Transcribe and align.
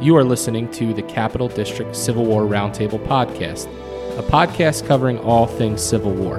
You 0.00 0.16
are 0.16 0.22
listening 0.22 0.70
to 0.74 0.94
the 0.94 1.02
Capital 1.02 1.48
District 1.48 1.96
Civil 1.96 2.24
War 2.24 2.42
Roundtable 2.42 3.04
podcast, 3.04 3.66
a 4.16 4.22
podcast 4.22 4.86
covering 4.86 5.18
all 5.18 5.48
things 5.48 5.82
Civil 5.82 6.12
War. 6.12 6.38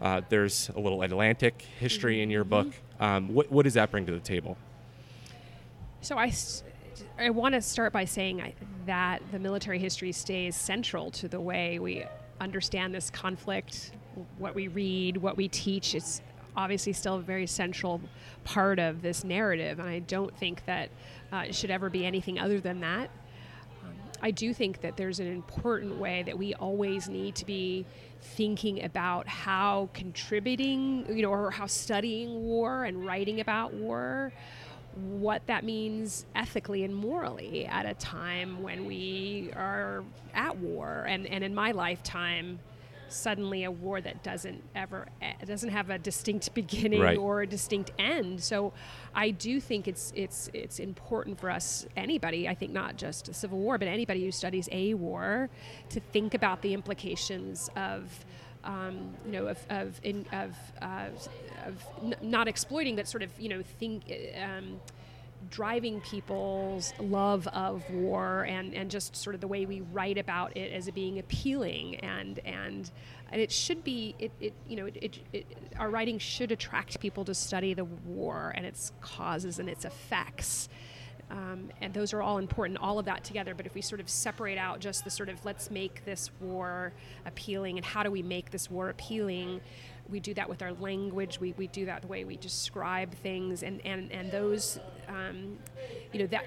Uh, 0.01 0.21
there's 0.29 0.71
a 0.77 0.81
little 0.81 1.03
Atlantic 1.03 1.61
history 1.81 2.23
in 2.23 2.31
your 2.31 2.45
book. 2.45 2.69
Um, 3.01 3.35
what 3.35 3.51
what 3.51 3.65
does 3.65 3.75
that 3.75 3.91
bring 3.91 4.07
to 4.07 4.13
the 4.13 4.21
table? 4.21 4.57
So 6.03 6.17
I. 6.17 6.33
I 7.19 7.31
want 7.31 7.55
to 7.55 7.63
start 7.63 7.93
by 7.93 8.05
saying 8.05 8.55
that 8.87 9.23
the 9.33 9.39
military 9.39 9.79
history 9.79 10.13
stays 10.13 10.57
central 10.57 11.11
to 11.13 11.29
the 11.29 11.41
way 11.41 11.79
we 11.79 12.05
understand 12.41 12.95
this 12.95 13.11
conflict, 13.11 13.93
what 14.39 14.55
we 14.55 14.69
read, 14.69 15.17
what 15.17 15.37
we 15.37 15.49
teach. 15.49 15.95
It's 15.95 16.21
obviously 16.57 16.93
still 16.93 17.17
a 17.17 17.21
very 17.21 17.47
central 17.47 18.01
part 18.45 18.79
of 18.79 19.03
this 19.03 19.25
narrative, 19.25 19.79
and 19.79 19.89
I 19.89 20.01
don't 20.01 20.37
think 20.37 20.65
that 20.67 20.91
uh, 21.33 21.45
it 21.49 21.55
should 21.55 21.71
ever 21.71 21.91
be 21.91 22.05
anything 22.05 22.39
other 22.39 22.61
than 22.61 22.81
that. 22.81 23.11
Um, 23.83 23.95
I 24.23 24.31
do 24.31 24.53
think 24.55 24.81
that 24.83 24.97
there's 24.97 25.21
an 25.21 25.27
important 25.27 25.97
way 25.97 26.23
that 26.25 26.37
we 26.37 26.55
always 26.55 27.09
need 27.09 27.35
to 27.37 27.47
be 27.47 27.87
thinking 28.21 28.85
about 28.85 29.27
how 29.27 29.89
contributing, 29.95 31.07
you 31.09 31.23
know, 31.23 31.31
or 31.31 31.51
how 31.51 31.67
studying 31.67 32.45
war 32.45 32.85
and 32.85 33.05
writing 33.05 33.41
about 33.41 33.75
war 33.75 34.33
what 34.97 35.47
that 35.47 35.65
means 35.65 36.27
ethically 36.35 36.85
and 36.85 36.95
morally 36.95 37.67
at 37.67 37.87
a 37.87 37.95
time 37.95 38.63
when 38.63 38.85
we 38.85 39.51
are 39.57 40.05
at 40.35 40.57
war. 40.59 41.05
And, 41.09 41.27
and 41.27 41.43
in 41.43 41.55
my 41.55 41.73
lifetime, 41.73 42.61
suddenly 43.09 43.65
a 43.65 43.71
war 43.71 44.01
that 44.01 44.23
doesn't 44.23 44.63
ever 44.75 45.07
eh, 45.23 45.33
doesn't 45.47 45.71
have 45.71 45.91
a 45.91 45.99
distinct 45.99 46.53
beginning 46.55 47.01
right. 47.01 47.19
or 47.19 47.43
a 47.43 47.47
distinct 47.47 47.93
end. 47.99 48.43
So 48.43 48.73
I 49.15 49.31
do 49.31 49.61
think 49.61 49.89
it's 49.89 50.13
it's 50.17 50.51
it's 50.53 50.81
important 50.81 51.39
for 51.39 51.51
us 51.51 51.87
anybody, 51.97 52.49
I 52.49 52.55
think 52.55 52.73
not 52.73 52.97
just 52.97 53.29
a 53.29 53.35
civil 53.35 53.59
war, 53.59 53.79
but 53.79 53.89
anybody 53.89 54.25
who 54.25 54.33
studies 54.33 54.69
a 54.73 54.95
war 54.95 55.49
to 55.91 56.01
think 56.01 56.35
about 56.35 56.63
the 56.63 56.75
implications 56.75 57.71
of 57.77 58.25
um, 58.65 59.15
you 59.27 59.33
know, 59.33 59.47
of 59.47 59.59
of, 59.71 60.01
in, 60.03 60.27
of, 60.33 60.57
uh, 60.83 61.07
of 61.67 61.85
n- 62.03 62.17
not 62.23 62.49
exploiting, 62.49 62.97
but 62.97 63.07
sort 63.09 63.23
of 63.23 63.31
you 63.39 63.49
know 63.49 63.63
think. 63.63 64.13
Um, 64.41 64.81
driving 65.51 66.01
people's 66.01 66.95
love 66.99 67.47
of 67.49 67.89
war 67.91 68.47
and, 68.49 68.75
and 68.75 68.91
just 68.91 69.15
sort 69.15 69.35
of 69.35 69.41
the 69.41 69.47
way 69.47 69.67
we 69.67 69.83
write 69.93 70.17
about 70.17 70.57
it 70.57 70.73
as 70.73 70.89
it 70.89 70.95
being 70.95 71.19
appealing 71.19 71.97
and 71.97 72.39
and 72.47 72.91
and 73.31 73.41
it 73.41 73.51
should 73.51 73.85
be 73.85 74.15
it, 74.19 74.33
it 74.41 74.55
you 74.69 74.77
know 74.77 74.87
it, 74.87 74.97
it, 75.01 75.19
it, 75.33 75.47
our 75.79 75.91
writing 75.91 76.19
should 76.19 76.53
attract 76.53 77.01
people 77.01 77.25
to 77.25 77.35
study 77.35 77.75
the 77.75 77.85
war 77.85 78.53
and 78.57 78.65
its 78.65 78.93
causes 79.01 79.59
and 79.59 79.69
its 79.69 79.85
effects 79.85 80.69
um, 81.31 81.71
and 81.81 81.93
those 81.95 82.13
are 82.13 82.23
all 82.23 82.39
important, 82.39 82.79
all 82.79 82.99
of 82.99 83.07
that 83.07 83.25
together. 83.25 83.55
But 83.55 83.67
if 83.67 83.75
we 83.75 83.81
sort 83.81 84.01
of 84.01 84.09
separate 84.09 84.59
out 84.59 84.81
just 84.81 85.05
the 85.05 85.11
sort 85.11 85.29
of 85.29 85.45
let's 85.45 85.71
make 85.71 86.05
this 86.05 86.31
war 86.41 86.93
appealing 87.27 87.77
and 87.77 87.85
how 87.85 88.03
do 88.03 88.11
we 88.11 88.23
make 88.23 88.51
this 88.51 88.71
war 88.71 88.91
appealing, 88.91 89.61
we 90.09 90.21
do 90.21 90.35
that 90.35 90.49
with 90.49 90.63
our 90.63 90.73
language. 90.73 91.41
We, 91.41 91.55
we 91.57 91.67
do 91.69 91.87
that 91.87 92.03
the 92.03 92.09
way 92.09 92.25
we 92.25 92.37
describe 92.37 93.15
things, 93.15 93.63
and 93.63 93.81
and 93.87 94.13
and 94.13 94.31
those, 94.31 94.79
um, 95.09 95.59
you 96.13 96.21
know, 96.21 96.27
that 96.27 96.45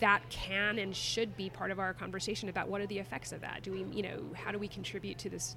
that 0.00 0.28
can 0.30 0.78
and 0.78 0.94
should 0.96 1.36
be 1.36 1.50
part 1.50 1.70
of 1.70 1.78
our 1.78 1.94
conversation 1.94 2.48
about 2.48 2.68
what 2.68 2.80
are 2.80 2.86
the 2.86 2.98
effects 2.98 3.32
of 3.32 3.40
that. 3.42 3.62
Do 3.62 3.72
we, 3.72 3.84
you 3.94 4.02
know, 4.02 4.22
how 4.34 4.50
do 4.50 4.58
we 4.58 4.68
contribute 4.68 5.18
to 5.18 5.28
this 5.28 5.56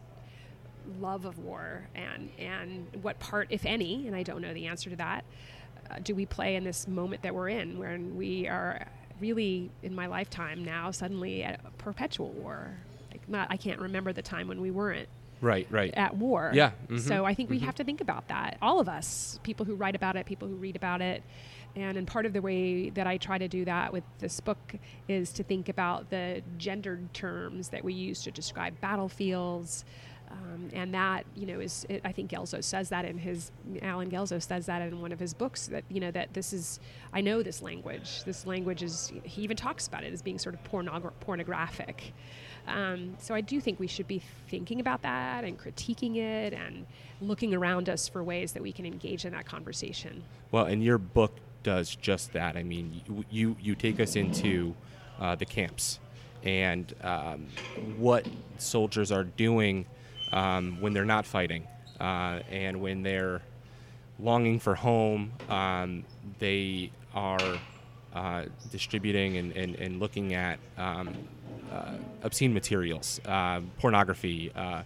love 1.00 1.26
of 1.26 1.40
war, 1.40 1.88
and 1.96 2.30
and 2.38 2.88
what 3.02 3.18
part, 3.20 3.48
if 3.50 3.66
any, 3.66 4.08
and 4.08 4.16
I 4.16 4.24
don't 4.24 4.42
know 4.42 4.54
the 4.54 4.68
answer 4.68 4.90
to 4.90 4.96
that 4.98 5.24
do 6.04 6.16
we 6.16 6.26
play 6.26 6.56
in 6.56 6.64
this 6.64 6.88
moment 6.88 7.22
that 7.24 7.34
we're 7.34 7.50
in, 7.50 7.78
when 7.80 8.16
we 8.16 8.48
are 8.48 8.88
really 9.20 9.70
in 9.84 9.96
my 9.96 10.08
lifetime 10.08 10.64
now 10.64 10.92
suddenly 10.92 11.44
at 11.44 11.60
a 11.66 11.72
perpetual 11.72 12.30
war? 12.30 12.72
Like 13.12 13.28
not, 13.28 13.48
I 13.50 13.58
can't 13.58 13.80
remember 13.80 14.14
the 14.14 14.22
time 14.22 14.48
when 14.48 14.62
we 14.62 14.72
weren't. 14.72 15.10
Right, 15.40 15.68
right. 15.70 15.94
At 15.96 16.16
war. 16.16 16.52
Yeah. 16.54 16.72
Mm-hmm, 16.86 16.98
so 16.98 17.26
I 17.26 17.34
think 17.34 17.50
mm-hmm. 17.50 17.60
we 17.60 17.66
have 17.66 17.76
to 17.76 17.84
think 17.84 18.02
about 18.02 18.28
that. 18.30 18.58
All 18.62 18.80
of 18.80 18.90
us, 18.90 19.40
people 19.44 19.66
who 19.66 19.76
write 19.76 19.96
about 19.96 20.16
it, 20.16 20.26
people 20.26 20.48
who 20.48 20.56
read 20.56 20.76
about 20.76 21.02
it. 21.02 21.24
And, 21.76 21.96
and 21.96 22.08
part 22.08 22.26
of 22.26 22.34
the 22.34 22.42
way 22.42 22.90
that 22.92 23.06
I 23.06 23.18
try 23.18 23.38
to 23.38 23.48
do 23.48 23.64
that 23.66 23.94
with 23.94 24.04
this 24.18 24.40
book 24.40 24.76
is 25.08 25.32
to 25.34 25.44
think 25.44 25.70
about 25.70 26.10
the 26.10 26.42
gendered 26.58 27.14
terms 27.14 27.70
that 27.70 27.84
we 27.84 27.94
use 27.94 28.24
to 28.24 28.32
describe 28.32 28.80
battlefields, 28.82 29.86
um, 30.30 30.70
and 30.74 30.94
that, 30.94 31.26
you 31.36 31.46
know, 31.46 31.60
is 31.60 31.86
it, 31.90 32.02
I 32.04 32.12
think 32.12 32.32
Guelzo 32.32 32.64
says 32.64 32.90
that 32.90 33.06
in 33.06 33.18
his 33.18 33.52
Allen 33.82 34.10
Guelzo 34.10 34.42
says 34.42 34.66
that 34.66 34.82
in 34.82 35.02
one 35.02 35.12
of 35.12 35.20
his 35.20 35.34
books 35.34 35.68
that 35.68 35.84
you 35.90 36.00
know 36.00 36.12
that 36.12 36.34
this 36.34 36.54
is 36.54 36.80
I 37.14 37.22
know 37.22 37.42
this 37.42 37.62
language. 37.62 38.24
This 38.24 38.46
language 38.46 38.84
is 38.84 39.12
he 39.24 39.44
even 39.44 39.56
talks 39.56 39.88
about 39.88 40.04
it 40.04 40.14
as 40.14 40.22
being 40.22 40.38
sort 40.38 40.56
of 40.56 40.64
pornog- 40.64 41.12
pornographic. 41.20 42.14
Um, 42.68 43.16
so 43.20 43.34
I 43.34 43.42
do 43.42 43.62
think 43.62 43.80
we 43.80 43.88
should 43.88 44.08
be 44.08 44.22
thinking 44.50 44.82
about 44.82 45.02
that 45.04 45.46
and 45.46 45.58
critiquing 45.58 46.18
it 46.18 46.54
and 46.54 46.86
looking 47.22 47.54
around 47.54 47.88
us 47.88 48.10
for 48.10 48.22
ways 48.22 48.52
that 48.52 48.62
we 48.62 48.74
can 48.74 48.86
engage 48.86 49.24
in 49.24 49.32
that 49.32 49.46
conversation. 49.46 50.24
Well, 50.52 50.66
and 50.66 50.84
your 50.84 50.98
book 50.98 51.38
does 51.64 51.96
just 51.96 52.34
that. 52.34 52.58
I 52.58 52.64
mean, 52.64 53.02
you 53.08 53.26
you, 53.30 53.56
you 53.62 53.76
take 53.76 54.00
us 54.00 54.16
into 54.16 54.76
uh, 55.20 55.36
the 55.36 55.46
camps 55.46 56.00
and 56.44 56.94
um, 57.02 57.48
what 57.98 58.26
soldiers 58.58 59.12
are 59.12 59.24
doing 59.24 59.86
um, 60.32 60.78
when 60.82 60.94
they're 60.94 61.06
not 61.06 61.26
fighting 61.26 61.68
uh, 62.00 62.40
and 62.50 62.80
when 62.82 63.04
they're 63.04 63.42
longing 64.20 64.60
for 64.60 64.76
home. 64.76 65.32
Um, 65.50 66.04
they 66.40 66.92
are 67.14 67.60
uh, 68.14 68.46
distributing 68.72 69.38
and, 69.38 69.52
and, 69.56 69.76
and, 69.76 70.00
looking 70.00 70.34
at 70.34 70.60
um, 70.78 71.10
uh, 71.72 71.94
obscene 72.24 72.54
materials, 72.54 73.20
uh, 73.26 73.62
pornography. 73.80 74.52
Uh, 74.56 74.82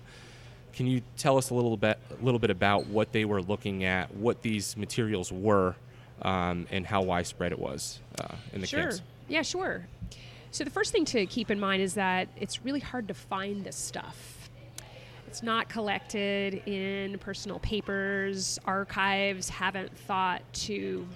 can 0.74 0.88
you 0.88 1.01
tell 1.18 1.38
us 1.38 1.50
a 1.50 1.54
little 1.54 1.77
bit, 1.77 1.98
a 2.19 2.24
little 2.24 2.39
bit 2.39 2.50
about 2.50 2.88
what 2.88 3.12
they 3.12 3.25
were 3.25 3.42
looking 3.42 3.83
at, 3.83 4.13
what 4.16 4.42
these 4.42 4.75
materials 4.75 5.31
were, 5.31 5.75
um, 6.24 6.68
and 6.71 6.86
how 6.86 7.01
widespread 7.01 7.51
it 7.51 7.60
was 7.60 8.00
uh, 8.19 8.36
in 8.54 8.62
the 8.62 8.68
sure. 8.68 8.81
camps? 8.81 9.01
Yeah, 9.27 9.42
sure. 9.42 9.88
So 10.51 10.63
the 10.63 10.69
first 10.69 10.92
thing 10.92 11.06
to 11.06 11.25
keep 11.25 11.50
in 11.50 11.60
mind 11.60 11.81
is 11.81 11.94
that 11.94 12.27
it's 12.36 12.66
really 12.66 12.81
hard 12.81 13.07
to 13.07 13.13
find 13.13 13.63
this 13.63 13.77
stuff 13.77 14.41
it's 15.31 15.44
not 15.44 15.69
collected 15.69 16.62
in 16.66 17.18
personal 17.19 17.57
papers. 17.60 18.60
Archives 18.66 19.48
haven't 19.48 19.98
thought 20.00 20.42
to 20.51 21.07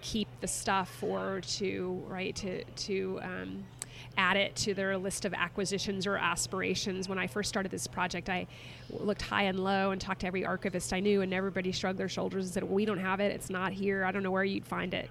keep 0.00 0.28
the 0.40 0.46
stuff 0.46 1.02
or 1.02 1.42
to 1.42 2.02
right 2.08 2.34
to 2.36 2.64
to 2.64 3.20
um, 3.22 3.62
add 4.16 4.38
it 4.38 4.56
to 4.56 4.72
their 4.72 4.96
list 4.96 5.26
of 5.26 5.34
acquisitions 5.34 6.06
or 6.06 6.16
aspirations. 6.16 7.06
When 7.06 7.18
I 7.18 7.26
first 7.26 7.50
started 7.50 7.70
this 7.70 7.86
project, 7.86 8.30
I 8.30 8.46
looked 8.88 9.20
high 9.20 9.42
and 9.42 9.60
low 9.60 9.90
and 9.90 10.00
talked 10.00 10.22
to 10.22 10.26
every 10.26 10.42
archivist 10.42 10.94
I 10.94 11.00
knew, 11.00 11.20
and 11.20 11.34
everybody 11.34 11.70
shrugged 11.70 11.98
their 11.98 12.08
shoulders 12.08 12.46
and 12.46 12.54
said, 12.54 12.62
well, 12.62 12.72
"We 12.72 12.86
don't 12.86 12.98
have 12.98 13.20
it. 13.20 13.30
It's 13.30 13.50
not 13.50 13.74
here. 13.74 14.06
I 14.06 14.10
don't 14.10 14.22
know 14.22 14.30
where 14.30 14.42
you'd 14.42 14.66
find 14.66 14.94
it." 14.94 15.10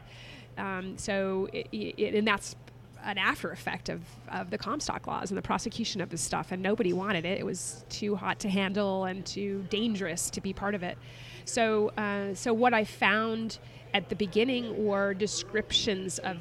Um, 0.57 0.97
so, 0.97 1.47
it, 1.53 1.67
it, 1.71 2.15
and 2.15 2.27
that's 2.27 2.55
an 3.03 3.17
after 3.17 3.51
effect 3.51 3.89
of, 3.89 4.01
of 4.29 4.49
the 4.49 4.57
Comstock 4.57 5.07
laws 5.07 5.31
and 5.31 5.37
the 5.37 5.41
prosecution 5.41 6.01
of 6.01 6.09
this 6.09 6.21
stuff, 6.21 6.51
and 6.51 6.61
nobody 6.61 6.93
wanted 6.93 7.25
it. 7.25 7.39
It 7.39 7.45
was 7.45 7.85
too 7.89 8.15
hot 8.15 8.39
to 8.39 8.49
handle 8.49 9.05
and 9.05 9.25
too 9.25 9.65
dangerous 9.69 10.29
to 10.31 10.41
be 10.41 10.53
part 10.53 10.75
of 10.75 10.83
it. 10.83 10.97
So, 11.45 11.89
uh, 11.89 12.33
so 12.33 12.53
what 12.53 12.73
I 12.73 12.83
found 12.83 13.59
at 13.93 14.09
the 14.09 14.15
beginning 14.15 14.85
were 14.85 15.13
descriptions 15.13 16.19
of 16.19 16.37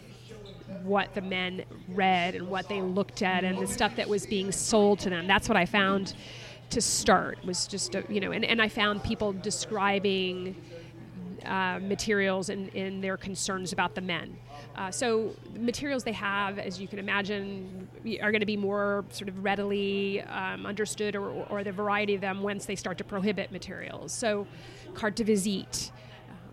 what 0.83 1.15
the 1.15 1.21
men 1.21 1.65
read 1.89 2.35
and 2.35 2.49
what 2.49 2.69
they 2.69 2.83
looked 2.83 3.23
at 3.23 3.45
and 3.45 3.59
the 3.59 3.67
stuff 3.67 3.97
that 3.97 4.09
was 4.09 4.27
being 4.27 4.53
sold 4.53 4.99
to 5.01 5.11
them. 5.11 5.27
That's 5.27 5.49
what 5.49 5.57
I 5.57 5.67
found 5.67 6.15
to 6.71 6.81
start 6.81 7.43
was 7.45 7.67
just 7.67 7.95
a, 7.95 8.05
you 8.09 8.21
know, 8.21 8.33
and, 8.33 8.45
and 8.45 8.61
I 8.61 8.69
found 8.69 9.03
people 9.03 9.33
describing 9.33 10.55
uh, 11.45 11.79
materials 11.81 12.51
and, 12.51 12.75
and 12.75 13.03
their 13.03 13.17
concerns 13.17 13.73
about 13.73 13.95
the 13.95 14.03
men. 14.03 14.37
Uh, 14.79 14.93
so 14.93 15.35
the 15.55 15.59
materials 15.59 16.05
they 16.05 16.13
have, 16.13 16.57
as 16.57 16.81
you 16.81 16.87
can 16.87 17.01
imagine, 17.01 17.89
are 18.23 18.31
going 18.31 18.39
to 18.39 18.47
be 18.47 18.57
more 18.57 19.05
sort 19.11 19.29
of 19.29 19.43
readily 19.43 20.23
um, 20.23 20.65
understood, 20.65 21.17
or, 21.17 21.31
or, 21.51 21.65
the 21.65 21.73
variety 21.73 22.15
of 22.15 22.21
them 22.21 22.43
once 22.43 22.65
they 22.65 22.77
start 22.77 22.97
to 22.97 23.03
prohibit 23.03 23.51
materials. 23.51 24.13
So, 24.13 24.47
carte 24.95 25.17
de 25.17 25.25
visite, 25.25 25.91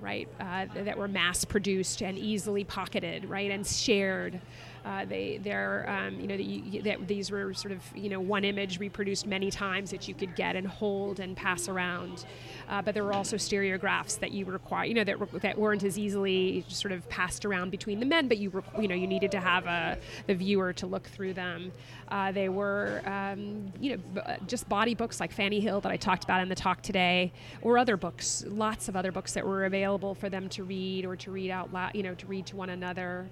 right, 0.01 0.27
uh, 0.39 0.65
that 0.73 0.97
were 0.97 1.07
mass 1.07 1.45
produced 1.45 2.01
and 2.01 2.17
easily 2.17 2.63
pocketed, 2.63 3.29
right, 3.29 3.51
and 3.51 3.65
shared. 3.65 4.41
Uh, 4.85 5.03
they 5.03 5.39
they're 5.43 5.89
um, 5.89 6.19
you 6.19 6.27
know 6.27 6.35
you, 6.35 6.81
that, 6.83 7.07
these 7.07 7.31
were 7.31 7.53
sort 7.55 7.71
of 7.71 7.81
you 7.95 8.07
know 8.07 8.19
one 8.19 8.45
image 8.45 8.79
reproduced 8.79 9.25
many 9.25 9.49
times 9.49 9.89
that 9.89 10.07
you 10.07 10.13
could 10.13 10.35
get 10.35 10.55
and 10.55 10.67
hold 10.67 11.19
and 11.19 11.35
pass 11.35 11.67
around. 11.67 12.25
Uh, 12.69 12.81
but 12.83 12.93
there 12.93 13.03
were 13.03 13.13
also 13.13 13.35
stereographs 13.35 14.19
that 14.19 14.31
you 14.31 14.45
require 14.45 14.85
you 14.85 14.93
know 14.93 15.03
that 15.03 15.17
that 15.41 15.57
weren't 15.57 15.83
as 15.83 15.97
easily 15.97 16.63
sort 16.67 16.91
of 16.91 17.07
passed 17.09 17.45
around 17.45 17.71
between 17.71 17.99
the 17.99 18.05
men, 18.05 18.27
but 18.27 18.37
you 18.37 18.63
you 18.79 18.87
know 18.87 18.93
you 18.93 19.07
needed 19.07 19.31
to 19.31 19.39
have 19.39 19.65
a 19.65 19.97
the 20.27 20.35
viewer 20.35 20.71
to 20.73 20.85
look 20.85 21.07
through 21.07 21.33
them. 21.33 21.71
Uh, 22.09 22.31
they 22.31 22.49
were 22.49 23.01
um, 23.05 23.73
you 23.79 23.91
know 23.91 23.97
b- 24.13 24.21
uh, 24.23 24.35
just 24.45 24.69
bawdy 24.69 24.93
books 24.93 25.19
like 25.19 25.31
Fanny 25.31 25.59
Hill 25.59 25.81
that 25.81 25.91
I 25.91 25.97
talked 25.97 26.23
about 26.23 26.41
in 26.41 26.49
the 26.49 26.55
talk 26.55 26.83
today, 26.83 27.33
or 27.63 27.79
other 27.79 27.97
books, 27.97 28.45
lots 28.47 28.87
of 28.87 28.95
other 28.95 29.11
books 29.11 29.33
that 29.33 29.45
were 29.45 29.65
available 29.65 30.13
for 30.13 30.29
them 30.29 30.47
to 30.49 30.63
read 30.63 31.05
or 31.05 31.15
to 31.15 31.31
read 31.31 31.49
out 31.49 31.73
loud, 31.73 31.95
you 31.95 32.03
know, 32.03 32.13
to 32.13 32.27
read 32.27 32.45
to 32.47 32.55
one 32.55 32.69
another. 32.69 33.27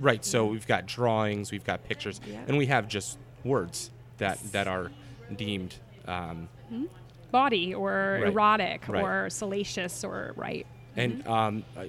Right. 0.00 0.24
So 0.24 0.46
we've 0.46 0.66
got 0.66 0.86
drawings, 0.86 1.50
we've 1.52 1.64
got 1.64 1.84
pictures, 1.84 2.20
Yeah. 2.26 2.40
and 2.48 2.56
we 2.56 2.66
have 2.66 2.88
just 2.88 3.18
words 3.44 3.90
that 4.18 4.38
that 4.52 4.66
are 4.68 4.90
deemed. 5.36 5.74
Um, 6.06 6.48
Body 7.30 7.74
or 7.74 8.20
Right. 8.22 8.32
erotic 8.32 8.86
Right. 8.88 9.02
or 9.02 9.28
salacious 9.30 10.04
or 10.04 10.32
right. 10.36 10.66
and 10.96 11.26
um, 11.26 11.64
uh, 11.76 11.86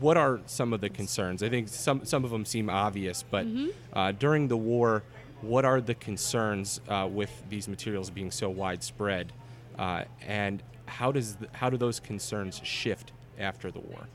what 0.00 0.16
are 0.16 0.40
some 0.46 0.72
of 0.72 0.80
the 0.80 0.88
concerns? 0.88 1.42
I 1.42 1.48
think 1.50 1.68
some 1.68 2.04
some 2.04 2.24
of 2.24 2.30
them 2.30 2.44
seem 2.46 2.70
obvious, 2.70 3.22
but 3.22 3.46
uh, 3.92 4.12
during 4.12 4.48
the 4.48 4.56
war, 4.56 5.02
what 5.42 5.64
are 5.66 5.80
the 5.82 5.94
concerns 5.94 6.80
uh, 6.88 7.06
with 7.10 7.30
these 7.50 7.68
materials 7.68 8.08
being 8.10 8.30
so 8.30 8.48
widespread, 8.48 9.32
uh, 9.78 10.04
and 10.26 10.62
how 10.86 11.12
does 11.12 11.36
th- 11.36 11.50
how 11.52 11.68
do 11.68 11.76
those 11.76 12.00
concerns 12.00 12.60
shift 12.64 13.12
after 13.38 13.70
the 13.70 13.80
war? 13.80 14.08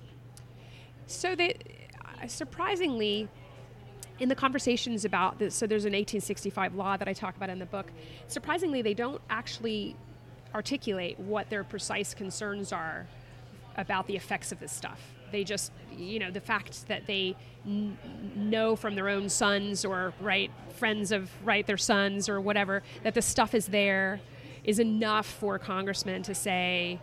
So 1.06 1.36
they, 1.36 1.56
surprisingly, 2.28 3.28
in 4.20 4.30
the 4.30 4.36
conversations 4.36 5.04
about 5.06 5.40
this, 5.40 5.56
so 5.56 5.66
there's 5.66 5.86
an 5.86 5.94
1865 5.94 6.76
law 6.76 6.96
that 6.96 7.08
I 7.08 7.14
talk 7.14 7.36
about 7.36 7.50
in 7.50 7.60
the 7.60 7.66
book. 7.66 7.92
Surprisingly, 8.28 8.82
they 8.82 8.94
don't 8.94 9.22
actually 9.30 9.96
articulate 10.54 11.20
what 11.20 11.50
their 11.50 11.64
precise 11.64 12.14
concerns 12.14 12.72
are 12.72 13.08
about 13.78 14.08
the 14.08 14.16
effects 14.16 14.52
of 14.52 14.60
this 14.60 14.72
stuff. 14.72 15.02
They 15.32 15.44
just, 15.44 15.72
you 15.96 16.20
know, 16.20 16.30
the 16.30 16.42
fact 16.42 16.88
that 16.88 17.08
they 17.08 17.36
n- 17.66 17.98
know 18.36 18.76
from 18.76 18.96
their 18.96 19.10
own 19.10 19.30
sons 19.30 19.86
or 19.86 20.14
right 20.20 20.52
friends 20.76 21.12
of 21.12 21.32
right 21.44 21.66
their 21.66 21.78
sons 21.78 22.28
or 22.28 22.42
whatever 22.42 22.84
that 23.04 23.14
the 23.14 23.22
stuff 23.22 23.56
is 23.56 23.68
there 23.68 24.20
is 24.64 24.80
enough 24.80 25.26
for 25.26 25.58
congressmen 25.58 26.22
to 26.24 26.36
say, 26.36 27.00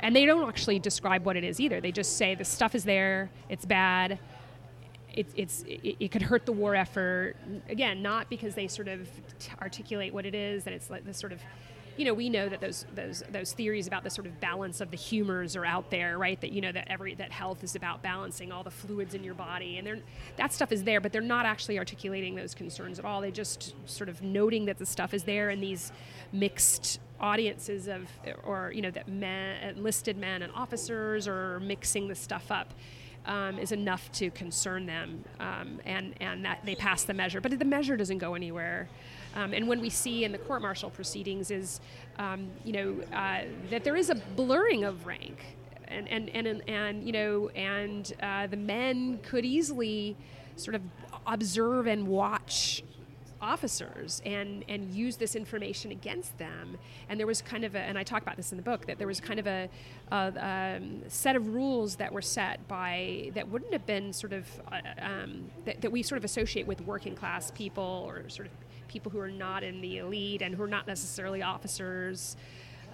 and 0.00 0.14
they 0.14 0.24
don't 0.24 0.48
actually 0.48 0.78
describe 0.78 1.26
what 1.26 1.36
it 1.36 1.44
is 1.44 1.60
either. 1.60 1.80
They 1.80 1.92
just 1.92 2.16
say 2.16 2.34
the 2.34 2.44
stuff 2.44 2.74
is 2.74 2.84
there, 2.84 3.30
it's 3.48 3.66
bad, 3.66 4.18
it, 5.14 5.26
it's 5.36 5.62
it, 5.62 5.96
it 6.00 6.10
could 6.10 6.22
hurt 6.22 6.46
the 6.46 6.52
war 6.52 6.74
effort. 6.74 7.36
Again, 7.68 8.02
not 8.02 8.28
because 8.28 8.54
they 8.54 8.68
sort 8.68 8.88
of 8.88 9.08
t- 9.38 9.52
articulate 9.60 10.12
what 10.12 10.26
it 10.26 10.34
is, 10.34 10.66
and 10.66 10.74
it's 10.74 10.90
like 10.90 11.04
this 11.04 11.16
sort 11.18 11.32
of, 11.32 11.40
you 11.96 12.04
know, 12.04 12.12
we 12.12 12.28
know 12.28 12.48
that 12.48 12.60
those 12.60 12.84
those 12.94 13.22
those 13.30 13.52
theories 13.52 13.86
about 13.86 14.02
the 14.04 14.10
sort 14.10 14.26
of 14.26 14.40
balance 14.40 14.80
of 14.80 14.90
the 14.90 14.96
humors 14.96 15.56
are 15.56 15.64
out 15.64 15.90
there, 15.90 16.18
right? 16.18 16.40
That 16.40 16.52
you 16.52 16.60
know 16.60 16.72
that 16.72 16.88
every 16.88 17.14
that 17.14 17.30
health 17.30 17.62
is 17.62 17.76
about 17.76 18.02
balancing 18.02 18.50
all 18.50 18.64
the 18.64 18.70
fluids 18.70 19.14
in 19.14 19.22
your 19.22 19.34
body, 19.34 19.78
and 19.78 20.02
that 20.36 20.52
stuff 20.52 20.72
is 20.72 20.82
there, 20.82 21.00
but 21.00 21.12
they're 21.12 21.22
not 21.22 21.46
actually 21.46 21.78
articulating 21.78 22.34
those 22.34 22.54
concerns 22.54 22.98
at 22.98 23.04
all. 23.04 23.20
They 23.20 23.30
just 23.30 23.74
sort 23.88 24.08
of 24.08 24.22
noting 24.22 24.64
that 24.66 24.78
the 24.78 24.86
stuff 24.86 25.14
is 25.14 25.22
there, 25.24 25.50
and 25.50 25.62
these 25.62 25.92
mixed 26.32 26.98
audiences 27.20 27.86
of 27.86 28.08
or 28.44 28.72
you 28.74 28.82
know 28.82 28.90
that 28.90 29.08
men 29.08 29.76
enlisted 29.76 30.16
men 30.16 30.42
and 30.42 30.52
officers 30.52 31.28
are 31.28 31.60
mixing 31.60 32.08
the 32.08 32.14
stuff 32.14 32.50
up 32.50 32.74
um, 33.26 33.58
is 33.58 33.72
enough 33.72 34.10
to 34.12 34.30
concern 34.30 34.86
them, 34.86 35.24
um, 35.40 35.80
and 35.84 36.14
and 36.20 36.44
that 36.44 36.60
they 36.64 36.74
pass 36.74 37.04
the 37.04 37.14
measure. 37.14 37.40
But 37.40 37.58
the 37.58 37.64
measure 37.64 37.96
doesn't 37.96 38.18
go 38.18 38.34
anywhere. 38.34 38.88
Um, 39.34 39.52
and 39.52 39.66
when 39.66 39.80
we 39.80 39.90
see 39.90 40.24
in 40.24 40.30
the 40.30 40.38
court-martial 40.38 40.90
proceedings 40.90 41.50
is, 41.50 41.80
um, 42.18 42.48
you 42.64 42.72
know, 42.72 43.16
uh, 43.16 43.42
that 43.70 43.82
there 43.82 43.96
is 43.96 44.08
a 44.10 44.14
blurring 44.14 44.84
of 44.84 45.06
rank, 45.06 45.56
and 45.88 46.08
and 46.08 46.28
and 46.30 46.62
and, 46.68 47.04
you 47.04 47.12
know, 47.12 47.48
and 47.48 48.12
uh, 48.22 48.46
the 48.46 48.56
men 48.56 49.18
could 49.22 49.44
easily 49.44 50.16
sort 50.56 50.76
of 50.76 50.82
observe 51.26 51.86
and 51.88 52.06
watch 52.06 52.82
officers 53.44 54.22
and 54.24 54.64
and 54.68 54.90
use 54.90 55.16
this 55.16 55.36
information 55.36 55.90
against 55.90 56.36
them 56.38 56.78
and 57.08 57.20
there 57.20 57.26
was 57.26 57.42
kind 57.42 57.62
of 57.62 57.74
a 57.74 57.78
and 57.78 57.98
i 57.98 58.02
talk 58.02 58.22
about 58.22 58.36
this 58.36 58.52
in 58.52 58.56
the 58.56 58.62
book 58.62 58.86
that 58.86 58.98
there 58.98 59.06
was 59.06 59.20
kind 59.20 59.38
of 59.38 59.46
a, 59.46 59.68
a 60.10 60.76
um, 60.76 61.02
set 61.08 61.36
of 61.36 61.46
rules 61.48 61.96
that 61.96 62.10
were 62.10 62.22
set 62.22 62.66
by 62.68 63.30
that 63.34 63.46
wouldn't 63.48 63.72
have 63.72 63.84
been 63.84 64.12
sort 64.12 64.32
of 64.32 64.46
uh, 64.72 64.80
um, 64.98 65.50
that, 65.66 65.80
that 65.82 65.92
we 65.92 66.02
sort 66.02 66.16
of 66.16 66.24
associate 66.24 66.66
with 66.66 66.80
working 66.80 67.14
class 67.14 67.50
people 67.50 68.04
or 68.08 68.28
sort 68.28 68.48
of 68.48 68.52
people 68.88 69.12
who 69.12 69.20
are 69.20 69.30
not 69.30 69.62
in 69.62 69.80
the 69.80 69.98
elite 69.98 70.40
and 70.40 70.54
who 70.54 70.62
are 70.62 70.68
not 70.68 70.86
necessarily 70.86 71.42
officers 71.42 72.36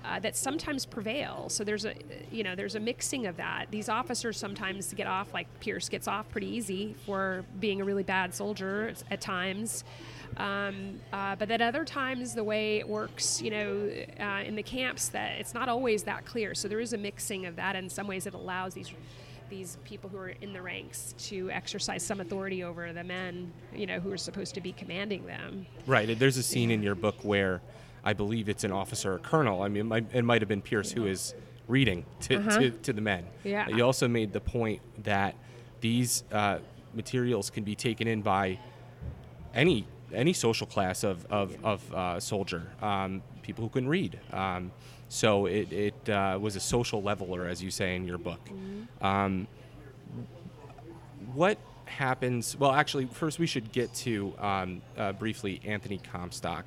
uh, 0.04 0.18
that 0.20 0.36
sometimes 0.36 0.86
prevail. 0.86 1.48
So 1.48 1.64
there's 1.64 1.84
a, 1.84 1.94
you 2.30 2.42
know, 2.42 2.54
there's 2.54 2.74
a 2.74 2.80
mixing 2.80 3.26
of 3.26 3.36
that. 3.36 3.66
These 3.70 3.88
officers 3.88 4.38
sometimes 4.38 4.92
get 4.94 5.06
off, 5.06 5.34
like 5.34 5.46
Pierce 5.60 5.88
gets 5.88 6.08
off 6.08 6.28
pretty 6.30 6.48
easy 6.48 6.94
for 7.04 7.44
being 7.58 7.80
a 7.80 7.84
really 7.84 8.02
bad 8.02 8.34
soldier 8.34 8.94
at 9.10 9.20
times. 9.20 9.84
Um, 10.36 11.00
uh, 11.12 11.36
but 11.36 11.50
at 11.50 11.60
other 11.60 11.84
times, 11.84 12.34
the 12.34 12.44
way 12.44 12.78
it 12.78 12.88
works, 12.88 13.42
you 13.42 13.50
know, 13.50 13.90
uh, 14.18 14.42
in 14.44 14.54
the 14.56 14.62
camps, 14.62 15.08
that 15.08 15.38
it's 15.38 15.54
not 15.54 15.68
always 15.68 16.04
that 16.04 16.24
clear. 16.24 16.54
So 16.54 16.68
there 16.68 16.80
is 16.80 16.92
a 16.92 16.98
mixing 16.98 17.46
of 17.46 17.56
that. 17.56 17.76
In 17.76 17.88
some 17.88 18.06
ways, 18.06 18.26
it 18.26 18.34
allows 18.34 18.74
these 18.74 18.90
these 19.48 19.78
people 19.84 20.08
who 20.08 20.16
are 20.16 20.28
in 20.28 20.52
the 20.52 20.62
ranks 20.62 21.12
to 21.18 21.50
exercise 21.50 22.04
some 22.04 22.20
authority 22.20 22.62
over 22.62 22.92
the 22.92 23.02
men, 23.02 23.52
you 23.74 23.84
know, 23.84 23.98
who 23.98 24.12
are 24.12 24.16
supposed 24.16 24.54
to 24.54 24.60
be 24.60 24.70
commanding 24.72 25.26
them. 25.26 25.66
Right. 25.88 26.16
There's 26.16 26.36
a 26.36 26.42
scene 26.44 26.70
in 26.70 26.84
your 26.84 26.94
book 26.94 27.16
where 27.22 27.60
I 28.04 28.12
believe 28.12 28.48
it's 28.48 28.62
an 28.62 28.70
officer 28.70 29.14
or 29.14 29.18
colonel. 29.18 29.62
I 29.62 29.68
mean, 29.68 29.80
it 29.80 29.84
might, 29.86 30.06
it 30.14 30.22
might 30.22 30.40
have 30.40 30.48
been 30.48 30.62
Pierce 30.62 30.92
who 30.92 31.06
is 31.06 31.34
reading 31.66 32.04
to, 32.20 32.36
Uh-huh. 32.36 32.60
to, 32.60 32.70
to 32.70 32.92
the 32.92 33.00
men. 33.00 33.26
Yeah. 33.42 33.66
You 33.68 33.84
also 33.84 34.06
made 34.06 34.32
the 34.32 34.40
point 34.40 34.82
that 35.02 35.34
these 35.80 36.22
uh, 36.30 36.58
materials 36.94 37.50
can 37.50 37.64
be 37.64 37.74
taken 37.74 38.06
in 38.06 38.22
by 38.22 38.56
any 39.52 39.84
any 40.12 40.32
social 40.32 40.66
class 40.66 41.04
of, 41.04 41.26
of, 41.30 41.56
of 41.64 41.94
uh, 41.94 42.20
soldier, 42.20 42.66
um, 42.82 43.22
people 43.42 43.64
who 43.64 43.70
can 43.70 43.88
read. 43.88 44.18
Um, 44.32 44.72
so 45.08 45.46
it, 45.46 45.72
it 45.72 46.08
uh, 46.08 46.38
was 46.40 46.56
a 46.56 46.60
social 46.60 47.02
leveler, 47.02 47.46
as 47.46 47.62
you 47.62 47.70
say 47.70 47.96
in 47.96 48.06
your 48.06 48.18
book. 48.18 48.40
Um, 49.00 49.48
what 51.34 51.58
happens? 51.86 52.56
Well, 52.56 52.72
actually, 52.72 53.06
first 53.06 53.38
we 53.38 53.46
should 53.46 53.72
get 53.72 53.92
to 53.94 54.34
um, 54.38 54.82
uh, 54.96 55.12
briefly 55.12 55.60
Anthony 55.64 55.98
Comstock. 55.98 56.64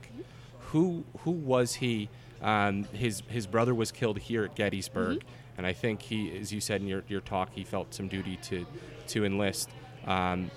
Who 0.72 1.04
who 1.20 1.32
was 1.32 1.76
he? 1.76 2.10
Um, 2.42 2.84
his 2.94 3.24
his 3.30 3.48
brother 3.48 3.74
was 3.74 3.92
killed 3.92 4.20
here 4.20 4.44
at 4.44 4.56
Gettysburg, 4.56 5.24
and 5.58 5.66
I 5.66 5.74
think 5.74 6.02
he, 6.02 6.38
as 6.38 6.52
you 6.52 6.60
said 6.60 6.82
in 6.82 6.88
your, 6.88 7.04
your 7.08 7.22
talk, 7.22 7.50
he 7.54 7.64
felt 7.64 7.94
some 7.94 8.08
duty 8.08 8.38
to 8.44 8.66
to 9.08 9.26
enlist. 9.26 9.70
Um, 10.06 10.52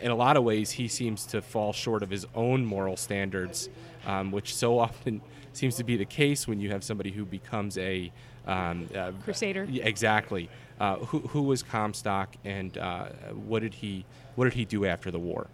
in 0.00 0.10
a 0.10 0.14
lot 0.14 0.36
of 0.36 0.44
ways, 0.44 0.70
he 0.70 0.88
seems 0.88 1.26
to 1.26 1.42
fall 1.42 1.72
short 1.72 2.02
of 2.02 2.10
his 2.10 2.26
own 2.34 2.64
moral 2.64 2.96
standards, 2.96 3.68
um, 4.06 4.30
which 4.30 4.54
so 4.54 4.78
often 4.86 5.20
seems 5.52 5.76
to 5.76 5.84
be 5.84 5.96
the 5.96 6.04
case 6.04 6.46
when 6.46 6.60
you 6.60 6.70
have 6.70 6.84
somebody 6.84 7.10
who 7.10 7.24
becomes 7.24 7.78
a 7.78 8.12
um, 8.46 8.88
uh, 8.94 9.12
Crusader. 9.24 9.66
exactly. 9.70 10.48
Uh, 10.78 10.96
who, 10.96 11.20
who 11.20 11.42
was 11.42 11.62
Comstock, 11.62 12.36
and 12.44 12.76
uh, 12.76 13.06
what 13.32 13.60
did 13.62 13.72
he 13.72 14.04
what 14.34 14.44
did 14.44 14.52
he 14.52 14.66
do 14.66 14.84
after 14.84 15.10
the 15.10 15.18
war? 15.18 15.46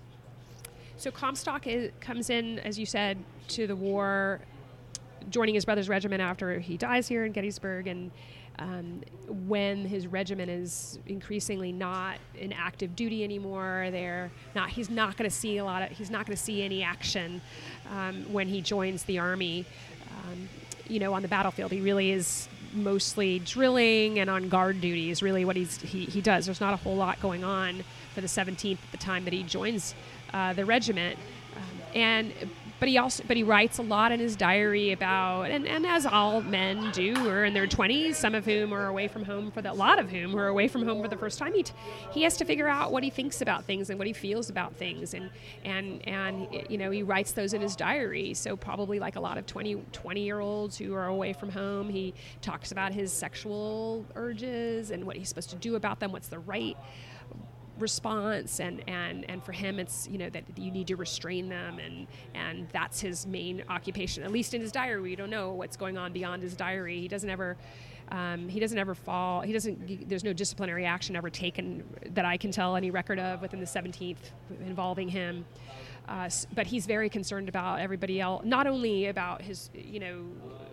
So 0.96 1.10
Comstock 1.10 1.66
is, 1.66 1.92
comes 2.00 2.28
in, 2.28 2.58
as 2.60 2.78
you 2.78 2.86
said, 2.86 3.18
to 3.48 3.66
the 3.66 3.76
war, 3.76 4.40
joining 5.30 5.54
his 5.54 5.64
brother's 5.64 5.88
regiment 5.88 6.20
after 6.20 6.58
he 6.58 6.76
dies 6.76 7.06
here 7.06 7.24
in 7.24 7.32
Gettysburg, 7.32 7.86
and 7.86 8.10
um, 8.58 9.02
when 9.28 9.86
his 9.86 10.06
regiment 10.06 10.50
is 10.50 10.98
increasingly 11.06 11.72
not 11.72 12.18
in 12.34 12.52
active 12.52 12.94
duty 12.94 13.24
anymore, 13.24 13.88
they're 13.90 14.30
not. 14.54 14.70
He's 14.70 14.90
not 14.90 15.16
going 15.16 15.28
to 15.28 15.34
see 15.34 15.58
a 15.58 15.64
lot 15.64 15.82
of. 15.82 15.96
He's 15.96 16.10
not 16.10 16.26
going 16.26 16.36
to 16.36 16.42
see 16.42 16.62
any 16.62 16.82
action 16.82 17.40
um, 17.90 18.30
when 18.32 18.48
he 18.48 18.60
joins 18.60 19.04
the 19.04 19.18
army. 19.18 19.64
Um, 20.10 20.48
you 20.88 21.00
know, 21.00 21.14
on 21.14 21.22
the 21.22 21.28
battlefield, 21.28 21.72
he 21.72 21.80
really 21.80 22.10
is 22.10 22.48
mostly 22.74 23.38
drilling 23.40 24.18
and 24.18 24.30
on 24.30 24.48
guard 24.48 24.80
duty 24.80 25.10
is 25.10 25.22
really 25.22 25.44
what 25.44 25.56
he's 25.56 25.80
he, 25.80 26.04
he 26.04 26.20
does. 26.20 26.46
There's 26.46 26.60
not 26.60 26.74
a 26.74 26.78
whole 26.78 26.96
lot 26.96 27.20
going 27.20 27.44
on 27.44 27.84
for 28.14 28.20
the 28.20 28.26
17th 28.26 28.72
at 28.72 28.90
the 28.90 28.98
time 28.98 29.24
that 29.24 29.32
he 29.32 29.42
joins 29.42 29.94
uh, 30.32 30.52
the 30.52 30.64
regiment, 30.64 31.18
um, 31.56 31.82
and 31.94 32.32
but 32.82 32.88
he 32.88 32.98
also 32.98 33.22
but 33.28 33.36
he 33.36 33.44
writes 33.44 33.78
a 33.78 33.82
lot 33.82 34.10
in 34.10 34.18
his 34.18 34.34
diary 34.34 34.90
about 34.90 35.52
and, 35.52 35.68
and 35.68 35.86
as 35.86 36.04
all 36.04 36.40
men 36.40 36.90
do 36.90 37.14
are 37.28 37.44
in 37.44 37.54
their 37.54 37.68
20s 37.68 38.16
some 38.16 38.34
of 38.34 38.44
whom 38.44 38.74
are 38.74 38.88
away 38.88 39.06
from 39.06 39.24
home 39.24 39.52
for 39.52 39.62
the, 39.62 39.70
a 39.70 39.72
lot 39.72 40.00
of 40.00 40.10
whom 40.10 40.34
are 40.34 40.48
away 40.48 40.66
from 40.66 40.82
home 40.84 41.00
for 41.00 41.06
the 41.06 41.16
first 41.16 41.38
time 41.38 41.54
he, 41.54 41.62
t- 41.62 41.72
he 42.10 42.24
has 42.24 42.36
to 42.36 42.44
figure 42.44 42.66
out 42.66 42.90
what 42.90 43.04
he 43.04 43.10
thinks 43.10 43.40
about 43.40 43.64
things 43.64 43.88
and 43.88 43.98
what 43.98 44.06
he 44.08 44.12
feels 44.12 44.50
about 44.50 44.74
things. 44.74 45.14
And 45.14 45.30
and 45.64 46.06
and 46.08 46.48
you 46.68 46.78
know 46.78 46.90
he 46.90 47.02
writes 47.02 47.32
those 47.32 47.54
in 47.54 47.60
his 47.60 47.76
diary. 47.76 48.34
So 48.34 48.56
probably 48.56 48.98
like 48.98 49.16
a 49.16 49.20
lot 49.20 49.38
of 49.38 49.46
20 49.46 49.76
20 49.92 50.20
year 50.20 50.40
olds 50.40 50.76
who 50.76 50.94
are 50.94 51.06
away 51.06 51.32
from 51.32 51.50
home 51.50 51.88
he 51.88 52.14
talks 52.40 52.72
about 52.72 52.92
his 52.92 53.12
sexual 53.12 54.04
urges 54.14 54.90
and 54.90 55.04
what 55.04 55.16
he's 55.16 55.28
supposed 55.28 55.50
to 55.50 55.56
do 55.56 55.76
about 55.76 56.00
them 56.00 56.12
what's 56.12 56.28
the 56.28 56.38
right 56.38 56.76
response 57.82 58.60
and, 58.60 58.82
and 58.88 59.28
and 59.28 59.44
for 59.44 59.52
him 59.52 59.78
it's 59.78 60.08
you 60.08 60.16
know 60.16 60.30
that 60.30 60.44
you 60.56 60.70
need 60.70 60.86
to 60.86 60.96
restrain 60.96 61.48
them 61.48 61.78
and 61.78 62.06
and 62.34 62.68
that's 62.72 63.00
his 63.00 63.26
main 63.26 63.62
occupation 63.68 64.22
at 64.22 64.30
least 64.30 64.54
in 64.54 64.60
his 64.60 64.72
diary. 64.72 65.02
We 65.02 65.16
don't 65.16 65.30
know 65.30 65.52
what's 65.52 65.76
going 65.76 65.98
on 65.98 66.12
beyond 66.12 66.42
his 66.42 66.54
diary. 66.54 67.00
He 67.00 67.08
doesn't 67.08 67.28
ever 67.28 67.56
um, 68.10 68.48
he 68.48 68.60
doesn't 68.60 68.78
ever 68.78 68.94
fall 68.94 69.40
he 69.40 69.52
doesn't 69.52 70.08
there's 70.08 70.24
no 70.24 70.32
disciplinary 70.32 70.84
action 70.84 71.16
ever 71.16 71.30
taken 71.30 71.82
that 72.10 72.24
i 72.24 72.36
can 72.36 72.50
tell 72.50 72.76
any 72.76 72.90
record 72.90 73.18
of 73.18 73.40
within 73.40 73.60
the 73.60 73.66
17th 73.66 74.16
involving 74.66 75.08
him. 75.08 75.44
Uh, 76.08 76.28
but 76.54 76.66
he's 76.66 76.84
very 76.84 77.08
concerned 77.08 77.48
about 77.48 77.78
everybody 77.78 78.20
else 78.20 78.44
not 78.44 78.66
only 78.66 79.06
about 79.06 79.40
his 79.40 79.70
you 79.72 80.00
know 80.00 80.24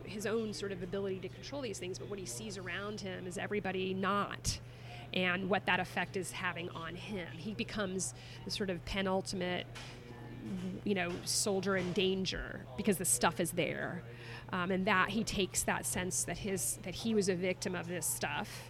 his 0.04 0.26
own 0.26 0.52
sort 0.52 0.72
of 0.72 0.82
ability 0.82 1.20
to 1.20 1.30
control 1.30 1.62
these 1.62 1.78
things 1.78 2.00
but 2.00 2.10
what 2.10 2.18
he 2.18 2.26
sees 2.26 2.58
around 2.58 3.00
him 3.00 3.28
is 3.28 3.38
everybody 3.38 3.94
not 3.94 4.60
and 5.14 5.50
what 5.50 5.66
that 5.66 5.80
effect 5.80 6.18
is 6.18 6.32
having 6.32 6.70
on 6.70 6.96
him. 6.96 7.28
He 7.38 7.54
becomes 7.54 8.14
the 8.46 8.52
sort 8.52 8.70
of 8.70 8.84
penultimate, 8.86 9.66
you 10.84 10.96
know, 10.96 11.12
soldier 11.26 11.78
in 11.78 11.92
danger 11.94 12.66
because 12.78 12.98
the 12.98 13.06
stuff 13.06 13.40
is 13.40 13.52
there, 13.52 14.04
um, 14.52 14.72
and 14.72 14.86
that 14.86 15.10
he 15.10 15.24
takes 15.24 15.64
that 15.64 15.86
sense 15.86 16.24
that 16.26 16.38
his 16.38 16.80
that 16.84 16.96
he 16.96 17.14
was 17.14 17.30
a 17.30 17.36
victim 17.36 17.76
of 17.76 17.88
this 17.88 18.06
stuff, 18.06 18.70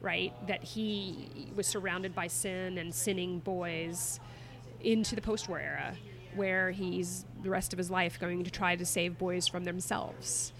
right? 0.00 0.32
That 0.46 0.62
he 0.62 1.52
was 1.54 1.66
surrounded 1.66 2.14
by 2.14 2.26
sin 2.28 2.78
and 2.78 2.94
sinning 2.94 3.40
boys 3.40 4.20
into 4.80 5.14
the 5.14 5.22
post-war 5.22 5.60
era, 5.60 5.94
where 6.34 6.70
he's 6.70 7.24
the 7.42 7.50
rest 7.50 7.72
of 7.72 7.78
his 7.78 7.90
life 7.90 8.18
going 8.18 8.44
to 8.44 8.50
try 8.50 8.74
to 8.74 8.84
save 8.84 9.18
boys 9.18 9.46
from 9.46 9.64
themselves 9.64 10.52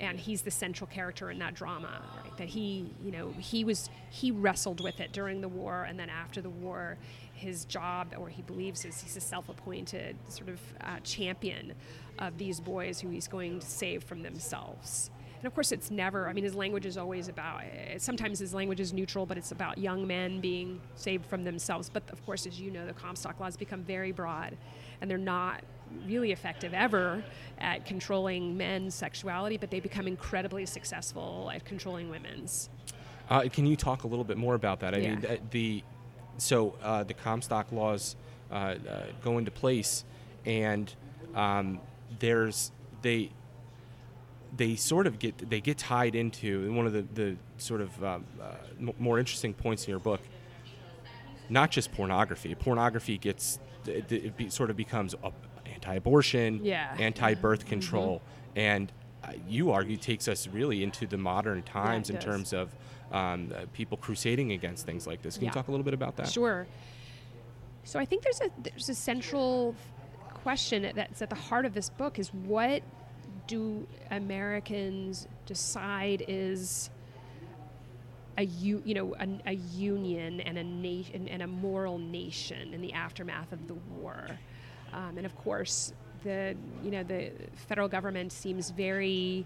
and 0.00 0.18
he's 0.18 0.42
the 0.42 0.50
central 0.50 0.86
character 0.86 1.30
in 1.30 1.38
that 1.38 1.54
drama 1.54 2.02
right 2.22 2.27
that 2.38 2.48
he 2.48 2.86
you 3.04 3.10
know 3.10 3.32
he 3.38 3.64
was 3.64 3.90
he 4.10 4.30
wrestled 4.30 4.80
with 4.80 5.00
it 5.00 5.12
during 5.12 5.40
the 5.40 5.48
war 5.48 5.84
and 5.84 5.98
then 5.98 6.08
after 6.08 6.40
the 6.40 6.50
war 6.50 6.96
his 7.32 7.64
job 7.64 8.14
or 8.18 8.28
he 8.28 8.42
believes 8.42 8.84
is 8.84 9.00
he's 9.00 9.16
a 9.16 9.20
self-appointed 9.20 10.16
sort 10.28 10.48
of 10.48 10.60
uh, 10.80 10.98
champion 11.04 11.74
of 12.18 12.38
these 12.38 12.58
boys 12.60 13.00
who 13.00 13.08
he's 13.08 13.28
going 13.28 13.60
to 13.60 13.66
save 13.66 14.02
from 14.02 14.22
themselves 14.22 15.10
and 15.38 15.46
of 15.46 15.54
course 15.54 15.72
it's 15.72 15.90
never 15.90 16.28
i 16.28 16.32
mean 16.32 16.44
his 16.44 16.54
language 16.54 16.86
is 16.86 16.96
always 16.96 17.28
about 17.28 17.62
uh, 17.62 17.98
sometimes 17.98 18.38
his 18.38 18.52
language 18.52 18.80
is 18.80 18.92
neutral 18.92 19.26
but 19.26 19.38
it's 19.38 19.52
about 19.52 19.78
young 19.78 20.06
men 20.06 20.40
being 20.40 20.80
saved 20.94 21.24
from 21.26 21.44
themselves 21.44 21.90
but 21.90 22.02
of 22.10 22.24
course 22.26 22.46
as 22.46 22.60
you 22.60 22.70
know 22.70 22.86
the 22.86 22.92
comstock 22.92 23.38
laws 23.40 23.56
become 23.56 23.82
very 23.82 24.12
broad 24.12 24.56
and 25.00 25.10
they're 25.10 25.18
not 25.18 25.62
really 26.06 26.32
effective 26.32 26.74
ever 26.74 27.22
at 27.58 27.84
controlling 27.84 28.56
men's 28.56 28.94
sexuality, 28.94 29.56
but 29.56 29.70
they 29.70 29.80
become 29.80 30.06
incredibly 30.06 30.66
successful 30.66 31.50
at 31.52 31.64
controlling 31.64 32.10
women's. 32.10 32.68
Uh, 33.30 33.42
can 33.52 33.66
you 33.66 33.76
talk 33.76 34.04
a 34.04 34.06
little 34.06 34.24
bit 34.24 34.36
more 34.36 34.54
about 34.54 34.80
that? 34.80 34.94
I 34.94 34.98
yeah. 34.98 35.14
mean, 35.14 35.38
the 35.50 35.82
so 36.38 36.74
uh, 36.82 37.02
the 37.02 37.14
Comstock 37.14 37.72
laws 37.72 38.16
uh, 38.50 38.54
uh, 38.54 38.76
go 39.22 39.38
into 39.38 39.50
place, 39.50 40.04
and 40.46 40.92
um, 41.34 41.80
there's 42.20 42.70
they 43.02 43.30
they 44.56 44.76
sort 44.76 45.06
of 45.06 45.18
get 45.18 45.50
they 45.50 45.60
get 45.60 45.78
tied 45.78 46.14
into 46.14 46.72
one 46.72 46.86
of 46.86 46.92
the, 46.92 47.02
the 47.14 47.36
sort 47.58 47.80
of 47.80 48.04
um, 48.04 48.24
uh, 48.40 48.54
m- 48.78 48.92
more 48.98 49.18
interesting 49.18 49.52
points 49.54 49.84
in 49.84 49.90
your 49.90 50.00
book. 50.00 50.20
Not 51.50 51.70
just 51.70 51.92
pornography. 51.92 52.54
Pornography 52.54 53.18
gets 53.18 53.58
it, 53.86 54.10
it 54.12 54.36
be, 54.36 54.50
sort 54.50 54.70
of 54.70 54.76
becomes 54.76 55.14
anti-abortion, 55.66 56.60
yeah. 56.62 56.94
anti-birth 56.98 57.60
mm-hmm. 57.60 57.68
control, 57.68 58.16
mm-hmm. 58.18 58.58
and 58.58 58.92
uh, 59.24 59.32
you 59.48 59.70
argue 59.70 59.96
takes 59.96 60.28
us 60.28 60.46
really 60.48 60.82
into 60.82 61.06
the 61.06 61.16
modern 61.16 61.62
times 61.62 62.08
yeah, 62.08 62.16
in 62.16 62.20
does. 62.20 62.24
terms 62.24 62.52
of 62.52 62.74
um, 63.12 63.52
uh, 63.54 63.64
people 63.72 63.96
crusading 63.96 64.52
against 64.52 64.84
things 64.84 65.06
like 65.06 65.22
this. 65.22 65.36
Can 65.36 65.44
yeah. 65.44 65.50
you 65.50 65.54
talk 65.54 65.68
a 65.68 65.70
little 65.70 65.84
bit 65.84 65.94
about 65.94 66.16
that? 66.16 66.28
Sure. 66.28 66.66
So 67.84 67.98
I 67.98 68.04
think 68.04 68.22
there's 68.22 68.40
a 68.40 68.50
there's 68.62 68.88
a 68.90 68.94
central 68.94 69.74
question 70.34 70.90
that's 70.94 71.22
at 71.22 71.30
the 71.30 71.36
heart 71.36 71.64
of 71.64 71.74
this 71.74 71.88
book 71.90 72.18
is 72.18 72.28
what 72.34 72.82
do 73.48 73.86
Americans 74.12 75.26
decide 75.46 76.24
is 76.28 76.90
a 78.36 78.44
you 78.44 78.80
you 78.84 78.94
know 78.94 79.14
a, 79.18 79.50
a 79.50 79.54
union 79.54 80.40
and 80.42 80.56
a 80.56 80.62
nation 80.62 81.26
and 81.28 81.42
a 81.42 81.46
moral 81.46 81.98
nation 81.98 82.72
in 82.72 82.80
the 82.80 82.92
aftermath 82.92 83.52
of 83.52 83.66
the 83.66 83.74
war. 83.74 84.38
Um, 84.92 85.16
and 85.16 85.26
of 85.26 85.34
course, 85.36 85.92
the 86.22 86.54
you 86.84 86.92
know 86.92 87.02
the 87.02 87.32
federal 87.68 87.88
government 87.88 88.30
seems 88.30 88.70
very 88.70 89.44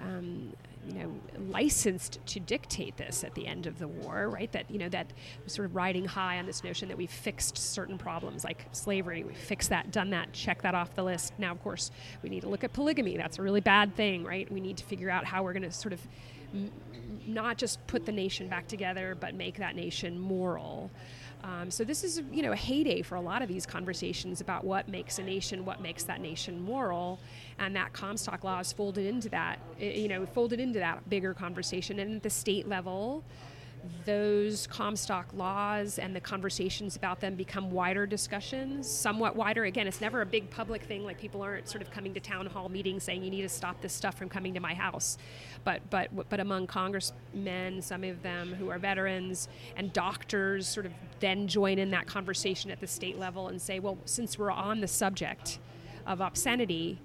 um, 0.00 0.52
you 0.86 0.94
know 0.94 1.14
licensed 1.48 2.18
to 2.26 2.40
dictate 2.40 2.96
this 2.96 3.22
at 3.24 3.34
the 3.34 3.46
end 3.46 3.66
of 3.66 3.78
the 3.78 3.86
war, 3.86 4.28
right? 4.28 4.50
That 4.52 4.70
you 4.70 4.78
know 4.78 4.88
that 4.88 5.12
sort 5.46 5.66
of 5.66 5.76
riding 5.76 6.04
high 6.04 6.38
on 6.38 6.46
this 6.46 6.64
notion 6.64 6.88
that 6.88 6.96
we've 6.96 7.10
fixed 7.10 7.56
certain 7.56 7.98
problems 7.98 8.44
like 8.44 8.66
slavery, 8.72 9.24
we 9.24 9.34
fixed 9.34 9.70
that, 9.70 9.90
done 9.92 10.10
that, 10.10 10.32
check 10.32 10.62
that 10.62 10.74
off 10.74 10.94
the 10.94 11.04
list. 11.04 11.34
Now, 11.38 11.52
of 11.52 11.62
course, 11.62 11.90
we 12.22 12.28
need 12.28 12.40
to 12.40 12.48
look 12.48 12.64
at 12.64 12.72
polygamy. 12.72 13.16
That's 13.16 13.38
a 13.38 13.42
really 13.42 13.60
bad 13.60 13.94
thing, 13.94 14.24
right? 14.24 14.50
We 14.50 14.60
need 14.60 14.76
to 14.78 14.84
figure 14.84 15.10
out 15.10 15.24
how 15.24 15.42
we're 15.42 15.52
going 15.52 15.62
to 15.62 15.72
sort 15.72 15.92
of 15.92 16.00
m- 16.52 16.70
not 17.26 17.58
just 17.58 17.84
put 17.86 18.04
the 18.06 18.12
nation 18.12 18.48
back 18.48 18.66
together, 18.66 19.16
but 19.18 19.34
make 19.34 19.58
that 19.58 19.76
nation 19.76 20.18
moral. 20.18 20.90
Um, 21.44 21.70
so 21.70 21.84
this 21.84 22.04
is 22.04 22.22
you 22.30 22.42
know 22.42 22.52
a 22.52 22.56
heyday 22.56 23.02
for 23.02 23.16
a 23.16 23.20
lot 23.20 23.42
of 23.42 23.48
these 23.48 23.66
conversations 23.66 24.40
about 24.40 24.64
what 24.64 24.88
makes 24.88 25.18
a 25.18 25.22
nation, 25.22 25.64
what 25.64 25.80
makes 25.80 26.04
that 26.04 26.20
nation 26.20 26.60
moral, 26.60 27.18
and 27.58 27.74
that 27.76 27.92
Comstock 27.92 28.44
law 28.44 28.60
is 28.60 28.72
folded 28.72 29.06
into 29.06 29.28
that 29.30 29.58
you 29.78 30.08
know 30.08 30.26
folded 30.26 30.60
into 30.60 30.78
that 30.78 31.08
bigger 31.08 31.34
conversation. 31.34 31.98
And 31.98 32.16
at 32.16 32.22
the 32.22 32.30
state 32.30 32.68
level, 32.68 33.24
those 34.04 34.66
Comstock 34.66 35.32
laws 35.34 35.98
and 35.98 36.14
the 36.14 36.20
conversations 36.20 36.96
about 36.96 37.20
them 37.20 37.34
become 37.34 37.70
wider 37.70 38.06
discussions, 38.06 38.88
somewhat 38.88 39.36
wider. 39.36 39.64
Again, 39.64 39.86
it's 39.86 40.00
never 40.00 40.20
a 40.22 40.26
big 40.26 40.50
public 40.50 40.82
thing. 40.82 41.04
Like 41.04 41.18
people 41.18 41.42
aren't 41.42 41.68
sort 41.68 41.82
of 41.82 41.90
coming 41.90 42.14
to 42.14 42.20
town 42.20 42.46
hall 42.46 42.68
meetings 42.68 43.04
saying 43.04 43.22
you 43.22 43.30
need 43.30 43.42
to 43.42 43.48
stop 43.48 43.80
this 43.80 43.92
stuff 43.92 44.16
from 44.16 44.28
coming 44.28 44.54
to 44.54 44.60
my 44.60 44.74
house. 44.74 45.18
But 45.64 45.82
but 45.90 46.10
but 46.28 46.40
among 46.40 46.66
congressmen, 46.66 47.82
some 47.82 48.04
of 48.04 48.22
them 48.22 48.54
who 48.54 48.70
are 48.70 48.78
veterans 48.78 49.48
and 49.76 49.92
doctors, 49.92 50.66
sort 50.66 50.86
of 50.86 50.92
then 51.20 51.46
join 51.48 51.78
in 51.78 51.90
that 51.90 52.06
conversation 52.06 52.70
at 52.70 52.80
the 52.80 52.86
state 52.86 53.18
level 53.18 53.48
and 53.48 53.60
say, 53.60 53.78
well, 53.78 53.98
since 54.04 54.38
we're 54.38 54.50
on 54.50 54.80
the 54.80 54.88
subject 54.88 55.58
of 56.06 56.20
obscenity, 56.20 56.98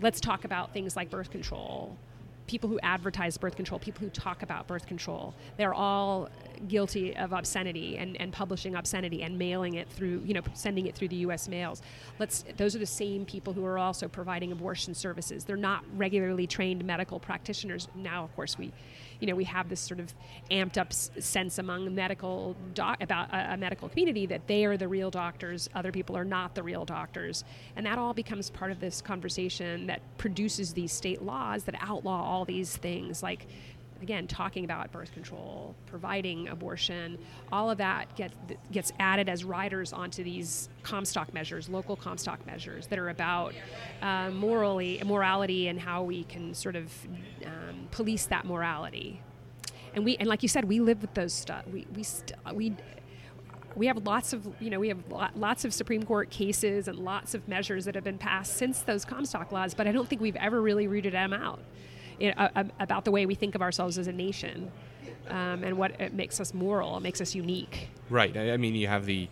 let's 0.00 0.20
talk 0.20 0.44
about 0.44 0.72
things 0.72 0.96
like 0.96 1.10
birth 1.10 1.30
control 1.30 1.96
people 2.46 2.68
who 2.68 2.78
advertise 2.82 3.38
birth 3.38 3.56
control, 3.56 3.78
people 3.78 4.00
who 4.00 4.10
talk 4.10 4.42
about 4.42 4.66
birth 4.66 4.86
control, 4.86 5.34
they're 5.56 5.74
all 5.74 6.28
guilty 6.68 7.16
of 7.16 7.32
obscenity 7.32 7.96
and, 7.96 8.20
and 8.20 8.32
publishing 8.32 8.74
obscenity 8.74 9.22
and 9.22 9.38
mailing 9.38 9.74
it 9.74 9.88
through, 9.88 10.22
you 10.24 10.34
know, 10.34 10.42
sending 10.52 10.86
it 10.86 10.94
through 10.94 11.08
the 11.08 11.16
U.S. 11.16 11.48
mails. 11.48 11.82
Let's. 12.18 12.44
Those 12.56 12.76
are 12.76 12.78
the 12.78 12.86
same 12.86 13.24
people 13.24 13.52
who 13.52 13.64
are 13.64 13.78
also 13.78 14.08
providing 14.08 14.52
abortion 14.52 14.94
services. 14.94 15.44
They're 15.44 15.56
not 15.56 15.84
regularly 15.96 16.46
trained 16.46 16.84
medical 16.84 17.18
practitioners. 17.18 17.88
Now, 17.94 18.24
of 18.24 18.34
course, 18.36 18.58
we 18.58 18.72
you 19.24 19.30
know, 19.30 19.36
we 19.36 19.44
have 19.44 19.70
this 19.70 19.80
sort 19.80 20.00
of 20.00 20.12
amped 20.50 20.76
up 20.76 20.92
sense 20.92 21.58
among 21.58 21.94
medical 21.94 22.54
doc- 22.74 23.02
about 23.02 23.32
a, 23.32 23.54
a, 23.54 23.56
medical 23.56 23.88
community 23.88 24.26
that 24.26 24.46
they 24.46 24.66
are 24.66 24.76
the 24.76 24.86
real 24.86 25.10
doctors, 25.10 25.66
other 25.74 25.90
people 25.90 26.14
are 26.14 26.26
not 26.26 26.54
the 26.54 26.62
real 26.62 26.84
doctors, 26.84 27.42
and 27.74 27.86
that 27.86 27.96
all 27.96 28.12
becomes 28.12 28.50
part 28.50 28.70
of 28.70 28.80
this 28.80 29.00
conversation 29.00 29.86
that 29.86 30.02
produces 30.18 30.74
these 30.74 30.92
state 30.92 31.22
laws 31.22 31.64
that 31.64 31.74
outlaw 31.80 32.22
all 32.22 32.44
these 32.44 32.76
things 32.76 33.22
like 33.22 33.46
again, 34.02 34.26
talking 34.26 34.64
about 34.64 34.92
birth 34.92 35.12
control, 35.12 35.74
providing 35.86 36.48
abortion, 36.48 37.18
all 37.52 37.70
of 37.70 37.78
that 37.78 38.14
gets 38.16 38.34
gets 38.70 38.92
added 38.98 39.28
as 39.28 39.44
riders 39.44 39.92
onto 39.92 40.22
these 40.22 40.68
Comstock 40.82 41.32
measures, 41.32 41.68
local 41.68 41.96
Comstock 41.96 42.44
measures 42.46 42.86
that 42.88 42.98
are 42.98 43.08
about 43.08 43.54
uh, 44.02 44.30
morally 44.30 45.00
morality 45.04 45.68
and 45.68 45.80
how 45.80 46.02
we 46.02 46.24
can 46.24 46.54
sort 46.54 46.76
of 46.76 46.92
um, 47.44 47.88
police 47.90 48.26
that 48.26 48.44
morality. 48.44 49.22
And 49.94 50.04
we 50.04 50.16
and 50.16 50.28
like 50.28 50.42
you 50.42 50.48
said, 50.48 50.64
we 50.64 50.80
live 50.80 51.00
with 51.00 51.14
those 51.14 51.32
stuff. 51.32 51.64
We 51.72 51.86
we 51.94 52.02
st- 52.02 52.38
we 52.52 52.76
we 53.76 53.86
have 53.86 54.04
lots 54.04 54.32
of 54.32 54.46
you 54.60 54.70
know 54.70 54.80
we 54.80 54.88
have 54.88 54.98
lots 55.34 55.64
of 55.64 55.72
Supreme 55.72 56.02
Court 56.02 56.30
cases 56.30 56.88
and 56.88 56.98
lots 56.98 57.34
of 57.34 57.48
measures 57.48 57.84
that 57.86 57.94
have 57.94 58.04
been 58.04 58.18
passed 58.18 58.56
since 58.56 58.80
those 58.80 59.04
Comstock 59.04 59.52
laws, 59.52 59.74
but 59.74 59.86
I 59.86 59.92
don't 59.92 60.08
think 60.08 60.20
we've 60.20 60.36
ever 60.36 60.60
really 60.60 60.86
rooted 60.86 61.14
them 61.14 61.32
out 61.32 61.60
know, 62.20 62.50
about 62.80 63.04
the 63.04 63.10
way 63.10 63.26
we 63.26 63.34
think 63.34 63.54
of 63.54 63.62
ourselves 63.62 63.98
as 63.98 64.06
a 64.06 64.12
nation 64.12 64.70
um, 65.28 65.64
and 65.64 65.76
what 65.76 66.00
it 66.00 66.14
makes 66.14 66.40
us 66.40 66.54
moral, 66.54 67.00
makes 67.00 67.20
us 67.20 67.34
unique. 67.34 67.88
Right. 68.10 68.36
I 68.36 68.56
mean, 68.56 68.74
you 68.74 68.88
have 68.88 69.06
the 69.06 69.28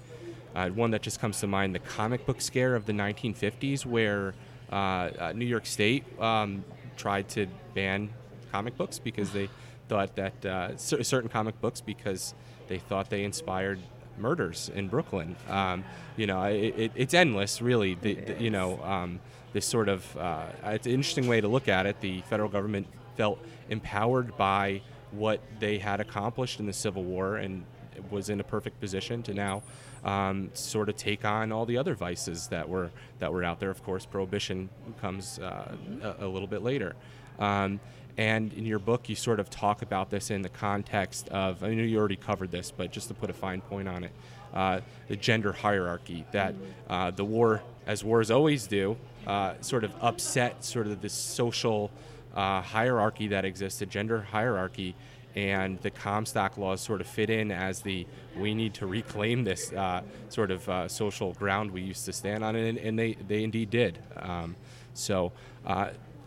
uh, 0.54 0.68
one 0.70 0.90
that 0.90 1.02
just 1.02 1.20
comes 1.20 1.40
to 1.40 1.46
mind, 1.46 1.74
the 1.74 1.80
comic 1.80 2.26
book 2.26 2.40
scare 2.40 2.74
of 2.74 2.86
the 2.86 2.92
1950s, 2.92 3.86
where 3.86 4.34
uh, 4.70 4.74
uh, 4.74 5.32
New 5.34 5.44
York 5.44 5.66
State 5.66 6.04
um, 6.20 6.64
tried 6.96 7.28
to 7.30 7.46
ban 7.74 8.10
comic 8.50 8.76
books 8.76 8.98
because 8.98 9.32
they 9.32 9.48
thought 9.88 10.14
that 10.16 10.46
uh, 10.46 10.76
certain 10.76 11.28
comic 11.28 11.60
books 11.60 11.80
because 11.80 12.34
they 12.68 12.78
thought 12.78 13.10
they 13.10 13.24
inspired 13.24 13.78
murders 14.19 14.71
in 14.75 14.88
Brooklyn. 14.88 15.37
Um, 15.49 15.85
you 16.16 16.26
know, 16.26 16.42
it, 16.45 16.75
it, 16.76 16.92
it's 16.95 17.14
endless, 17.14 17.62
really. 17.62 17.95
The, 17.95 18.14
the, 18.14 18.42
you 18.42 18.50
know, 18.50 18.83
um, 18.83 19.21
this 19.52 19.66
sort 19.66 19.88
of 19.88 20.16
uh, 20.16 20.47
it's 20.64 20.87
an 20.87 20.92
interesting 20.92 21.28
way 21.28 21.40
to 21.40 21.49
look 21.49 21.69
at 21.69 21.87
it. 21.87 22.00
The 22.00 22.21
federal 22.23 22.49
government 22.49 22.87
felt 23.16 23.38
empowered 23.69 24.37
by 24.37 24.83
what 25.11 25.40
they 25.61 25.78
had 25.78 26.00
accomplished 26.00 26.61
in 26.61 26.66
the 26.66 26.73
Civil 26.73 27.04
War 27.04 27.37
and 27.37 27.64
was 28.11 28.31
in 28.31 28.40
a 28.40 28.45
perfect 28.45 28.81
position 28.81 29.23
to 29.23 29.35
now 29.35 29.62
um, 30.04 30.50
sort 30.54 30.88
of 30.88 30.97
take 30.97 31.25
on 31.25 31.52
all 31.52 31.66
the 31.66 31.76
other 31.76 31.95
vices 31.95 32.49
that 32.49 32.69
were 32.69 32.90
that 33.19 33.33
were 33.33 33.45
out 33.45 33.61
there. 33.61 33.71
Of 33.71 33.83
course, 33.85 34.07
prohibition 34.07 34.69
comes 35.00 35.38
uh, 35.38 35.76
a, 36.02 36.26
a, 36.26 36.28
little 36.28 36.49
bit 36.49 36.62
later. 36.62 36.95
Um, 37.38 37.81
and 38.16 38.52
in 38.52 38.66
your 38.66 38.78
book, 38.78 39.09
you 39.09 39.16
sort 39.16 39.40
of 39.40 39.49
talk 39.49 39.83
about 39.83 40.11
this 40.11 40.31
in 40.31 40.42
the 40.42 40.49
context 40.49 41.28
of, 41.31 41.64
I 41.64 41.75
know 41.75 41.83
you 41.83 41.99
already 41.99 42.16
covered 42.16 42.50
this, 42.50 42.71
but 42.71 42.92
just 42.92 43.09
to 43.09 43.14
put 43.14 43.31
a 43.31 43.33
fine 43.33 43.61
point 43.62 43.88
on 43.88 44.04
it, 44.04 44.12
uh, 44.52 44.81
the 45.09 45.16
gender 45.16 45.52
hierarchy 45.52 46.26
that 46.33 46.54
uh, 46.90 47.11
the 47.11 47.25
war, 47.25 47.62
as 47.87 48.04
wars 48.04 48.31
always 48.31 48.66
do, 48.66 48.97
uh, 49.26 49.54
sort 49.61 49.85
of 49.85 49.95
upset 50.00 50.64
sort 50.64 50.87
of 50.87 51.00
this 51.00 51.14
social 51.14 51.90
uh, 52.35 52.61
hierarchy 52.61 53.28
that 53.28 53.45
exists, 53.45 53.78
the 53.78 53.87
gender 53.87 54.21
hierarchy, 54.21 54.95
and 55.35 55.81
the 55.81 55.90
Comstock 55.90 56.59
laws 56.59 56.83
sort 56.83 57.00
of 57.00 57.07
fit 57.07 57.31
in 57.31 57.50
as 57.50 57.81
the 57.81 58.07
we 58.37 58.54
need 58.54 58.75
to 58.75 58.87
reclaim 58.87 59.45
this 59.45 59.73
uh, 59.73 60.02
sort 60.28 60.50
of 60.50 60.69
uh, 60.69 60.88
social 60.88 61.33
ground 61.35 61.71
we 61.71 61.81
used 61.81 62.04
to 62.04 62.12
stand 62.12 62.45
on, 62.45 62.57
and, 62.57 62.78
and 62.78 62.99
they, 62.99 63.14
they 63.26 63.42
indeed 63.42 63.71
did. 63.71 63.99
Um, 64.16 64.57
so 64.95 65.33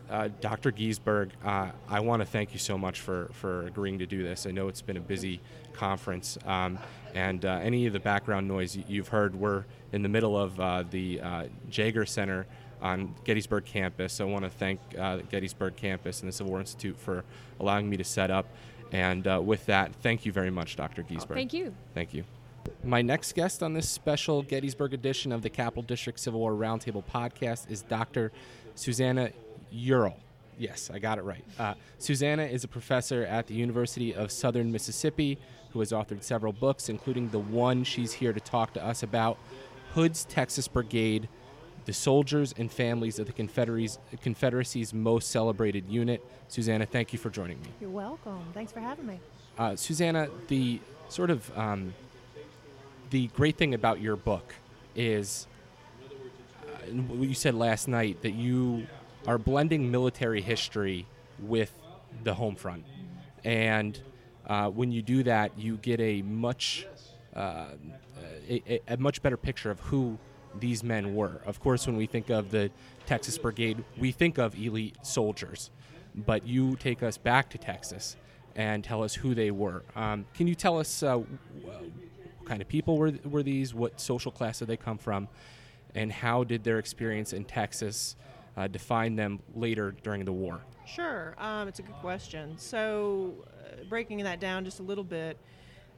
uh, 0.09 0.29
Dr. 0.41 0.71
Giesberg, 0.71 1.31
uh, 1.43 1.71
I 1.87 1.99
want 1.99 2.21
to 2.21 2.25
thank 2.25 2.53
you 2.53 2.59
so 2.59 2.77
much 2.77 3.01
for, 3.01 3.29
for 3.33 3.65
agreeing 3.67 3.99
to 3.99 4.05
do 4.05 4.23
this. 4.23 4.45
I 4.45 4.51
know 4.51 4.67
it's 4.67 4.81
been 4.81 4.97
a 4.97 5.01
busy 5.01 5.41
conference, 5.73 6.37
um, 6.45 6.77
and 7.13 7.45
uh, 7.45 7.59
any 7.61 7.85
of 7.85 7.93
the 7.93 7.99
background 7.99 8.47
noise 8.47 8.77
you've 8.87 9.07
heard, 9.07 9.35
we're 9.35 9.65
in 9.91 10.01
the 10.01 10.09
middle 10.09 10.37
of 10.37 10.59
uh, 10.59 10.83
the 10.89 11.21
uh, 11.21 11.45
Jaeger 11.69 12.05
Center 12.05 12.45
on 12.81 13.15
Gettysburg 13.23 13.65
campus. 13.65 14.13
So 14.13 14.27
I 14.27 14.31
want 14.31 14.43
to 14.43 14.49
thank 14.49 14.79
uh, 14.97 15.17
Gettysburg 15.29 15.75
campus 15.75 16.21
and 16.21 16.27
the 16.27 16.33
Civil 16.33 16.51
War 16.51 16.59
Institute 16.59 16.99
for 16.99 17.23
allowing 17.59 17.89
me 17.89 17.97
to 17.97 18.03
set 18.03 18.31
up. 18.31 18.47
And 18.91 19.25
with 19.45 19.65
that, 19.65 19.93
thank 19.95 20.25
you 20.25 20.31
very 20.31 20.51
much, 20.51 20.75
Dr. 20.75 21.03
Giesberg. 21.03 21.31
Oh, 21.31 21.33
thank 21.33 21.53
you. 21.53 21.73
Thank 21.93 22.13
you. 22.13 22.23
My 22.83 23.01
next 23.01 23.33
guest 23.33 23.63
on 23.63 23.73
this 23.73 23.89
special 23.89 24.41
Gettysburg 24.43 24.93
edition 24.93 25.31
of 25.31 25.41
the 25.41 25.49
Capital 25.49 25.83
District 25.83 26.19
Civil 26.19 26.39
War 26.39 26.53
Roundtable 26.53 27.03
podcast 27.03 27.69
is 27.69 27.81
Dr. 27.81 28.31
Susanna 28.75 29.31
Ural. 29.71 30.17
Yes, 30.57 30.89
I 30.93 30.99
got 30.99 31.17
it 31.17 31.23
right. 31.23 31.43
Uh, 31.59 31.73
Susanna 31.97 32.43
is 32.43 32.63
a 32.63 32.67
professor 32.67 33.23
at 33.23 33.47
the 33.47 33.53
University 33.53 34.13
of 34.13 34.31
Southern 34.31 34.71
Mississippi 34.71 35.37
who 35.71 35.79
has 35.81 35.91
authored 35.91 36.23
several 36.23 36.53
books, 36.53 36.87
including 36.87 37.29
the 37.29 37.39
one 37.39 37.83
she's 37.83 38.13
here 38.13 38.31
to 38.31 38.39
talk 38.39 38.73
to 38.73 38.85
us 38.85 39.03
about 39.03 39.37
Hood's 39.93 40.23
Texas 40.23 40.69
Brigade, 40.69 41.27
the 41.83 41.91
soldiers 41.91 42.53
and 42.57 42.71
families 42.71 43.19
of 43.19 43.27
the 43.27 43.33
Confederacy's, 43.33 43.99
Confederacy's 44.21 44.93
most 44.93 45.29
celebrated 45.29 45.89
unit. 45.89 46.23
Susanna, 46.47 46.85
thank 46.85 47.11
you 47.11 47.19
for 47.19 47.29
joining 47.29 47.61
me. 47.61 47.67
You're 47.81 47.89
welcome. 47.89 48.39
Thanks 48.53 48.71
for 48.71 48.79
having 48.79 49.05
me. 49.05 49.19
Uh, 49.57 49.75
Susanna, 49.75 50.29
the 50.47 50.79
sort 51.09 51.29
of 51.29 51.55
um, 51.57 51.93
the 53.09 53.27
great 53.27 53.57
thing 53.57 53.73
about 53.73 53.99
your 53.99 54.15
book 54.15 54.55
is 54.95 55.47
uh, 56.65 56.91
you 57.19 57.33
said 57.33 57.53
last 57.53 57.87
night 57.87 58.21
that 58.21 58.33
you 58.33 58.87
are 59.27 59.37
blending 59.37 59.91
military 59.91 60.41
history 60.41 61.07
with 61.39 61.73
the 62.23 62.33
home 62.33 62.55
front. 62.55 62.85
And 63.43 63.99
uh, 64.47 64.69
when 64.69 64.91
you 64.91 65.01
do 65.01 65.23
that, 65.23 65.57
you 65.57 65.77
get 65.77 65.99
a 65.99 66.21
much 66.21 66.87
uh, 67.35 67.65
a, 68.49 68.81
a, 68.87 68.97
much 68.97 69.21
better 69.21 69.37
picture 69.37 69.69
of 69.71 69.79
who 69.81 70.17
these 70.59 70.83
men 70.83 71.15
were. 71.15 71.41
Of 71.45 71.59
course, 71.59 71.85
when 71.85 71.97
we 71.97 72.05
think 72.05 72.29
of 72.29 72.51
the 72.51 72.71
Texas 73.05 73.37
Brigade, 73.37 73.83
we 73.97 74.11
think 74.11 74.37
of 74.37 74.55
elite 74.55 74.95
soldiers, 75.01 75.69
but 76.15 76.47
you 76.47 76.75
take 76.77 77.03
us 77.03 77.17
back 77.17 77.49
to 77.49 77.57
Texas 77.57 78.15
and 78.55 78.83
tell 78.83 79.03
us 79.03 79.15
who 79.15 79.35
they 79.35 79.51
were. 79.51 79.83
Um, 79.95 80.25
can 80.33 80.47
you 80.47 80.55
tell 80.55 80.79
us 80.79 81.03
uh, 81.03 81.17
what 81.17 81.83
kind 82.45 82.61
of 82.61 82.69
people 82.69 82.97
were, 82.97 83.13
were 83.25 83.43
these? 83.43 83.73
What 83.73 83.99
social 83.99 84.31
class 84.31 84.59
did 84.59 84.69
they 84.69 84.77
come 84.77 84.97
from? 84.97 85.27
And 85.93 86.11
how 86.11 86.43
did 86.43 86.63
their 86.63 86.79
experience 86.79 87.33
in 87.33 87.43
Texas 87.43 88.15
uh, 88.57 88.67
define 88.67 89.15
them 89.15 89.39
later 89.53 89.95
during 90.03 90.25
the 90.25 90.31
war? 90.31 90.61
Sure, 90.85 91.35
um, 91.37 91.67
it's 91.67 91.79
a 91.79 91.83
good 91.83 91.95
question. 91.95 92.57
So, 92.57 93.33
uh, 93.47 93.83
breaking 93.89 94.23
that 94.23 94.39
down 94.39 94.63
just 94.65 94.79
a 94.79 94.83
little 94.83 95.03
bit, 95.03 95.37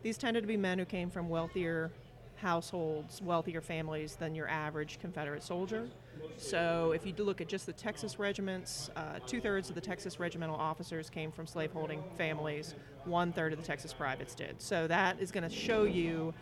these 0.02 0.17
tended 0.17 0.43
to 0.43 0.48
be 0.48 0.58
men 0.58 0.80
who 0.80 0.86
came 0.86 1.10
from 1.10 1.30
wealthier 1.30 1.91
households, 2.38 3.22
wealthier 3.22 3.62
families 3.62 4.15
than 4.15 4.36
your 4.36 4.48
average 4.48 5.00
Confederate 5.00 5.43
soldier. 5.43 5.89
So, 6.38 6.93
if 6.96 7.06
you 7.06 7.13
look 7.17 7.41
at 7.41 7.48
just 7.48 7.65
the 7.65 7.74
Texas 7.74 8.20
regiments, 8.20 8.89
uh, 8.96 9.20
two 9.26 9.41
thirds 9.41 9.70
of 9.70 9.76
the 9.76 9.82
Texas 9.82 10.20
regimental 10.20 10.56
officers 10.56 11.10
came 11.10 11.32
from 11.32 11.48
slaveholding 11.48 12.04
families, 12.17 12.76
one 13.06 13.34
third 13.34 13.54
of 13.54 13.60
the 13.60 13.65
Texas 13.65 13.93
privates 13.93 14.36
did. 14.36 14.62
So, 14.62 14.88
that 14.88 15.20
is 15.20 15.32
going 15.32 15.48
to 15.48 15.56
show 15.56 15.84
you, 15.84 16.34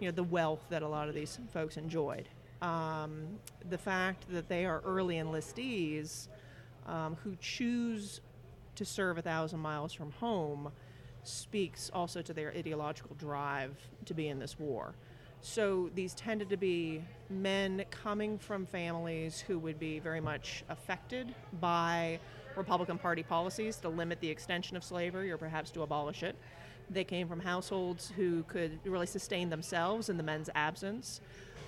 you 0.00 0.08
know, 0.08 0.12
the 0.12 0.24
wealth 0.24 0.60
that 0.70 0.82
a 0.82 0.88
lot 0.88 1.08
of 1.08 1.14
these 1.14 1.38
folks 1.52 1.76
enjoyed 1.76 2.28
um, 2.62 3.38
the 3.68 3.78
fact 3.78 4.24
that 4.30 4.48
they 4.48 4.66
are 4.66 4.80
early 4.84 5.16
enlistees 5.16 6.28
um, 6.86 7.16
who 7.22 7.36
choose 7.40 8.20
to 8.76 8.84
serve 8.84 9.18
a 9.18 9.22
thousand 9.22 9.60
miles 9.60 9.92
from 9.92 10.10
home 10.12 10.70
speaks 11.22 11.90
also 11.92 12.22
to 12.22 12.32
their 12.32 12.50
ideological 12.56 13.14
drive 13.16 13.76
to 14.06 14.14
be 14.14 14.28
in 14.28 14.38
this 14.38 14.58
war. 14.58 14.94
So 15.42 15.90
these 15.94 16.14
tended 16.14 16.50
to 16.50 16.56
be 16.56 17.02
men 17.30 17.84
coming 17.90 18.38
from 18.38 18.66
families 18.66 19.40
who 19.40 19.58
would 19.58 19.78
be 19.78 19.98
very 19.98 20.20
much 20.20 20.64
affected 20.68 21.34
by 21.60 22.18
Republican 22.56 22.98
Party 22.98 23.22
policies 23.22 23.76
to 23.76 23.88
limit 23.88 24.20
the 24.20 24.28
extension 24.28 24.76
of 24.76 24.84
slavery 24.84 25.30
or 25.30 25.38
perhaps 25.38 25.70
to 25.70 25.82
abolish 25.82 26.22
it. 26.22 26.36
They 26.90 27.04
came 27.04 27.28
from 27.28 27.40
households 27.40 28.12
who 28.16 28.42
could 28.44 28.78
really 28.84 29.06
sustain 29.06 29.48
themselves 29.48 30.08
in 30.08 30.16
the 30.16 30.22
men's 30.22 30.50
absence 30.54 31.20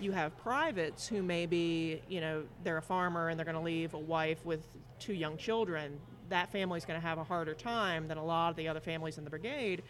you 0.02 0.12
have 0.12 0.36
privates 0.38 1.06
who 1.06 1.22
maybe, 1.22 2.02
you 2.08 2.20
know, 2.20 2.42
they're 2.64 2.78
a 2.78 2.82
farmer 2.82 3.28
and 3.28 3.38
they're 3.38 3.44
going 3.44 3.56
to 3.56 3.62
leave 3.62 3.94
a 3.94 3.98
wife 3.98 4.44
with 4.44 4.64
two 4.98 5.14
young 5.14 5.36
children. 5.36 5.98
That 6.28 6.50
family's 6.50 6.84
going 6.84 7.00
to 7.00 7.06
have 7.06 7.18
a 7.18 7.24
harder 7.24 7.54
time 7.54 8.08
than 8.08 8.18
a 8.18 8.24
lot 8.24 8.50
of 8.50 8.56
the 8.56 8.68
other 8.68 8.80
families 8.80 9.18
in 9.18 9.24
the 9.24 9.30
brigade. 9.30 9.82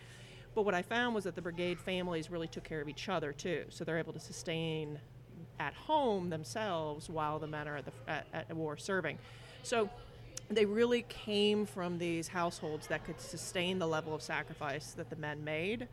But 0.54 0.64
what 0.64 0.74
I 0.74 0.82
found 0.82 1.14
was 1.14 1.24
that 1.24 1.34
the 1.34 1.42
brigade 1.42 1.80
families 1.80 2.30
really 2.30 2.48
took 2.48 2.64
care 2.64 2.80
of 2.80 2.88
each 2.88 3.08
other 3.08 3.32
too. 3.32 3.64
So 3.70 3.84
they're 3.84 3.98
able 3.98 4.12
to 4.12 4.20
sustain 4.20 4.98
at 5.58 5.74
home 5.74 6.28
themselves 6.28 7.08
while 7.08 7.38
the 7.38 7.46
men 7.46 7.68
are 7.68 7.76
at, 7.76 7.84
the, 7.86 7.92
at, 8.06 8.26
at 8.32 8.54
war 8.54 8.76
serving. 8.76 9.18
So 9.62 9.88
they 10.50 10.66
really 10.66 11.02
came 11.08 11.64
from 11.64 11.98
these 11.98 12.28
households 12.28 12.86
that 12.88 13.04
could 13.04 13.20
sustain 13.20 13.78
the 13.78 13.86
level 13.86 14.14
of 14.14 14.20
sacrifice 14.20 14.92
that 14.92 15.08
the 15.08 15.16
men 15.16 15.42
made 15.42 15.88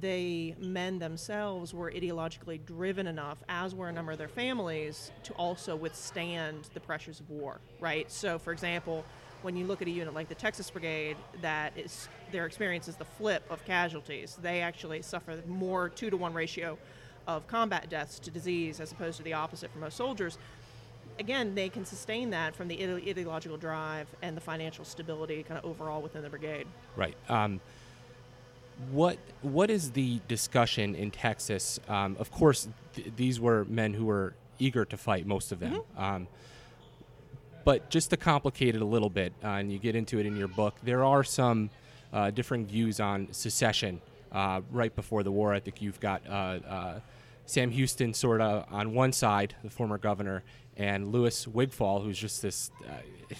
they 0.00 0.54
men 0.58 0.98
themselves 0.98 1.72
were 1.72 1.90
ideologically 1.90 2.64
driven 2.64 3.06
enough, 3.06 3.38
as 3.48 3.74
were 3.74 3.88
a 3.88 3.92
number 3.92 4.12
of 4.12 4.18
their 4.18 4.28
families, 4.28 5.10
to 5.22 5.32
also 5.34 5.76
withstand 5.76 6.68
the 6.74 6.80
pressures 6.80 7.20
of 7.20 7.30
war. 7.30 7.60
Right. 7.80 8.10
So, 8.10 8.38
for 8.38 8.52
example, 8.52 9.04
when 9.42 9.56
you 9.56 9.66
look 9.66 9.80
at 9.82 9.88
a 9.88 9.90
unit 9.90 10.14
like 10.14 10.28
the 10.28 10.34
Texas 10.34 10.70
Brigade, 10.70 11.16
that 11.40 11.72
is 11.76 12.08
their 12.32 12.46
experience 12.46 12.88
is 12.88 12.96
the 12.96 13.04
flip 13.04 13.44
of 13.50 13.64
casualties. 13.64 14.38
They 14.40 14.60
actually 14.60 15.02
suffer 15.02 15.40
more 15.46 15.88
two 15.88 16.10
to 16.10 16.16
one 16.16 16.34
ratio 16.34 16.78
of 17.26 17.46
combat 17.46 17.88
deaths 17.90 18.18
to 18.20 18.30
disease 18.30 18.80
as 18.80 18.92
opposed 18.92 19.16
to 19.18 19.22
the 19.22 19.32
opposite 19.32 19.70
for 19.72 19.78
most 19.78 19.96
soldiers. 19.96 20.38
again, 21.18 21.54
they 21.54 21.68
can 21.68 21.84
sustain 21.84 22.30
that 22.30 22.54
from 22.54 22.68
the 22.68 22.82
ideological 23.08 23.56
drive 23.56 24.06
and 24.22 24.36
the 24.36 24.40
financial 24.40 24.84
stability 24.84 25.42
kind 25.42 25.58
of 25.58 25.64
overall 25.64 26.02
within 26.02 26.22
the 26.22 26.30
brigade. 26.30 26.66
Right. 26.96 27.16
Um, 27.28 27.60
what 28.90 29.18
What 29.42 29.70
is 29.70 29.92
the 29.92 30.20
discussion 30.28 30.94
in 30.94 31.10
Texas? 31.10 31.80
Um, 31.88 32.16
of 32.18 32.30
course, 32.30 32.68
th- 32.94 33.12
these 33.16 33.40
were 33.40 33.64
men 33.64 33.94
who 33.94 34.06
were 34.06 34.34
eager 34.58 34.84
to 34.84 34.96
fight, 34.96 35.26
most 35.26 35.52
of 35.52 35.60
them. 35.60 35.82
Um, 35.96 36.28
but 37.64 37.90
just 37.90 38.10
to 38.10 38.16
complicate 38.16 38.74
it 38.74 38.82
a 38.82 38.84
little 38.84 39.10
bit, 39.10 39.32
uh, 39.42 39.48
and 39.48 39.72
you 39.72 39.78
get 39.78 39.96
into 39.96 40.18
it 40.18 40.26
in 40.26 40.36
your 40.36 40.48
book, 40.48 40.76
there 40.84 41.04
are 41.04 41.24
some 41.24 41.70
uh, 42.12 42.30
differing 42.30 42.66
views 42.66 43.00
on 43.00 43.28
secession. 43.32 44.00
Uh, 44.32 44.60
right 44.70 44.94
before 44.94 45.22
the 45.22 45.32
war, 45.32 45.54
I 45.54 45.60
think 45.60 45.80
you've 45.80 46.00
got 46.00 46.22
uh, 46.28 46.30
uh, 46.30 47.00
Sam 47.46 47.70
Houston 47.70 48.12
sort 48.12 48.40
of 48.40 48.66
on 48.70 48.92
one 48.92 49.12
side, 49.12 49.54
the 49.62 49.70
former 49.70 49.98
governor, 49.98 50.42
and 50.76 51.12
Louis 51.12 51.46
Wigfall, 51.48 52.00
who's 52.00 52.18
just 52.18 52.42
this 52.42 52.70
uh, 52.88 52.92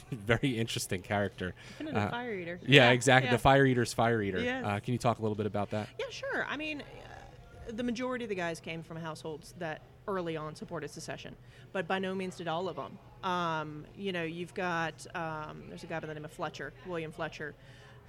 very 0.12 0.58
interesting 0.58 1.02
character. 1.02 1.54
Kind 1.78 1.90
of 1.90 1.96
Uh, 1.96 2.10
fire 2.10 2.34
eater. 2.34 2.60
yeah, 2.66 2.90
exactly. 2.90 3.28
yeah. 3.28 3.32
The 3.32 3.38
fire 3.38 3.66
eater's 3.66 3.92
fire 3.92 4.22
eater. 4.22 4.40
Yes. 4.40 4.64
Uh, 4.64 4.80
can 4.80 4.92
you 4.92 4.98
talk 4.98 5.18
a 5.18 5.22
little 5.22 5.36
bit 5.36 5.46
about 5.46 5.70
that? 5.70 5.88
Yeah, 5.98 6.06
sure. 6.10 6.46
I 6.48 6.56
mean, 6.56 6.80
uh, 6.82 7.72
the 7.72 7.82
majority 7.82 8.24
of 8.24 8.28
the 8.28 8.34
guys 8.34 8.60
came 8.60 8.82
from 8.82 8.96
households 8.96 9.54
that 9.58 9.82
early 10.08 10.36
on 10.36 10.54
supported 10.54 10.88
secession, 10.90 11.34
but 11.72 11.86
by 11.88 11.98
no 11.98 12.14
means 12.14 12.36
did 12.36 12.46
all 12.48 12.68
of 12.68 12.76
them. 12.76 12.98
Um, 13.28 13.84
you 13.96 14.12
know, 14.12 14.22
you've 14.22 14.54
got 14.54 15.04
um, 15.16 15.64
there's 15.68 15.82
a 15.82 15.86
guy 15.88 15.98
by 16.00 16.06
the 16.06 16.14
name 16.14 16.24
of 16.24 16.32
Fletcher, 16.32 16.72
William 16.86 17.10
Fletcher, 17.10 17.54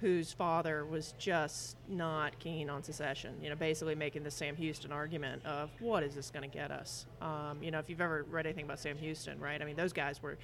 whose 0.00 0.32
father 0.32 0.84
was 0.84 1.14
just 1.18 1.76
not 1.88 2.38
keen 2.38 2.70
on 2.70 2.82
secession. 2.82 3.34
You 3.42 3.50
know, 3.50 3.56
basically 3.56 3.94
making 3.94 4.22
the 4.22 4.30
Sam 4.30 4.54
Houston 4.56 4.92
argument 4.92 5.44
of 5.44 5.70
what 5.80 6.02
is 6.02 6.14
this 6.14 6.30
going 6.30 6.48
to 6.48 6.56
get 6.56 6.70
us? 6.70 7.06
Um, 7.20 7.62
you 7.62 7.70
know, 7.70 7.78
if 7.78 7.90
you've 7.90 8.00
ever 8.00 8.24
read 8.30 8.46
anything 8.46 8.64
about 8.64 8.78
Sam 8.78 8.96
Houston, 8.98 9.40
right? 9.40 9.60
I 9.60 9.64
mean, 9.64 9.76
those 9.76 9.92
guys 9.92 10.22
were 10.22 10.38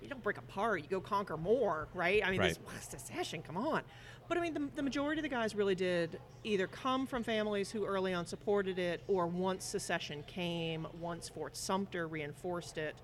you 0.00 0.08
don't 0.08 0.22
break 0.22 0.38
apart, 0.38 0.82
you 0.82 0.88
go 0.88 1.00
conquer 1.00 1.36
more, 1.36 1.88
right? 1.92 2.24
I 2.24 2.30
mean, 2.30 2.40
Right. 2.40 2.48
this 2.50 2.58
what, 2.62 2.82
secession, 2.82 3.42
come 3.42 3.56
on. 3.56 3.82
But 4.28 4.38
I 4.38 4.40
mean, 4.40 4.54
the, 4.54 4.68
the 4.76 4.82
majority 4.82 5.20
of 5.20 5.24
the 5.24 5.28
guys 5.28 5.54
really 5.54 5.74
did 5.74 6.20
either 6.44 6.66
come 6.66 7.06
from 7.06 7.22
families 7.24 7.70
who 7.70 7.84
early 7.84 8.14
on 8.14 8.26
supported 8.26 8.78
it, 8.78 9.02
or 9.08 9.26
once 9.26 9.64
secession 9.64 10.22
came, 10.26 10.86
once 11.00 11.28
Fort 11.28 11.56
Sumter 11.56 12.06
reinforced 12.06 12.78
it, 12.78 12.94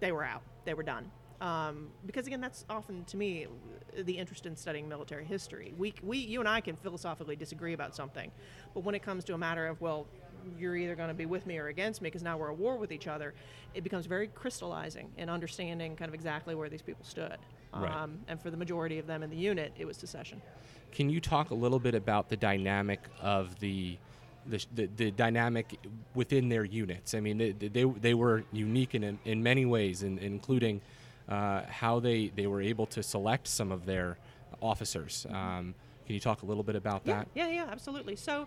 they 0.00 0.12
were 0.12 0.24
out. 0.24 0.42
They 0.64 0.74
were 0.74 0.82
done. 0.82 1.10
Um, 1.42 1.88
because 2.06 2.28
again, 2.28 2.40
that's 2.40 2.64
often 2.70 3.04
to 3.06 3.16
me 3.16 3.48
the 3.98 4.16
interest 4.16 4.46
in 4.46 4.54
studying 4.56 4.88
military 4.88 5.24
history. 5.24 5.74
We, 5.76 5.92
we, 6.00 6.18
you 6.18 6.38
and 6.38 6.48
I 6.48 6.60
can 6.60 6.76
philosophically 6.76 7.34
disagree 7.34 7.72
about 7.72 7.96
something, 7.96 8.30
but 8.74 8.84
when 8.84 8.94
it 8.94 9.02
comes 9.02 9.24
to 9.24 9.34
a 9.34 9.38
matter 9.38 9.66
of 9.66 9.80
well, 9.80 10.06
you're 10.56 10.76
either 10.76 10.94
going 10.94 11.08
to 11.08 11.14
be 11.14 11.26
with 11.26 11.44
me 11.44 11.58
or 11.58 11.66
against 11.66 12.00
me 12.00 12.06
because 12.06 12.22
now 12.22 12.36
we're 12.38 12.52
at 12.52 12.58
war 12.58 12.76
with 12.76 12.92
each 12.92 13.08
other, 13.08 13.34
it 13.74 13.82
becomes 13.82 14.06
very 14.06 14.28
crystallizing 14.28 15.10
in 15.16 15.28
understanding 15.28 15.96
kind 15.96 16.08
of 16.08 16.14
exactly 16.14 16.54
where 16.54 16.68
these 16.68 16.82
people 16.82 17.04
stood. 17.04 17.38
Right. 17.74 17.90
Um, 17.90 18.18
and 18.28 18.40
for 18.40 18.50
the 18.50 18.56
majority 18.56 18.98
of 19.00 19.08
them 19.08 19.24
in 19.24 19.30
the 19.30 19.36
unit, 19.36 19.72
it 19.76 19.84
was 19.84 19.96
secession. 19.96 20.40
Can 20.92 21.10
you 21.10 21.20
talk 21.20 21.50
a 21.50 21.54
little 21.54 21.78
bit 21.80 21.94
about 21.96 22.28
the 22.28 22.36
dynamic 22.36 23.00
of 23.20 23.58
the 23.58 23.98
the, 24.44 24.64
the, 24.74 24.86
the 24.96 25.10
dynamic 25.12 25.78
within 26.14 26.48
their 26.48 26.64
units? 26.64 27.14
I 27.14 27.20
mean, 27.20 27.38
they, 27.38 27.52
they, 27.52 27.84
they 27.84 28.14
were 28.14 28.44
unique 28.52 28.94
in, 28.96 29.18
in 29.24 29.42
many 29.42 29.64
ways, 29.64 30.02
in, 30.02 30.18
including 30.18 30.80
uh, 31.32 31.62
how 31.68 31.98
they, 31.98 32.30
they 32.36 32.46
were 32.46 32.60
able 32.60 32.86
to 32.86 33.02
select 33.02 33.48
some 33.48 33.72
of 33.72 33.86
their 33.86 34.18
officers. 34.60 35.26
Um, 35.30 35.74
can 36.04 36.14
you 36.14 36.20
talk 36.20 36.42
a 36.42 36.46
little 36.46 36.62
bit 36.62 36.76
about 36.76 37.02
Yeah, 37.04 37.18
that? 37.20 37.28
yeah, 37.34 37.48
yeah, 37.48 37.66
absolutely. 37.70 38.16
So, 38.16 38.46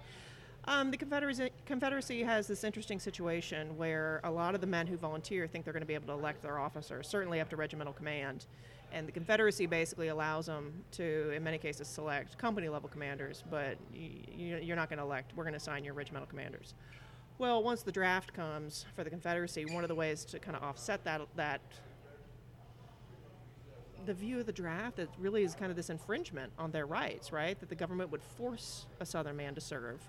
um, 0.68 0.90
the 0.92 0.98
Confederacy, 0.98 1.50
Confederacy 1.66 2.24
has 2.24 2.48
this 2.48 2.64
interesting 2.64 3.00
situation 3.00 3.78
where 3.78 4.20
a 4.24 4.32
lot 4.32 4.56
of 4.56 4.62
the 4.62 4.68
men 4.68 4.88
who 4.88 4.98
volunteer 4.98 5.48
think 5.48 5.64
they're 5.64 5.74
going 5.74 5.82
to 5.82 5.88
be 5.88 5.94
able 5.94 6.08
to 6.08 6.14
elect 6.14 6.42
their 6.42 6.58
officers, 6.60 7.08
certainly 7.08 7.40
up 7.40 7.50
to 7.50 7.56
regimental 7.56 7.94
command. 7.94 8.46
And 8.92 9.08
the 9.08 9.12
Confederacy 9.12 9.66
basically 9.68 10.08
allows 10.10 10.46
them 10.48 10.84
to, 10.94 11.32
in 11.36 11.44
many 11.44 11.58
cases, 11.58 11.88
select 11.88 12.38
company 12.38 12.68
level 12.70 12.90
commanders, 12.90 13.44
but 13.50 13.78
y- 13.94 14.10
y- 14.38 14.60
you're 14.64 14.76
not 14.76 14.90
going 14.90 14.98
to 15.00 15.04
elect, 15.06 15.34
we're 15.36 15.44
going 15.44 15.54
to 15.54 15.58
assign 15.58 15.84
your 15.84 15.94
regimental 15.94 16.28
commanders. 16.28 16.74
Well, 17.38 17.62
once 17.64 17.82
the 17.84 17.92
draft 17.92 18.34
comes 18.34 18.86
for 18.96 19.04
the 19.04 19.10
Confederacy, 19.10 19.66
one 19.66 19.84
of 19.84 19.88
the 19.88 19.96
ways 19.96 20.24
to 20.26 20.40
kind 20.40 20.56
of 20.56 20.64
offset 20.64 21.04
that, 21.04 21.22
that 21.36 21.62
the 24.06 24.14
view 24.14 24.40
of 24.40 24.46
the 24.46 24.54
draft 24.54 24.98
that 24.98 25.10
really 25.20 25.44
is 25.44 25.56
kind 25.56 25.70
of 25.70 25.76
this 25.76 25.90
infringement 25.90 26.52
on 26.58 26.72
their 26.72 26.86
rights, 26.86 27.32
right? 27.32 27.60
That 27.60 27.70
the 27.70 27.76
government 27.76 28.12
would 28.12 28.24
force 28.24 28.86
a 29.00 29.06
Southern 29.06 29.36
man 29.38 29.56
to 29.56 29.62
serve. 29.62 30.02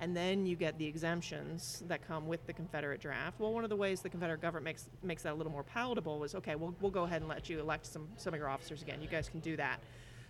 And 0.00 0.16
then 0.16 0.46
you 0.46 0.56
get 0.56 0.78
the 0.78 0.86
exemptions 0.86 1.82
that 1.88 2.06
come 2.08 2.26
with 2.26 2.46
the 2.46 2.54
Confederate 2.54 3.00
draft. 3.00 3.38
Well, 3.38 3.52
one 3.52 3.64
of 3.64 3.70
the 3.70 3.76
ways 3.76 4.00
the 4.00 4.08
Confederate 4.08 4.40
government 4.40 4.64
makes 4.64 4.88
makes 5.02 5.22
that 5.24 5.34
a 5.34 5.34
little 5.34 5.52
more 5.52 5.62
palatable 5.62 6.18
was 6.18 6.34
okay, 6.34 6.54
we'll, 6.54 6.74
we'll 6.80 6.90
go 6.90 7.04
ahead 7.04 7.20
and 7.20 7.28
let 7.28 7.50
you 7.50 7.60
elect 7.60 7.84
some, 7.84 8.08
some 8.16 8.32
of 8.32 8.38
your 8.38 8.48
officers 8.48 8.80
again. 8.80 9.02
You 9.02 9.08
guys 9.08 9.28
can 9.28 9.40
do 9.40 9.56
that. 9.58 9.80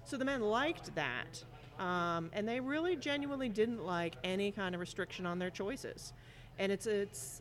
So 0.05 0.17
the 0.17 0.25
men 0.25 0.41
liked 0.41 0.93
that. 0.97 1.45
Um, 1.79 2.31
and 2.33 2.47
they 2.47 2.61
really 2.61 2.97
genuinely 2.97 3.49
didn't 3.49 3.85
like 3.85 4.17
any 4.25 4.51
kind 4.51 4.75
of 4.75 4.81
restriction 4.81 5.25
on 5.25 5.39
their 5.39 5.51
choices. 5.51 6.13
And 6.59 6.71
it's, 6.71 6.87
it's, 6.87 7.41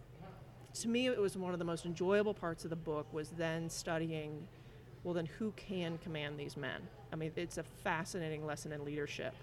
to 0.82 0.88
me, 0.88 1.08
it 1.08 1.20
was 1.20 1.36
one 1.36 1.52
of 1.52 1.60
the 1.60 1.66
most 1.66 1.86
enjoyable 1.86 2.34
parts 2.34 2.64
of 2.64 2.70
the 2.70 2.76
book 2.76 3.12
was 3.12 3.30
then 3.30 3.70
studying 3.70 4.48
well 5.04 5.14
then 5.14 5.26
who 5.26 5.52
can 5.56 5.98
command 6.00 6.40
these 6.40 6.58
men? 6.58 6.82
I 7.12 7.16
mean 7.16 7.32
it's 7.36 7.58
a 7.58 7.64
fascinating 7.64 8.46
lesson 8.46 8.72
in 8.72 8.84
leadership 8.86 9.34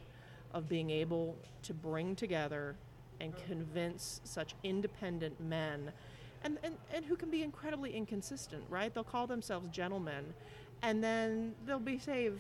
of 0.53 0.69
being 0.69 0.91
able 0.91 1.37
to 1.63 1.75
bring 1.75 2.15
together 2.15 2.77
and 3.21 3.35
convince 3.47 4.21
such 4.25 4.55
independent 4.63 5.41
men. 5.41 5.91
And, 6.45 6.59
and, 6.63 6.77
and 6.93 7.05
who 7.05 7.17
can 7.17 7.31
be 7.31 7.43
incredibly 7.43 7.95
inconsistent 7.95 8.63
right? 8.69 8.93
They'll 8.93 9.05
call 9.05 9.27
themselves 9.27 9.69
gentlemen 9.69 10.25
and 10.83 11.03
then 11.03 11.55
they'll 11.67 11.79
be 11.79 11.99
say 11.99 12.31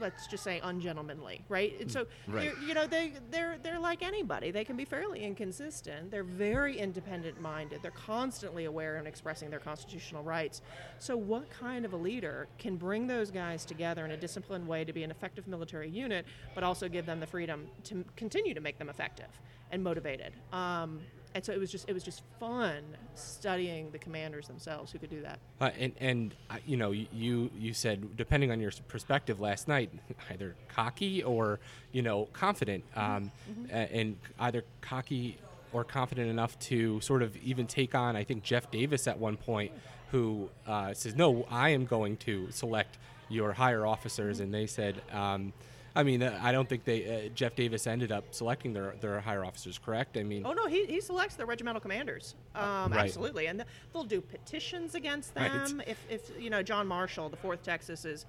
let's 0.00 0.26
just 0.26 0.42
say 0.42 0.60
ungentlemanly 0.62 1.42
right? 1.48 1.78
And 1.80 1.90
so 1.90 2.06
right. 2.28 2.52
you 2.66 2.74
know 2.74 2.86
they 2.86 3.12
they're 3.30 3.56
they're 3.62 3.78
like 3.78 4.02
anybody. 4.02 4.50
They 4.50 4.64
can 4.64 4.76
be 4.76 4.84
fairly 4.84 5.22
inconsistent. 5.22 6.10
They're 6.10 6.24
very 6.24 6.78
independent 6.78 7.40
minded 7.40 7.82
they're 7.82 7.90
constantly 7.90 8.64
aware 8.64 8.96
and 8.96 9.06
expressing 9.06 9.50
their 9.50 9.58
constitutional 9.58 10.22
rights. 10.22 10.62
So 10.98 11.16
what 11.16 11.50
kind 11.50 11.84
of 11.84 11.92
a 11.92 11.96
leader 11.96 12.48
can 12.58 12.76
bring 12.76 13.06
those 13.06 13.30
guys 13.30 13.64
together 13.64 14.04
in 14.04 14.12
a 14.12 14.16
disciplined 14.16 14.66
way 14.66 14.84
to 14.84 14.92
be 14.92 15.02
an 15.02 15.10
effective 15.10 15.46
military 15.46 15.90
unit 15.90 16.26
but 16.54 16.64
also 16.64 16.88
give 16.88 17.06
them 17.06 17.20
the 17.20 17.26
freedom 17.26 17.66
to 17.84 18.04
continue 18.16 18.54
to 18.54 18.60
make 18.60 18.78
them 18.78 18.88
effective 18.88 19.28
and 19.70 19.82
motivated? 19.82 20.32
Um, 20.52 21.00
and 21.34 21.44
so 21.44 21.52
it 21.52 21.58
was 21.58 21.70
just 21.70 21.88
it 21.88 21.92
was 21.92 22.02
just 22.02 22.22
fun 22.38 22.82
studying 23.14 23.90
the 23.90 23.98
commanders 23.98 24.46
themselves 24.46 24.92
who 24.92 24.98
could 24.98 25.10
do 25.10 25.22
that. 25.22 25.38
Uh, 25.60 25.70
and 25.78 25.92
and 26.00 26.34
uh, 26.50 26.56
you 26.66 26.76
know 26.76 26.90
you 26.90 27.50
you 27.58 27.72
said 27.72 28.16
depending 28.16 28.50
on 28.50 28.60
your 28.60 28.72
perspective 28.88 29.40
last 29.40 29.68
night 29.68 29.90
either 30.30 30.54
cocky 30.68 31.22
or 31.22 31.60
you 31.92 32.02
know 32.02 32.26
confident 32.32 32.84
um, 32.96 33.30
a- 33.70 33.74
and 33.94 34.16
either 34.40 34.64
cocky 34.80 35.38
or 35.72 35.84
confident 35.84 36.28
enough 36.28 36.58
to 36.58 37.00
sort 37.00 37.22
of 37.22 37.36
even 37.38 37.66
take 37.66 37.94
on 37.94 38.16
I 38.16 38.24
think 38.24 38.42
Jeff 38.42 38.70
Davis 38.70 39.06
at 39.06 39.18
one 39.18 39.36
point 39.36 39.72
who 40.10 40.50
uh, 40.66 40.92
says 40.94 41.14
no 41.16 41.46
I 41.50 41.70
am 41.70 41.86
going 41.86 42.16
to 42.18 42.50
select 42.50 42.98
your 43.28 43.52
higher 43.54 43.86
officers 43.86 44.40
and 44.40 44.52
they 44.52 44.66
said 44.66 45.00
um, 45.12 45.52
I 45.94 46.02
mean 46.02 46.22
uh, 46.22 46.38
I 46.42 46.52
don't 46.52 46.68
think 46.68 46.84
they 46.84 47.26
uh, 47.26 47.28
Jeff 47.34 47.54
Davis 47.54 47.86
ended 47.86 48.12
up 48.12 48.24
selecting 48.34 48.72
their 48.72 48.94
their 49.00 49.20
higher 49.20 49.44
officers 49.44 49.78
correct 49.78 50.16
I 50.16 50.22
mean 50.22 50.44
Oh 50.46 50.52
no, 50.52 50.66
he, 50.66 50.86
he 50.86 51.00
selects 51.00 51.34
the 51.36 51.44
regimental 51.46 51.80
commanders. 51.80 52.34
Um, 52.54 52.92
Right. 52.92 53.04
Absolutely, 53.04 53.46
and 53.46 53.64
they'll 53.92 54.04
do 54.04 54.20
petitions 54.20 54.94
against 54.94 55.34
Right. 55.36 55.52
them. 55.52 55.82
If, 55.86 55.98
if 56.10 56.30
you 56.40 56.50
know 56.50 56.62
John 56.62 56.86
Marshall, 56.86 57.28
the 57.28 57.36
Fourth 57.36 57.62
Texas, 57.62 58.04
is 58.04 58.24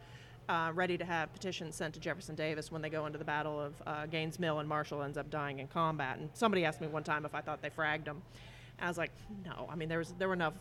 uh, 0.50 0.72
ready 0.74 0.98
to 0.98 1.06
have 1.06 1.32
petitions 1.34 1.76
sent 1.76 1.94
to 1.94 2.00
Jefferson 2.02 2.36
Davis 2.36 2.70
when 2.72 2.82
they 2.82 2.90
go 2.90 3.06
into 3.06 3.18
the 3.18 3.24
Battle 3.24 3.60
of 3.62 3.74
uh, 3.88 4.06
Gaines 4.08 4.40
Mill, 4.40 4.60
and 4.60 4.68
Marshall 4.68 5.02
ends 5.02 5.18
up 5.18 5.30
dying 5.30 5.60
in 5.60 5.68
combat. 5.68 6.18
And 6.20 6.30
somebody 6.34 6.66
asked 6.66 6.82
me 6.82 6.88
one 6.88 7.04
time 7.04 7.26
if 7.26 7.34
I 7.34 7.40
thought 7.42 7.62
they 7.62 7.70
fragged 7.70 8.08
him, 8.08 8.22
and 8.78 8.86
I 8.86 8.88
was 8.90 8.98
like, 8.98 9.12
no. 9.46 9.68
I 9.72 9.76
mean, 9.76 9.88
there 9.88 10.00
was 10.00 10.14
there 10.20 10.28
were 10.28 10.34
enough 10.34 10.56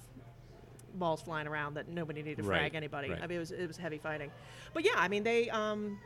balls 0.94 1.20
flying 1.22 1.46
around 1.48 1.74
that 1.74 1.88
nobody 1.88 2.22
needed 2.22 2.42
to 2.44 2.48
Right, 2.48 2.58
frag 2.60 2.74
anybody. 2.76 3.10
right. 3.10 3.18
I 3.22 3.26
mean, 3.26 3.36
it 3.36 3.40
was 3.40 3.50
it 3.50 3.66
was 3.66 3.76
heavy 3.76 3.98
fighting, 3.98 4.30
but 4.72 4.84
yeah, 4.84 4.92
I 4.96 5.08
mean 5.08 5.22
they. 5.24 5.50
Um, 5.50 5.98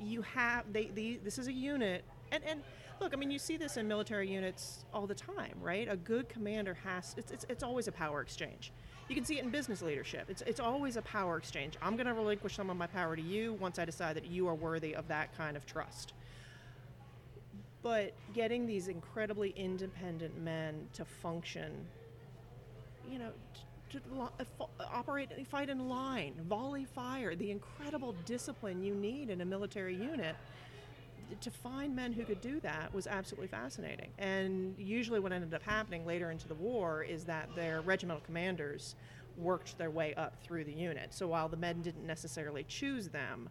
you 0.00 0.22
have 0.22 0.64
they, 0.72 0.90
the 0.94 1.20
this 1.24 1.38
is 1.38 1.46
a 1.46 1.52
unit 1.52 2.04
and 2.32 2.42
and 2.44 2.62
look 3.00 3.12
i 3.12 3.16
mean 3.16 3.30
you 3.30 3.38
see 3.38 3.56
this 3.56 3.76
in 3.76 3.86
military 3.86 4.30
units 4.30 4.84
all 4.92 5.06
the 5.06 5.14
time 5.14 5.54
right? 5.60 5.88
A 5.90 5.96
good 5.96 6.28
commander 6.28 6.74
has 6.84 7.14
it's 7.16 7.30
it's, 7.30 7.46
it's 7.48 7.62
always 7.62 7.88
a 7.88 7.92
power 7.92 8.20
exchange. 8.20 8.72
You 9.08 9.14
can 9.14 9.24
see 9.24 9.38
it 9.38 9.44
in 9.44 9.50
business 9.50 9.82
leadership. 9.82 10.26
It's, 10.28 10.40
it's 10.42 10.60
always 10.60 10.96
a 10.96 11.02
power 11.02 11.36
exchange. 11.36 11.76
I'm 11.82 11.96
going 11.96 12.06
to 12.06 12.14
relinquish 12.14 12.54
some 12.54 12.70
of 12.70 12.76
my 12.76 12.86
power 12.86 13.16
to 13.16 13.22
you 13.22 13.54
once 13.54 13.80
i 13.80 13.84
decide 13.84 14.14
that 14.16 14.26
you 14.26 14.46
are 14.46 14.54
worthy 14.54 14.94
of 14.94 15.08
that 15.08 15.36
kind 15.36 15.56
of 15.56 15.66
trust. 15.66 16.12
But 17.82 18.12
getting 18.34 18.66
these 18.66 18.88
incredibly 18.88 19.50
independent 19.56 20.38
men 20.38 20.86
to 20.92 21.04
function 21.04 21.86
you 23.10 23.18
know, 23.18 23.30
to 23.90 23.98
uh, 24.20 24.28
fo- 24.58 24.70
operate, 24.92 25.28
fight 25.48 25.68
in 25.70 25.88
line, 25.88 26.34
volley 26.48 26.84
fire, 26.84 27.34
the 27.34 27.50
incredible 27.50 28.14
discipline 28.24 28.82
you 28.82 28.94
need 28.94 29.30
in 29.30 29.40
a 29.40 29.44
military 29.44 29.94
unit. 29.94 30.36
to 31.40 31.50
find 31.50 31.94
men 31.94 32.12
who 32.12 32.24
could 32.24 32.40
do 32.40 32.58
that 32.60 32.92
was 32.92 33.06
absolutely 33.06 33.46
fascinating. 33.48 34.10
And 34.18 34.74
usually, 34.78 35.20
what 35.20 35.32
ended 35.32 35.54
up 35.54 35.62
happening 35.62 36.04
later 36.04 36.30
into 36.30 36.48
the 36.48 36.54
war 36.54 37.02
is 37.04 37.24
that 37.24 37.48
their 37.54 37.80
regimental 37.82 38.22
commanders 38.26 38.94
worked 39.36 39.78
their 39.78 39.90
way 39.90 40.12
up 40.14 40.34
through 40.42 40.64
the 40.64 40.72
unit. 40.72 41.14
So 41.14 41.28
while 41.28 41.48
the 41.48 41.56
men 41.56 41.82
didn't 41.82 42.04
necessarily 42.06 42.64
choose 42.64 43.08
them, 43.08 43.48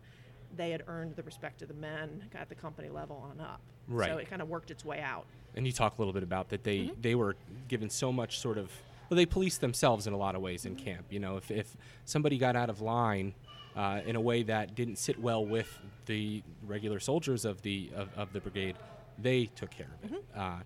they 0.57 0.71
had 0.71 0.83
earned 0.87 1.15
the 1.15 1.23
respect 1.23 1.61
of 1.61 1.67
the 1.69 1.73
men 1.73 2.23
at 2.35 2.49
the 2.49 2.55
company 2.55 2.89
level 2.89 3.25
on 3.31 3.39
up. 3.39 3.61
Right. 3.87 4.09
So 4.09 4.17
it 4.17 4.29
kind 4.29 4.41
of 4.41 4.49
worked 4.49 4.71
its 4.71 4.83
way 4.83 4.99
out. 4.99 5.25
And 5.55 5.65
you 5.65 5.71
talk 5.71 5.97
a 5.97 6.01
little 6.01 6.13
bit 6.13 6.21
about 6.23 6.49
that 6.49 6.63
they 6.63 6.79
Mm-hmm. 6.79 7.01
they 7.01 7.15
were 7.15 7.35
given 7.69 7.89
so 7.89 8.11
much 8.11 8.39
sort 8.39 8.57
of 8.57 8.71
well 9.09 9.15
they 9.15 9.25
policed 9.25 9.61
themselves 9.61 10.07
in 10.07 10.13
a 10.13 10.17
lot 10.17 10.35
of 10.35 10.41
ways 10.41 10.65
in 10.65 10.75
camp. 10.75 11.05
You 11.09 11.19
know, 11.19 11.37
if 11.37 11.51
if 11.51 11.75
somebody 12.05 12.37
got 12.37 12.55
out 12.55 12.69
of 12.69 12.81
line 12.81 13.33
uh, 13.75 14.01
in 14.05 14.15
a 14.15 14.21
way 14.21 14.43
that 14.43 14.75
didn't 14.75 14.97
sit 14.97 15.19
well 15.19 15.45
with 15.45 15.79
the 16.05 16.43
regular 16.65 16.99
soldiers 16.99 17.45
of 17.45 17.61
the 17.61 17.89
of, 17.95 18.09
of 18.15 18.33
the 18.33 18.39
brigade, 18.39 18.75
they 19.17 19.45
took 19.45 19.71
care 19.71 19.89
of 20.03 20.11
it. 20.11 20.23
Uh, 20.35 20.57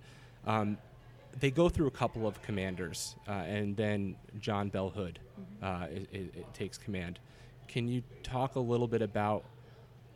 um, 0.45 0.77
they 1.39 1.49
go 1.49 1.67
through 1.67 1.87
a 1.87 1.91
couple 1.91 2.27
of 2.27 2.41
commanders, 2.43 3.15
uh, 3.27 3.31
and 3.31 3.75
then 3.75 4.15
John 4.39 4.69
Bell 4.69 4.89
Hood 4.89 5.19
uh, 5.61 5.65
i 5.65 6.07
i 6.13 6.17
it 6.17 6.53
takes 6.53 6.77
command. 6.77 7.19
Can 7.67 7.87
you 7.87 8.03
talk 8.21 8.55
a 8.55 8.59
little 8.59 8.87
bit 8.87 9.01
about 9.01 9.43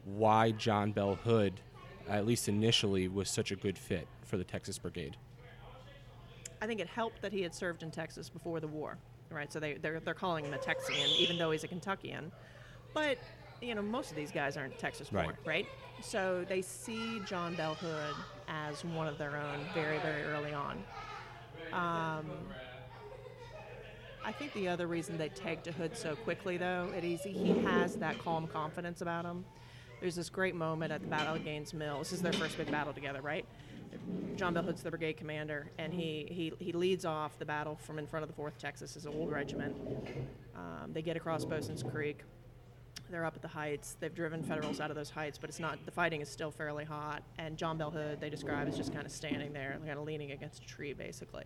why 0.05 0.51
John 0.51 0.91
Bell 0.91 1.15
Hood, 1.15 1.59
at 2.07 2.25
least 2.25 2.47
initially, 2.47 3.07
was 3.07 3.29
such 3.29 3.51
a 3.51 3.55
good 3.55 3.77
fit 3.77 4.07
for 4.23 4.37
the 4.37 4.43
Texas 4.43 4.77
Brigade? 4.77 5.17
I 6.61 6.67
think 6.67 6.79
it 6.79 6.87
helped 6.87 7.21
that 7.21 7.31
he 7.31 7.41
had 7.41 7.53
served 7.53 7.83
in 7.83 7.91
Texas 7.91 8.29
before 8.29 8.59
the 8.59 8.67
war, 8.67 8.97
right? 9.29 9.51
So 9.51 9.59
they, 9.59 9.75
they're, 9.75 9.99
they're 9.99 10.13
calling 10.13 10.45
him 10.45 10.53
a 10.53 10.57
Texian, 10.57 11.19
even 11.19 11.37
though 11.37 11.51
he's 11.51 11.63
a 11.63 11.67
Kentuckian. 11.67 12.31
But, 12.93 13.17
you 13.61 13.75
know, 13.75 13.81
most 13.81 14.09
of 14.09 14.15
these 14.17 14.31
guys 14.31 14.57
aren't 14.57 14.77
Texas 14.79 15.09
born, 15.09 15.27
Right. 15.27 15.35
right? 15.45 15.67
So 16.01 16.45
they 16.47 16.61
see 16.61 17.19
John 17.27 17.55
Bell 17.55 17.75
Hood 17.75 18.15
as 18.47 18.83
one 18.83 19.07
of 19.07 19.17
their 19.17 19.35
own 19.35 19.59
very, 19.73 19.97
very 19.99 20.23
early 20.23 20.53
on. 20.53 20.83
Um, 21.73 22.25
I 24.23 24.31
think 24.31 24.53
the 24.53 24.67
other 24.67 24.87
reason 24.87 25.17
they 25.17 25.29
take 25.29 25.63
to 25.63 25.71
Hood 25.71 25.95
so 25.95 26.15
quickly, 26.15 26.57
though, 26.57 26.91
it 26.95 27.03
is 27.03 27.23
he 27.23 27.53
has 27.63 27.95
that 27.95 28.17
calm 28.19 28.47
confidence 28.47 29.01
about 29.01 29.25
him. 29.25 29.45
There's 29.99 30.15
this 30.15 30.29
great 30.29 30.53
moment 30.53 30.91
at 30.91 31.01
the 31.01 31.07
Battle 31.07 31.35
of 31.35 31.43
Gaines 31.43 31.73
Mill. 31.73 31.97
This 31.99 32.13
is 32.13 32.21
their 32.21 32.33
first 32.33 32.55
big 32.55 32.69
battle 32.69 32.93
together, 32.93 33.21
right? 33.21 33.45
John 34.35 34.53
Bell 34.53 34.61
Hood's 34.61 34.83
the 34.83 34.91
brigade 34.91 35.17
commander, 35.17 35.71
and 35.79 35.91
he, 35.91 36.27
he, 36.29 36.53
he 36.59 36.71
leads 36.71 37.03
off 37.03 37.39
the 37.39 37.45
battle 37.45 37.75
from 37.75 37.97
in 37.97 38.05
front 38.05 38.23
of 38.23 38.35
the 38.35 38.39
4th 38.39 38.57
Texas, 38.59 38.93
his 38.93 39.07
old 39.07 39.31
regiment. 39.31 39.75
Um, 40.55 40.93
they 40.93 41.01
get 41.01 41.17
across 41.17 41.45
Boatswain's 41.45 41.81
Creek. 41.81 42.19
They're 43.09 43.25
up 43.25 43.35
at 43.35 43.41
the 43.41 43.47
heights. 43.47 43.95
They've 43.99 44.13
driven 44.13 44.43
Federals 44.43 44.79
out 44.79 44.91
of 44.91 44.95
those 44.95 45.09
heights, 45.09 45.39
but 45.39 45.49
it's 45.49 45.59
not. 45.59 45.83
The 45.85 45.91
fighting 45.91 46.21
is 46.21 46.29
still 46.29 46.51
fairly 46.51 46.83
hot. 46.83 47.23
And 47.39 47.57
John 47.57 47.77
Bell 47.77 47.89
Hood, 47.89 48.19
they 48.19 48.29
describe 48.29 48.67
as 48.67 48.77
just 48.77 48.93
kind 48.93 49.05
of 49.05 49.11
standing 49.11 49.53
there, 49.53 49.77
kind 49.85 49.97
of 49.97 50.05
leaning 50.05 50.31
against 50.31 50.63
a 50.63 50.67
tree, 50.67 50.93
basically. 50.93 51.45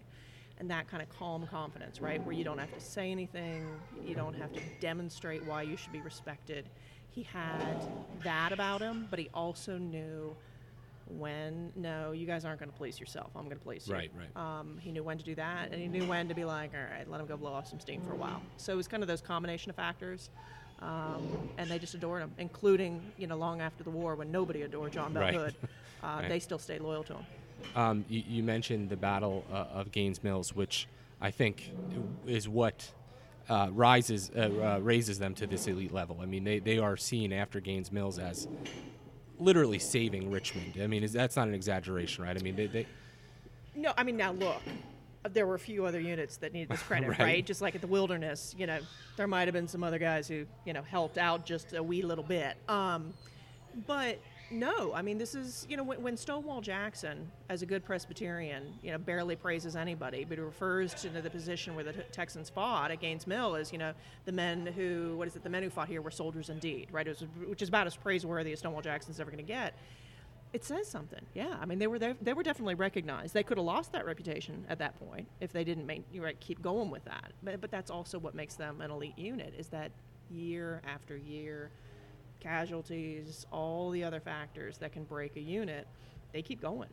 And 0.58 0.70
that 0.72 0.90
kind 0.90 1.02
of 1.02 1.10
calm 1.10 1.48
confidence, 1.48 2.02
right, 2.02 2.24
where 2.26 2.36
you 2.36 2.44
don't 2.44 2.58
have 2.58 2.74
to 2.74 2.82
say 2.82 3.12
anything, 3.12 3.66
you 4.06 4.16
don't 4.16 4.36
have 4.36 4.52
to 4.54 4.60
demonstrate 4.80 5.46
why 5.46 5.62
you 5.62 5.78
should 5.78 5.92
be 5.92 6.02
respected. 6.02 6.68
He 7.12 7.24
had 7.24 7.76
that 8.24 8.52
about 8.52 8.82
him, 8.82 9.08
but 9.10 9.20
he 9.20 9.30
also 9.34 9.78
knew 9.78 10.36
when 11.18 11.72
no, 11.76 12.14
you 12.14 12.26
guys 12.26 12.46
aren't 12.46 12.60
going 12.60 12.72
to 12.72 12.78
police 12.78 13.00
yourself. 13.00 13.32
I'm 13.36 13.44
going 13.44 13.58
to 13.58 13.62
police 13.64 13.88
you. 13.88 13.94
Right, 13.94 14.12
right. 14.18 14.60
Um, 14.60 14.78
he 14.80 14.92
knew 14.92 15.04
when 15.04 15.18
to 15.18 15.24
do 15.26 15.36
that, 15.36 15.70
and 15.72 15.82
he 15.82 15.88
knew 15.88 16.06
when 16.06 16.30
to 16.30 16.34
be 16.34 16.46
like, 16.46 16.72
all 16.74 16.80
right, 16.80 17.10
let 17.10 17.20
him 17.20 17.28
go 17.28 17.36
blow 17.36 17.52
off 17.52 17.68
some 17.68 17.80
steam 17.80 18.02
for 18.02 18.14
a 18.14 18.18
while. 18.18 18.42
So 18.58 18.72
it 18.72 18.76
was 18.78 18.88
kind 18.88 19.04
of 19.04 19.08
those 19.08 19.22
combination 19.22 19.70
of 19.70 19.76
factors, 19.76 20.30
um, 20.82 21.50
and 21.58 21.70
they 21.70 21.80
just 21.80 21.94
adored 21.94 22.22
him, 22.22 22.32
including 22.38 23.02
you 23.18 23.28
know 23.28 23.36
long 23.36 23.60
after 23.62 23.84
the 23.84 23.90
war 23.90 24.16
when 24.16 24.32
nobody 24.32 24.62
adored 24.62 24.94
John 24.94 25.12
Bell 25.14 25.24
Right. 25.24 25.34
Hood, 25.34 25.56
uh, 26.04 26.18
Right. 26.20 26.30
they 26.30 26.40
still 26.40 26.60
stayed 26.60 26.82
loyal 26.82 27.04
to 27.04 27.14
him. 27.16 27.26
Um, 27.76 28.06
you, 28.10 28.24
you 28.28 28.44
mentioned 28.44 28.90
the 28.90 28.98
Battle 28.98 29.44
uh, 29.52 29.56
of 29.74 29.92
Gaines 29.92 30.24
Mills, 30.24 30.56
which 30.56 30.88
I 31.20 31.32
think 31.32 31.72
is 32.26 32.48
what 32.48 32.90
uh, 33.50 33.70
rises 33.72 34.32
uh, 34.36 34.40
uh, 34.40 34.80
raises 34.82 35.20
them 35.20 35.34
to 35.36 35.48
this 35.48 35.68
elite 35.68 35.92
level. 35.94 36.20
I 36.22 36.26
mean, 36.26 36.44
they, 36.44 36.60
they 36.60 36.78
are 36.78 36.96
seen 36.98 37.34
after 37.34 37.60
Gaines 37.60 37.92
Mills 37.92 38.20
as 38.20 38.48
literally 39.40 39.80
saving 39.80 40.30
Richmond. 40.32 40.78
I 40.82 40.88
mean, 40.88 41.04
is, 41.04 41.14
that's 41.14 41.36
not 41.36 41.48
an 41.48 41.54
exaggeration, 41.54 42.24
right? 42.24 42.38
I 42.38 42.42
mean, 42.42 42.56
they, 42.56 42.68
they 42.68 42.86
No, 43.76 43.94
I 43.98 44.04
mean 44.04 44.18
now 44.18 44.32
look, 44.32 44.62
there 45.32 45.46
were 45.48 45.56
a 45.56 45.60
few 45.60 45.86
other 45.86 46.00
units 46.00 46.38
that 46.38 46.54
needed 46.54 46.70
this 46.70 46.82
credit, 46.88 47.10
Right. 47.10 47.20
right. 47.20 47.46
Just 47.46 47.62
like 47.62 47.76
at 47.76 47.82
the 47.82 47.88
Wilderness, 47.88 48.56
you 48.58 48.68
know, 48.68 48.80
there 49.18 49.28
might 49.28 49.48
have 49.48 49.54
been 49.54 49.68
some 49.68 49.84
other 49.84 50.00
guys 50.00 50.28
who 50.28 50.46
you 50.66 50.74
know 50.74 50.82
helped 50.84 51.18
out 51.18 51.46
just 51.46 51.74
a 51.74 51.82
wee 51.84 52.02
little 52.04 52.24
bit. 52.24 52.56
Um, 52.70 53.14
but 53.88 54.20
no, 54.52 54.94
I 54.94 55.02
mean 55.02 55.18
this 55.18 55.36
is 55.36 55.66
you 55.70 55.78
know 55.78 55.84
when, 55.84 56.02
when 56.02 56.18
Stonewall 56.18 56.62
Jackson, 56.62 57.32
as 57.50 57.62
a 57.62 57.66
good 57.66 57.84
Presbyterian, 57.84 58.74
you 58.82 58.92
know 58.92 58.98
barely 58.98 59.36
praises 59.36 59.76
anybody, 59.76 60.26
but 60.26 60.38
he 60.38 60.44
refers 60.44 60.94
to 60.96 61.10
the 61.10 61.30
position 61.30 61.76
where 61.76 61.84
the 61.84 61.94
T- 61.94 62.02
Texans 62.12 62.50
fought 62.50 62.92
at 62.92 63.00
Gaines 63.00 63.28
Mill 63.28 63.56
as 63.56 63.72
you 63.72 63.78
know 63.78 63.94
the 64.26 64.32
men 64.32 64.66
who 64.66 65.16
what 65.18 65.28
is 65.28 65.36
it 65.36 65.44
the 65.44 65.50
men 65.50 65.64
who 65.64 65.70
fought 65.70 65.88
here 65.88 66.02
were 66.02 66.12
soldiers 66.12 66.50
indeed, 66.50 66.88
right? 66.92 67.08
Was, 67.08 67.24
which 67.48 67.62
is 67.62 67.70
about 67.70 67.88
as 67.88 67.96
praiseworthy 67.96 68.52
as 68.52 68.60
Stonewall 68.60 68.82
Jackson's 68.82 69.20
ever 69.20 69.32
going 69.32 69.44
to 69.44 69.52
get 69.52 69.74
it 70.54 70.66
says 70.66 70.88
something. 70.88 71.22
Yeah, 71.34 71.56
I 71.62 71.66
mean 71.66 71.80
they 71.80 71.88
were 71.88 72.00
they, 72.00 72.14
they 72.22 72.34
were 72.34 72.44
definitely 72.44 72.76
recognized. 72.76 73.34
They 73.34 73.44
could 73.44 73.58
have 73.58 73.66
lost 73.66 73.94
that 73.94 74.06
reputation 74.06 74.66
at 74.70 74.80
that 74.80 75.00
point 75.00 75.28
if 75.40 75.54
they 75.54 75.64
didn't 75.64 75.86
make 75.86 76.04
right 76.16 76.40
keep 76.40 76.62
going 76.62 76.90
with 76.90 77.06
that. 77.06 77.32
But 77.44 77.62
but 77.62 77.72
that's 77.72 77.90
also 77.90 78.20
what 78.20 78.36
makes 78.36 78.56
them 78.56 78.82
an 78.82 78.92
elite 78.92 79.18
unit 79.18 79.54
is 79.58 79.68
that 79.68 79.92
year 80.30 80.82
after 80.86 81.16
year, 81.16 81.72
casualties, 82.42 83.46
all 83.52 83.90
the 83.92 84.04
other 84.04 84.20
factors 84.20 84.78
that 84.80 84.92
can 84.92 85.06
break 85.06 85.38
a 85.38 85.40
unit, 85.42 85.88
they 86.34 86.42
keep 86.42 86.62
going. 86.62 86.90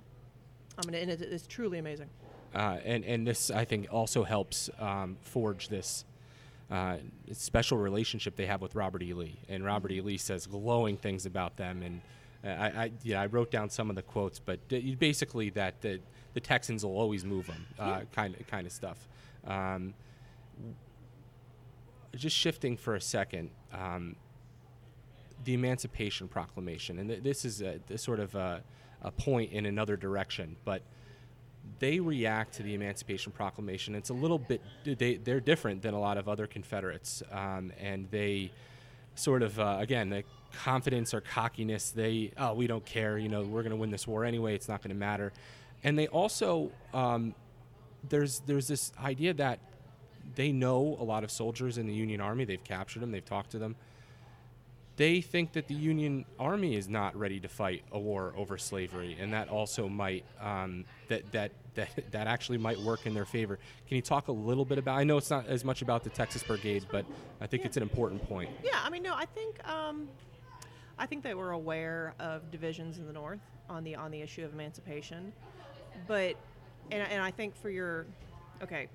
I 0.78 0.86
mean, 0.86 0.94
and 0.94 1.10
it, 1.10 1.20
it's 1.20 1.46
truly 1.46 1.78
amazing. 1.78 2.08
uh, 2.54 2.78
and 2.84 3.04
and 3.04 3.26
this 3.26 3.50
I 3.50 3.64
think 3.64 3.88
also 3.90 4.22
helps 4.22 4.70
um, 4.78 5.16
forge 5.22 5.68
this 5.68 6.04
uh, 6.70 6.98
special 7.32 7.78
relationship 7.78 8.36
they 8.36 8.46
have 8.46 8.60
with 8.62 8.74
Robert 8.74 9.02
E. 9.02 9.12
Lee. 9.14 9.38
And 9.48 9.64
Robert 9.64 9.90
E. 9.90 10.00
Lee 10.00 10.18
says 10.18 10.46
glowing 10.46 10.96
things 10.96 11.26
about 11.26 11.56
them. 11.56 11.82
And 11.82 12.00
uh, 12.44 12.48
I, 12.62 12.84
I 12.84 12.92
yeah 13.02 13.20
I 13.20 13.26
wrote 13.26 13.50
down 13.50 13.70
some 13.70 13.90
of 13.90 13.96
the 13.96 14.02
quotes, 14.02 14.38
but 14.38 14.60
basically 14.98 15.50
that 15.50 15.80
the 15.80 16.00
the 16.34 16.40
Texans 16.40 16.84
will 16.84 16.96
always 16.96 17.24
move 17.24 17.46
them, 17.48 17.66
uh, 17.78 18.02
kind 18.14 18.36
of 18.38 18.46
kind 18.46 18.66
of 18.66 18.72
stuff. 18.72 19.08
Um, 19.46 19.94
just 22.14 22.36
shifting 22.36 22.76
for 22.76 22.94
a 22.94 23.00
second. 23.00 23.50
Um, 23.72 24.16
the 25.44 25.54
Emancipation 25.54 26.28
Proclamation, 26.28 26.98
and 26.98 27.08
th- 27.08 27.22
this 27.22 27.44
is 27.44 27.62
a, 27.62 27.80
this 27.86 28.02
sort 28.02 28.20
of 28.20 28.34
a, 28.34 28.62
a 29.02 29.10
point 29.10 29.52
in 29.52 29.66
another 29.66 29.96
direction, 29.96 30.56
but 30.64 30.82
they 31.78 32.00
react 32.00 32.54
to 32.54 32.62
the 32.62 32.74
Emancipation 32.74 33.32
Proclamation. 33.32 33.94
It's 33.94 34.10
a 34.10 34.14
little 34.14 34.38
bit 34.38 34.60
they 34.84 35.16
they're 35.16 35.40
different 35.40 35.82
than 35.82 35.94
a 35.94 36.00
lot 36.00 36.18
of 36.18 36.28
other 36.28 36.46
Confederates, 36.46 37.22
um, 37.30 37.72
and 37.78 38.08
they 38.10 38.50
sort 39.14 39.42
of 39.42 39.58
uh, 39.58 39.76
again 39.80 40.10
the 40.10 40.24
confidence 40.62 41.14
or 41.14 41.20
cockiness. 41.20 41.90
They 41.90 42.32
oh 42.36 42.54
we 42.54 42.66
don't 42.66 42.84
care, 42.84 43.18
you 43.18 43.28
know 43.28 43.42
we're 43.42 43.62
going 43.62 43.70
to 43.70 43.76
win 43.76 43.90
this 43.90 44.06
war 44.06 44.24
anyway. 44.24 44.54
It's 44.54 44.68
not 44.68 44.82
going 44.82 44.90
to 44.90 44.98
matter, 44.98 45.32
and 45.84 45.98
they 45.98 46.08
also 46.08 46.70
um, 46.92 47.34
there's 48.08 48.40
there's 48.40 48.68
this 48.68 48.92
idea 49.02 49.34
that 49.34 49.60
they 50.34 50.52
know 50.52 50.96
a 51.00 51.04
lot 51.04 51.24
of 51.24 51.30
soldiers 51.30 51.78
in 51.78 51.86
the 51.86 51.94
Union 51.94 52.20
Army. 52.20 52.44
They've 52.44 52.62
captured 52.62 53.00
them. 53.00 53.12
They've 53.12 53.24
talked 53.24 53.50
to 53.52 53.58
them 53.58 53.76
they 54.98 55.20
think 55.20 55.52
that 55.52 55.68
the 55.68 55.74
Union 55.74 56.24
Army 56.40 56.74
is 56.74 56.88
not 56.88 57.16
ready 57.16 57.38
to 57.40 57.48
fight 57.48 57.84
a 57.92 57.98
war 57.98 58.34
over 58.36 58.58
slavery, 58.58 59.16
and 59.18 59.32
that 59.32 59.48
also 59.48 59.88
might 59.88 60.24
um, 60.40 60.84
that 61.06 61.30
that 61.32 61.52
that 61.74 62.10
that 62.10 62.26
actually 62.26 62.58
might 62.58 62.78
work 62.80 63.06
in 63.06 63.14
their 63.14 63.24
favor. 63.24 63.60
Can 63.86 63.96
you 63.96 64.02
talk 64.02 64.26
a 64.26 64.32
little 64.32 64.64
bit 64.64 64.76
about? 64.76 64.98
I 64.98 65.04
know 65.04 65.16
it's 65.16 65.30
not 65.30 65.46
as 65.46 65.64
much 65.64 65.82
about 65.82 66.02
the 66.02 66.10
Texas 66.10 66.42
Brigade, 66.42 66.84
but 66.90 67.06
I 67.40 67.46
think 67.46 67.64
it's 67.64 67.76
an 67.76 67.82
important 67.82 68.28
point. 68.28 68.50
Yeah, 68.62 68.80
I 68.82 68.90
mean, 68.90 69.04
no, 69.04 69.14
I 69.14 69.24
think 69.24 69.66
um, 69.68 70.08
I 70.98 71.06
think 71.06 71.22
they 71.22 71.34
were 71.34 71.52
aware 71.52 72.14
of 72.18 72.50
divisions 72.50 72.98
in 72.98 73.06
the 73.06 73.12
North 73.12 73.40
on 73.70 73.84
the 73.84 73.94
on 73.94 74.10
the 74.10 74.20
issue 74.20 74.44
of 74.44 74.52
emancipation, 74.52 75.32
but 76.08 76.34
and, 76.90 77.02
and 77.08 77.22
I 77.22 77.30
think 77.30 77.54
for 77.54 77.70
your 77.70 78.04
okay, 78.64 78.88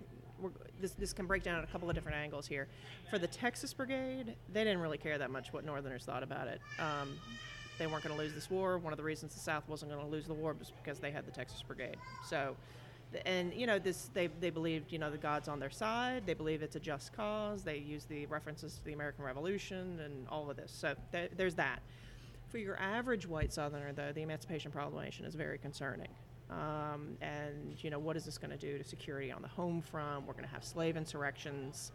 this 0.84 0.92
this 0.92 1.14
can 1.14 1.26
break 1.26 1.42
down 1.42 1.58
at 1.58 1.64
a 1.64 1.68
couple 1.68 1.90
of 1.90 1.96
different 1.96 2.18
angles 2.18 2.46
here. 2.46 2.68
For 3.10 3.18
the 3.18 3.28
Texas 3.28 3.74
Brigade, 3.74 4.36
they 4.52 4.64
didn't 4.64 4.82
really 4.82 4.98
care 5.00 5.18
that 5.18 5.32
much 5.32 5.52
what 5.52 5.66
Northerners 5.66 6.04
thought 6.04 6.22
about 6.22 6.48
it. 6.48 6.62
Um, 6.78 7.18
they 7.80 7.88
weren't 7.88 8.04
going 8.04 8.16
to 8.16 8.22
lose 8.22 8.34
this 8.34 8.52
war. 8.52 8.78
One 8.78 8.94
of 8.94 8.98
the 8.98 9.04
reasons 9.04 9.34
the 9.34 9.40
South 9.40 9.68
wasn't 9.68 9.92
going 9.92 10.04
to 10.04 10.12
lose 10.12 10.28
the 10.28 10.34
war 10.34 10.54
was 10.54 10.72
because 10.84 11.00
they 11.00 11.10
had 11.10 11.26
the 11.26 11.32
Texas 11.32 11.64
Brigade. 11.64 11.96
So, 12.28 12.56
and 13.26 13.54
you 13.54 13.66
know 13.66 13.80
this, 13.80 14.10
they 14.14 14.28
they 14.28 14.50
believed 14.50 14.92
you 14.92 15.00
know 15.00 15.10
the 15.10 15.18
God's 15.18 15.48
on 15.48 15.60
their 15.60 15.72
side. 15.72 16.24
They 16.26 16.34
believe 16.34 16.62
it's 16.62 16.76
a 16.76 16.80
just 16.80 17.14
cause. 17.14 17.64
They 17.64 17.78
use 17.78 18.04
the 18.06 18.26
references 18.28 18.76
to 18.76 18.84
the 18.84 18.94
American 18.94 19.24
Revolution 19.24 20.00
and 20.04 20.28
all 20.28 20.52
of 20.52 20.58
this. 20.58 20.72
So 20.72 20.96
th- 21.12 21.32
there's 21.38 21.56
that. 21.56 21.82
For 22.50 22.58
your 22.60 22.80
average 22.80 23.26
white 23.26 23.52
Southerner, 23.52 23.94
though, 23.94 24.12
the 24.12 24.22
Emancipation 24.22 24.72
Proclamation 24.72 25.26
is 25.26 25.34
very 25.34 25.58
concerning. 25.58 26.10
Um, 26.50 27.18
and 27.22 27.76
you 27.80 27.90
know 27.90 28.00
what 28.00 28.16
is 28.16 28.26
this 28.26 28.38
going 28.38 28.52
to 28.52 28.58
do 28.58 28.78
to 28.78 28.84
security 28.84 29.32
on 29.32 29.42
the 29.42 29.48
home 29.48 29.82
front? 29.82 30.28
We're 30.28 30.34
going 30.34 30.46
to 30.46 30.52
have 30.52 30.64
slave 30.64 30.98
insurrections. 30.98 31.92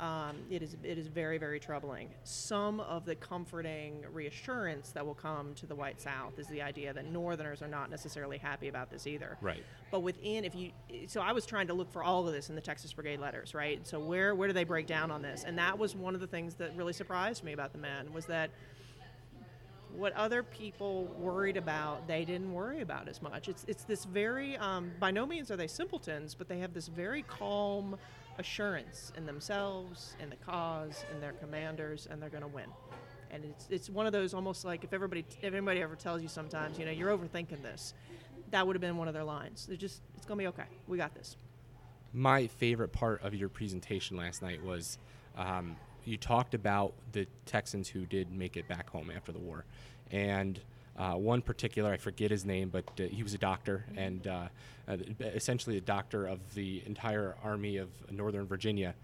Um, 0.00 0.36
it 0.50 0.62
is 0.62 0.76
it 0.82 0.96
is 0.96 1.08
very 1.08 1.36
very 1.36 1.60
troubling. 1.60 2.08
Some 2.24 2.80
of 2.80 3.04
the 3.04 3.14
comforting 3.14 4.02
reassurance 4.10 4.90
that 4.92 5.04
will 5.04 5.14
come 5.14 5.54
to 5.56 5.66
the 5.66 5.74
white 5.74 6.00
South 6.00 6.38
is 6.38 6.46
the 6.46 6.62
idea 6.62 6.94
that 6.94 7.04
Northerners 7.12 7.60
are 7.60 7.68
not 7.68 7.90
necessarily 7.90 8.38
happy 8.38 8.68
about 8.68 8.90
this 8.90 9.06
either. 9.06 9.36
Right. 9.42 9.62
But 9.90 10.00
within, 10.00 10.46
if 10.46 10.54
you, 10.54 10.70
so 11.06 11.20
I 11.20 11.32
was 11.32 11.44
trying 11.44 11.66
to 11.66 11.74
look 11.74 11.92
for 11.92 12.02
all 12.02 12.26
of 12.26 12.32
this 12.32 12.48
in 12.48 12.54
the 12.54 12.62
Texas 12.62 12.94
Brigade 12.94 13.20
letters, 13.20 13.52
right? 13.54 13.86
So 13.86 14.00
where 14.00 14.34
where 14.34 14.48
do 14.48 14.54
they 14.54 14.64
break 14.64 14.86
down 14.86 15.10
on 15.10 15.20
this? 15.20 15.44
And 15.44 15.58
that 15.58 15.78
was 15.78 15.94
one 15.94 16.14
of 16.14 16.22
the 16.22 16.26
things 16.26 16.54
that 16.54 16.74
really 16.76 16.94
surprised 16.94 17.44
me 17.44 17.52
about 17.52 17.72
the 17.72 17.78
men 17.78 18.10
was 18.14 18.24
that 18.26 18.50
what 19.96 20.12
other 20.14 20.42
people 20.42 21.04
worried 21.18 21.56
about, 21.56 22.06
they 22.06 22.24
didn't 22.24 22.52
worry 22.52 22.80
about 22.80 23.08
as 23.08 23.20
much. 23.22 23.48
It's 23.48 23.64
it's 23.68 23.84
this 23.84 24.04
very, 24.04 24.56
um, 24.56 24.90
by 24.98 25.10
no 25.10 25.26
means 25.26 25.50
are 25.50 25.56
they 25.56 25.66
simpletons, 25.66 26.34
but 26.34 26.48
they 26.48 26.58
have 26.58 26.72
this 26.72 26.88
very 26.88 27.22
calm 27.22 27.96
assurance 28.38 29.12
in 29.16 29.26
themselves, 29.26 30.16
in 30.20 30.30
the 30.30 30.36
cause, 30.36 31.04
in 31.12 31.20
their 31.20 31.32
commanders, 31.32 32.08
and 32.10 32.20
they're 32.20 32.30
going 32.30 32.42
to 32.42 32.48
win. 32.48 32.66
And 33.30 33.44
it's 33.44 33.66
it's 33.70 33.90
one 33.90 34.06
of 34.06 34.12
those 34.12 34.34
almost 34.34 34.64
like 34.64 34.84
if 34.84 34.92
everybody 34.92 35.24
if 35.42 35.52
anybody 35.54 35.82
ever 35.82 35.96
tells 35.96 36.22
you 36.22 36.28
sometimes, 36.28 36.78
you 36.78 36.84
know, 36.84 36.90
you're 36.90 37.16
overthinking 37.16 37.62
this, 37.62 37.94
that 38.50 38.66
would 38.66 38.74
have 38.74 38.80
been 38.80 38.96
one 38.96 39.08
of 39.08 39.14
their 39.14 39.24
lines. 39.24 39.66
They're 39.66 39.76
just 39.76 40.02
it's 40.16 40.26
going 40.26 40.38
to 40.38 40.42
be 40.42 40.48
okay. 40.48 40.68
We 40.88 40.96
got 40.96 41.14
this. 41.14 41.36
My 42.12 42.48
favorite 42.48 42.92
part 42.92 43.22
of 43.22 43.34
your 43.34 43.48
presentation 43.48 44.16
last 44.16 44.42
night 44.42 44.64
was 44.64 44.98
um, 45.36 45.76
you 46.04 46.16
talked 46.16 46.54
about 46.54 46.92
the 47.12 47.26
Texans 47.46 47.88
who 47.88 48.06
did 48.06 48.32
make 48.32 48.56
it 48.56 48.68
back 48.68 48.90
home 48.90 49.10
after 49.14 49.32
the 49.32 49.38
war, 49.38 49.64
and 50.10 50.60
uh, 50.98 51.14
one 51.14 51.40
particular 51.40 51.92
I 51.92 51.96
forget 51.96 52.30
his 52.30 52.44
name, 52.44 52.68
but 52.68 52.84
uh, 52.98 53.04
he 53.04 53.22
was 53.22 53.32
a 53.32 53.38
doctor 53.38 53.84
and 53.96 54.26
uh, 54.26 54.48
uh, 54.86 54.96
essentially 55.20 55.76
a 55.78 55.80
doctor 55.80 56.26
of 56.26 56.38
the 56.54 56.82
entire 56.84 57.36
army 57.42 57.78
of 57.78 57.88
Northern 58.10 58.46
Virginia. 58.46 58.94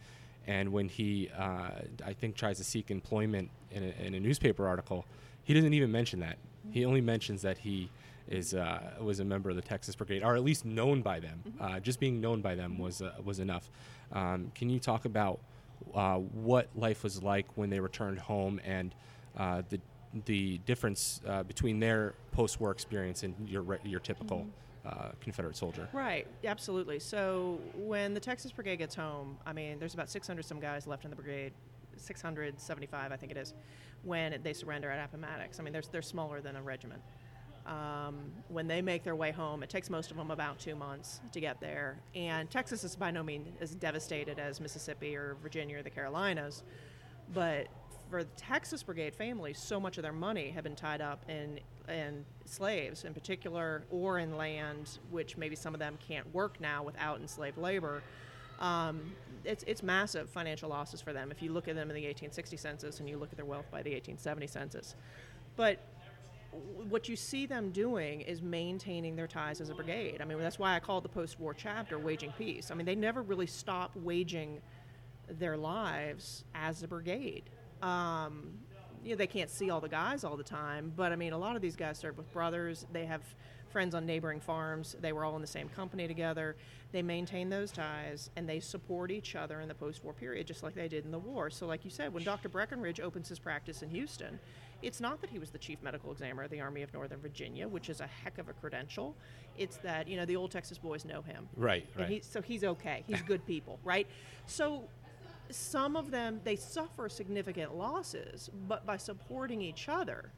And 0.46 0.72
when 0.72 0.88
he, 0.88 1.30
uh, 1.36 1.70
I 2.04 2.12
think, 2.12 2.36
tries 2.36 2.58
to 2.58 2.64
seek 2.64 2.90
employment 2.90 3.50
in 3.70 3.82
a, 3.82 4.06
in 4.06 4.14
a 4.14 4.20
newspaper 4.20 4.68
article, 4.68 5.06
he 5.42 5.54
doesn't 5.54 5.72
even 5.72 5.90
mention 5.90 6.20
that. 6.20 6.38
He 6.70 6.84
only 6.84 7.00
mentions 7.00 7.42
that 7.42 7.58
he 7.58 7.88
is 8.28 8.54
uh, 8.54 8.80
was 9.00 9.20
a 9.20 9.24
member 9.24 9.50
of 9.50 9.56
the 9.56 9.62
Texas 9.62 9.94
Brigade, 9.94 10.22
or 10.22 10.36
at 10.36 10.44
least 10.44 10.64
known 10.64 11.02
by 11.02 11.20
them. 11.20 11.42
Uh, 11.60 11.80
just 11.80 12.00
being 12.00 12.20
known 12.20 12.40
by 12.40 12.54
them 12.54 12.78
was 12.78 13.00
uh, 13.00 13.12
was 13.24 13.38
enough. 13.38 13.70
Um, 14.12 14.52
can 14.54 14.68
you 14.68 14.78
talk 14.78 15.04
about 15.04 15.40
uh, 15.94 16.16
what 16.16 16.68
life 16.74 17.02
was 17.02 17.22
like 17.22 17.46
when 17.56 17.70
they 17.70 17.80
returned 17.80 18.18
home 18.18 18.60
and 18.64 18.94
uh, 19.36 19.62
the 19.68 19.80
the 20.24 20.58
difference 20.58 21.20
uh, 21.26 21.42
between 21.42 21.78
their 21.78 22.14
post-war 22.32 22.70
experience 22.70 23.22
and 23.22 23.34
your 23.48 23.78
your 23.84 24.00
typical 24.00 24.46
uh, 24.86 25.10
Confederate 25.20 25.56
soldier? 25.56 25.88
Right, 25.92 26.26
absolutely. 26.44 26.98
So 26.98 27.60
when 27.74 28.14
the 28.14 28.20
Texas 28.20 28.52
Brigade 28.52 28.76
gets 28.76 28.94
home, 28.94 29.36
I 29.44 29.52
mean, 29.52 29.78
there's 29.78 29.94
about 29.94 30.08
600 30.08 30.44
some 30.44 30.60
guys 30.60 30.86
left 30.86 31.04
in 31.04 31.10
the 31.10 31.16
brigade, 31.16 31.52
675, 31.96 33.12
I 33.12 33.16
think 33.16 33.32
it 33.32 33.38
is, 33.38 33.54
when 34.04 34.38
they 34.42 34.52
surrender 34.52 34.90
at 34.90 35.04
Appomattox. 35.04 35.58
I 35.58 35.62
mean, 35.62 35.72
they're, 35.72 35.82
they're 35.90 36.02
smaller 36.02 36.40
than 36.40 36.56
a 36.56 36.62
regiment. 36.62 37.02
Um, 37.66 38.32
when 38.48 38.68
they 38.68 38.80
make 38.80 39.02
their 39.02 39.16
way 39.16 39.32
home, 39.32 39.62
it 39.64 39.70
takes 39.70 39.90
most 39.90 40.12
of 40.12 40.16
them 40.16 40.30
about 40.30 40.60
two 40.60 40.76
months 40.76 41.20
to 41.32 41.40
get 41.40 41.60
there. 41.60 41.98
And 42.14 42.48
Texas 42.48 42.84
is 42.84 42.94
by 42.94 43.10
no 43.10 43.24
means 43.24 43.48
as 43.60 43.74
devastated 43.74 44.38
as 44.38 44.60
Mississippi 44.60 45.16
or 45.16 45.36
Virginia 45.42 45.78
or 45.78 45.82
the 45.82 45.90
Carolinas, 45.90 46.62
but 47.34 47.66
for 48.08 48.22
the 48.22 48.30
Texas 48.36 48.84
Brigade 48.84 49.14
families, 49.14 49.58
so 49.58 49.80
much 49.80 49.98
of 49.98 50.02
their 50.02 50.12
money 50.12 50.50
had 50.50 50.62
been 50.62 50.76
tied 50.76 51.00
up 51.00 51.24
in 51.28 51.58
in 51.88 52.24
slaves, 52.44 53.04
in 53.04 53.14
particular, 53.14 53.84
or 53.90 54.18
in 54.18 54.36
land 54.36 54.98
which 55.10 55.36
maybe 55.36 55.54
some 55.54 55.74
of 55.74 55.78
them 55.78 55.96
can't 56.06 56.32
work 56.34 56.60
now 56.60 56.82
without 56.82 57.20
enslaved 57.20 57.58
labor. 57.58 58.02
Um, 58.58 59.12
it's, 59.44 59.64
it's 59.66 59.82
massive 59.82 60.28
financial 60.30 60.70
losses 60.70 61.00
for 61.00 61.12
them 61.12 61.30
if 61.30 61.42
you 61.42 61.52
look 61.52 61.68
at 61.68 61.74
them 61.74 61.90
in 61.90 61.94
the 61.94 62.02
1860 62.02 62.56
census 62.56 63.00
and 63.00 63.08
you 63.08 63.18
look 63.18 63.30
at 63.30 63.36
their 63.36 63.46
wealth 63.46 63.66
by 63.70 63.82
the 63.82 63.90
1870 63.90 64.46
census. 64.46 64.94
But 65.56 65.80
what 66.88 67.08
you 67.08 67.16
see 67.16 67.46
them 67.46 67.70
doing 67.70 68.20
is 68.20 68.42
maintaining 68.42 69.16
their 69.16 69.26
ties 69.26 69.60
as 69.60 69.68
a 69.68 69.74
brigade. 69.74 70.20
I 70.20 70.24
mean, 70.24 70.38
that's 70.38 70.58
why 70.58 70.74
I 70.74 70.80
called 70.80 71.04
the 71.04 71.08
post 71.08 71.38
war 71.38 71.54
chapter 71.54 71.98
Waging 71.98 72.32
Peace. 72.36 72.70
I 72.70 72.74
mean, 72.74 72.86
they 72.86 72.94
never 72.94 73.22
really 73.22 73.46
stop 73.46 73.92
waging 73.96 74.60
their 75.28 75.56
lives 75.56 76.44
as 76.54 76.82
a 76.82 76.88
brigade. 76.88 77.44
Um, 77.82 78.58
you 79.04 79.10
know, 79.10 79.16
they 79.16 79.26
can't 79.26 79.50
see 79.50 79.70
all 79.70 79.80
the 79.80 79.88
guys 79.88 80.24
all 80.24 80.36
the 80.36 80.44
time, 80.44 80.92
but 80.96 81.12
I 81.12 81.16
mean, 81.16 81.32
a 81.32 81.38
lot 81.38 81.56
of 81.56 81.62
these 81.62 81.76
guys 81.76 81.98
served 81.98 82.18
with 82.18 82.32
brothers. 82.32 82.86
They 82.92 83.06
have 83.06 83.22
friends 83.70 83.94
on 83.94 84.06
neighboring 84.06 84.40
farms. 84.40 84.96
They 85.00 85.12
were 85.12 85.24
all 85.24 85.36
in 85.36 85.42
the 85.42 85.46
same 85.46 85.68
company 85.68 86.08
together. 86.08 86.56
They 86.92 87.02
maintain 87.02 87.50
those 87.50 87.70
ties 87.70 88.30
and 88.36 88.48
they 88.48 88.60
support 88.60 89.10
each 89.10 89.36
other 89.36 89.60
in 89.60 89.68
the 89.68 89.74
post 89.74 90.02
war 90.02 90.12
period, 90.12 90.46
just 90.46 90.62
like 90.62 90.74
they 90.74 90.88
did 90.88 91.04
in 91.04 91.10
the 91.10 91.18
war. 91.18 91.50
So, 91.50 91.66
like 91.66 91.84
you 91.84 91.90
said, 91.90 92.12
when 92.12 92.24
Dr. 92.24 92.48
Breckenridge 92.48 93.00
opens 93.00 93.28
his 93.28 93.38
practice 93.38 93.82
in 93.82 93.90
Houston, 93.90 94.38
it's 94.82 95.00
not 95.00 95.20
that 95.20 95.30
he 95.30 95.38
was 95.38 95.50
the 95.50 95.58
chief 95.58 95.82
medical 95.82 96.12
examiner 96.12 96.42
of 96.44 96.50
the 96.50 96.60
Army 96.60 96.82
of 96.82 96.92
Northern 96.92 97.20
Virginia, 97.20 97.66
which 97.66 97.88
is 97.88 98.00
a 98.00 98.06
heck 98.06 98.38
of 98.38 98.48
a 98.48 98.52
credential. 98.52 99.16
It's 99.56 99.76
that, 99.78 100.06
you 100.06 100.16
know, 100.16 100.24
the 100.24 100.36
old 100.36 100.50
Texas 100.50 100.78
boys 100.78 101.04
know 101.04 101.22
him. 101.22 101.48
Right, 101.56 101.86
And 101.94 102.00
right. 102.02 102.08
he, 102.10 102.20
so 102.20 102.42
he's 102.42 102.62
okay. 102.62 103.04
He's 103.06 103.22
good 103.22 103.44
people, 103.46 103.78
right? 103.84 104.06
So 104.46 104.84
some 105.50 105.96
of 105.96 106.10
them 106.10 106.40
they 106.44 106.56
suffer 106.56 107.08
significant 107.08 107.74
losses, 107.74 108.50
but 108.68 108.84
by 108.84 108.96
supporting 108.96 109.62
each 109.62 109.88
other, 109.88 110.30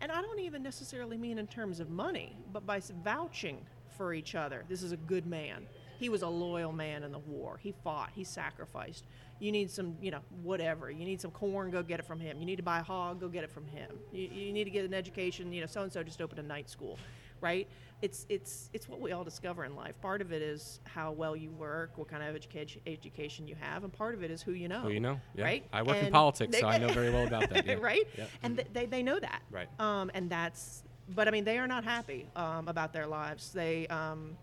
and 0.00 0.12
I 0.12 0.20
don't 0.20 0.40
even 0.40 0.62
necessarily 0.62 1.16
mean 1.16 1.38
in 1.38 1.46
terms 1.46 1.80
of 1.80 1.88
money, 1.88 2.36
but 2.52 2.66
by 2.66 2.80
vouching 3.02 3.58
for 3.96 4.12
each 4.12 4.34
other. 4.34 4.64
This 4.68 4.82
is 4.82 4.92
a 4.92 4.96
good 4.96 5.26
man. 5.26 5.66
He 5.98 6.08
was 6.10 6.22
a 6.22 6.28
loyal 6.28 6.72
man 6.72 7.02
in 7.02 7.12
the 7.12 7.18
war. 7.18 7.58
He 7.62 7.72
fought. 7.82 8.10
He 8.14 8.24
sacrificed. 8.24 9.04
You 9.38 9.52
need 9.52 9.70
some, 9.70 9.96
you 10.00 10.10
know, 10.10 10.20
whatever. 10.42 10.90
You 10.90 11.04
need 11.04 11.20
some 11.20 11.30
corn, 11.30 11.70
go 11.70 11.82
get 11.82 12.00
it 12.00 12.06
from 12.06 12.20
him. 12.20 12.38
You 12.40 12.46
need 12.46 12.56
to 12.56 12.62
buy 12.62 12.80
a 12.80 12.82
hog, 12.82 13.20
go 13.20 13.28
get 13.28 13.44
it 13.44 13.50
from 13.50 13.66
him. 13.66 13.90
You, 14.12 14.28
you 14.32 14.52
need 14.52 14.64
to 14.64 14.70
get 14.70 14.84
an 14.84 14.94
education. 14.94 15.52
You 15.52 15.60
know, 15.62 15.66
so 15.66 15.82
and 15.82 15.92
so 15.92 16.02
just 16.02 16.22
opened 16.22 16.38
a 16.38 16.42
night 16.42 16.70
school, 16.70 16.98
right? 17.40 17.68
It's 18.02 18.26
it's 18.28 18.70
it's 18.72 18.88
what 18.88 19.00
we 19.00 19.12
all 19.12 19.24
discover 19.24 19.64
in 19.64 19.74
life. 19.76 20.00
Part 20.00 20.20
of 20.20 20.32
it 20.32 20.42
is 20.42 20.80
how 20.84 21.12
well 21.12 21.34
you 21.36 21.50
work, 21.50 21.96
what 21.96 22.08
kind 22.08 22.22
of 22.22 22.34
education 22.34 22.80
education 22.86 23.46
you 23.48 23.56
have, 23.60 23.84
and 23.84 23.92
part 23.92 24.14
of 24.14 24.22
it 24.22 24.30
is 24.30 24.42
who 24.42 24.52
you 24.52 24.68
know. 24.68 24.80
Who 24.80 24.90
you 24.90 25.00
know? 25.00 25.20
Yeah. 25.34 25.44
right? 25.44 25.64
I 25.72 25.82
work 25.82 25.96
in 25.98 26.12
politics, 26.12 26.52
they- 26.52 26.60
so 26.60 26.68
I 26.68 26.78
know 26.78 26.88
very 26.88 27.10
well 27.10 27.26
about 27.26 27.48
that. 27.50 27.66
Yeah. 27.66 27.74
right? 27.74 28.06
Yep. 28.16 28.28
And 28.42 28.56
th- 28.56 28.68
they, 28.72 28.86
they 28.86 29.02
know 29.02 29.18
that. 29.18 29.42
Right. 29.50 29.68
Um, 29.80 30.10
and 30.14 30.28
that's, 30.30 30.82
but 31.14 31.26
I 31.26 31.30
mean, 31.30 31.44
they 31.44 31.58
are 31.58 31.66
not 31.66 31.84
happy 31.84 32.26
um, 32.36 32.68
about 32.68 32.92
their 32.92 33.06
lives. 33.06 33.50
They, 33.52 33.86
um, 33.88 34.36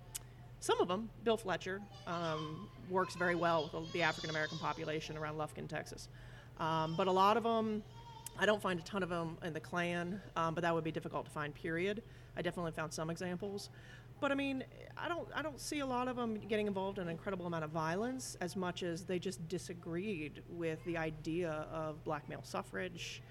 some 0.63 0.79
of 0.79 0.87
them, 0.87 1.09
Bill 1.25 1.35
Fletcher, 1.35 1.81
um, 2.07 2.69
works 2.89 3.15
very 3.15 3.35
well 3.35 3.69
with 3.73 3.91
the 3.91 4.01
African 4.01 4.29
American 4.29 4.57
population 4.57 5.17
around 5.17 5.35
Lufkin, 5.35 5.67
Texas. 5.67 6.07
Um, 6.57 6.95
but 6.95 7.07
a 7.07 7.11
lot 7.11 7.35
of 7.35 7.43
them, 7.43 7.83
I 8.39 8.45
don't 8.45 8.61
find 8.61 8.79
a 8.79 8.83
ton 8.83 9.03
of 9.03 9.09
them 9.09 9.37
in 9.43 9.51
the 9.51 9.59
Klan, 9.59 10.21
um, 10.37 10.53
but 10.53 10.61
that 10.61 10.73
would 10.73 10.85
be 10.85 10.91
difficult 10.91 11.25
to 11.25 11.31
find. 11.31 11.53
Period. 11.53 12.01
I 12.37 12.41
definitely 12.41 12.71
found 12.71 12.93
some 12.93 13.09
examples, 13.09 13.71
but 14.21 14.31
I 14.31 14.35
mean, 14.35 14.63
I 14.95 15.09
don't, 15.09 15.27
I 15.35 15.41
don't 15.41 15.59
see 15.59 15.79
a 15.79 15.85
lot 15.85 16.07
of 16.07 16.15
them 16.15 16.39
getting 16.47 16.67
involved 16.67 16.97
in 16.97 17.03
an 17.03 17.09
incredible 17.09 17.45
amount 17.45 17.65
of 17.65 17.71
violence 17.71 18.37
as 18.39 18.55
much 18.55 18.83
as 18.83 19.03
they 19.03 19.19
just 19.19 19.45
disagreed 19.49 20.43
with 20.49 20.81
the 20.85 20.95
idea 20.97 21.67
of 21.73 22.01
black 22.05 22.29
male 22.29 22.41
suffrage. 22.41 23.21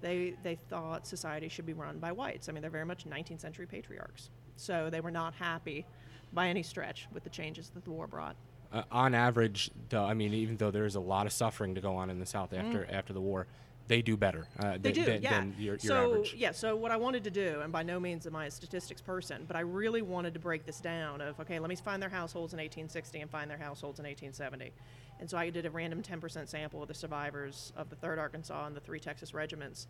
They, 0.00 0.36
they 0.42 0.54
thought 0.70 1.06
society 1.06 1.50
should 1.50 1.66
be 1.66 1.74
run 1.74 1.98
by 1.98 2.12
whites. 2.12 2.48
I 2.48 2.52
mean, 2.52 2.62
they're 2.62 2.70
very 2.70 2.86
much 2.86 3.04
19th 3.04 3.42
century 3.42 3.66
patriarchs. 3.66 4.30
So 4.56 4.88
they 4.88 5.02
were 5.02 5.10
not 5.10 5.34
happy 5.34 5.84
by 6.32 6.48
any 6.48 6.62
stretch 6.62 7.06
with 7.12 7.24
the 7.24 7.30
changes 7.30 7.70
that 7.74 7.84
the 7.84 7.90
war 7.90 8.06
brought. 8.06 8.36
uh, 8.72 8.82
on 8.90 9.14
average, 9.14 9.70
though, 9.88 10.04
I 10.04 10.14
mean, 10.14 10.34
even 10.34 10.56
though 10.58 10.70
there's 10.70 10.94
a 10.94 11.00
lot 11.00 11.26
of 11.26 11.32
suffering 11.32 11.74
to 11.74 11.80
go 11.80 11.94
on 11.96 12.10
in 12.10 12.18
the 12.20 12.26
South 12.26 12.52
after 12.52 12.86
after 12.90 13.12
the 13.12 13.20
war, 13.20 13.46
they 13.86 14.02
do 14.02 14.18
better. 14.18 14.46
Uh, 14.58 14.76
They 14.78 14.92
do, 14.92 15.02
than, 15.06 15.22
yeah. 15.22 15.40
than 15.40 15.54
your, 15.58 15.76
your 15.76 15.78
so 15.78 16.12
average. 16.12 16.34
yeah, 16.36 16.52
so 16.52 16.76
what 16.76 16.90
I 16.92 16.98
wanted 16.98 17.24
to 17.24 17.30
do, 17.30 17.60
and 17.62 17.72
by 17.72 17.82
no 17.82 17.98
means 17.98 18.26
am 18.26 18.36
I 18.36 18.44
a 18.44 18.50
statistics 18.50 19.00
person, 19.00 19.44
but 19.46 19.56
I 19.56 19.60
really 19.60 20.02
wanted 20.02 20.34
to 20.34 20.40
break 20.40 20.66
this 20.66 20.78
down. 20.80 21.22
Of 21.22 21.40
okay, 21.40 21.58
let 21.58 21.70
me 21.70 21.76
find 21.76 22.02
their 22.02 22.10
households 22.10 22.52
in 22.52 22.58
1860 22.58 23.20
and 23.20 23.30
find 23.30 23.50
their 23.50 23.56
households 23.56 23.98
in 23.98 24.04
1870, 24.04 24.72
and 25.20 25.30
so 25.30 25.38
I 25.38 25.48
did 25.48 25.64
a 25.64 25.70
random 25.70 26.02
10% 26.02 26.46
sample 26.48 26.82
of 26.82 26.88
the 26.88 26.94
survivors 26.94 27.72
of 27.74 27.88
the 27.88 27.96
Third 27.96 28.18
Arkansas 28.18 28.66
and 28.66 28.76
the 28.76 28.80
three 28.80 29.00
Texas 29.00 29.32
regiments, 29.32 29.86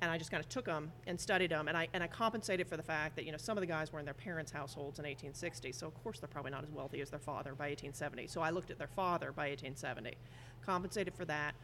and 0.00 0.10
I 0.10 0.18
just 0.18 0.30
kind 0.30 0.42
of 0.42 0.48
took 0.48 0.66
them 0.66 0.92
and 1.06 1.18
studied 1.18 1.50
them, 1.50 1.68
and 1.68 1.76
I 1.76 1.88
and 1.92 2.02
I 2.02 2.06
compensated 2.06 2.68
for 2.68 2.76
the 2.76 2.82
fact 2.82 3.16
that 3.16 3.24
you 3.24 3.32
know 3.32 3.38
some 3.38 3.56
of 3.56 3.62
the 3.62 3.66
guys 3.66 3.92
were 3.92 3.98
in 3.98 4.04
their 4.04 4.14
parents' 4.14 4.52
households 4.52 4.98
in 4.98 5.04
1860, 5.04 5.72
so 5.72 5.86
of 5.86 5.94
course 6.02 6.20
they're 6.20 6.28
probably 6.28 6.50
not 6.50 6.64
as 6.64 6.70
wealthy 6.70 7.00
as 7.00 7.10
their 7.10 7.20
father 7.20 7.54
by 7.54 7.68
1870. 7.68 8.26
So 8.26 8.40
I 8.40 8.50
looked 8.50 8.70
at 8.70 8.78
their 8.78 8.88
father 8.88 9.32
by 9.32 9.48
1870, 9.48 10.14
compensated 10.64 11.14
for 11.14 11.24
that. 11.26 11.54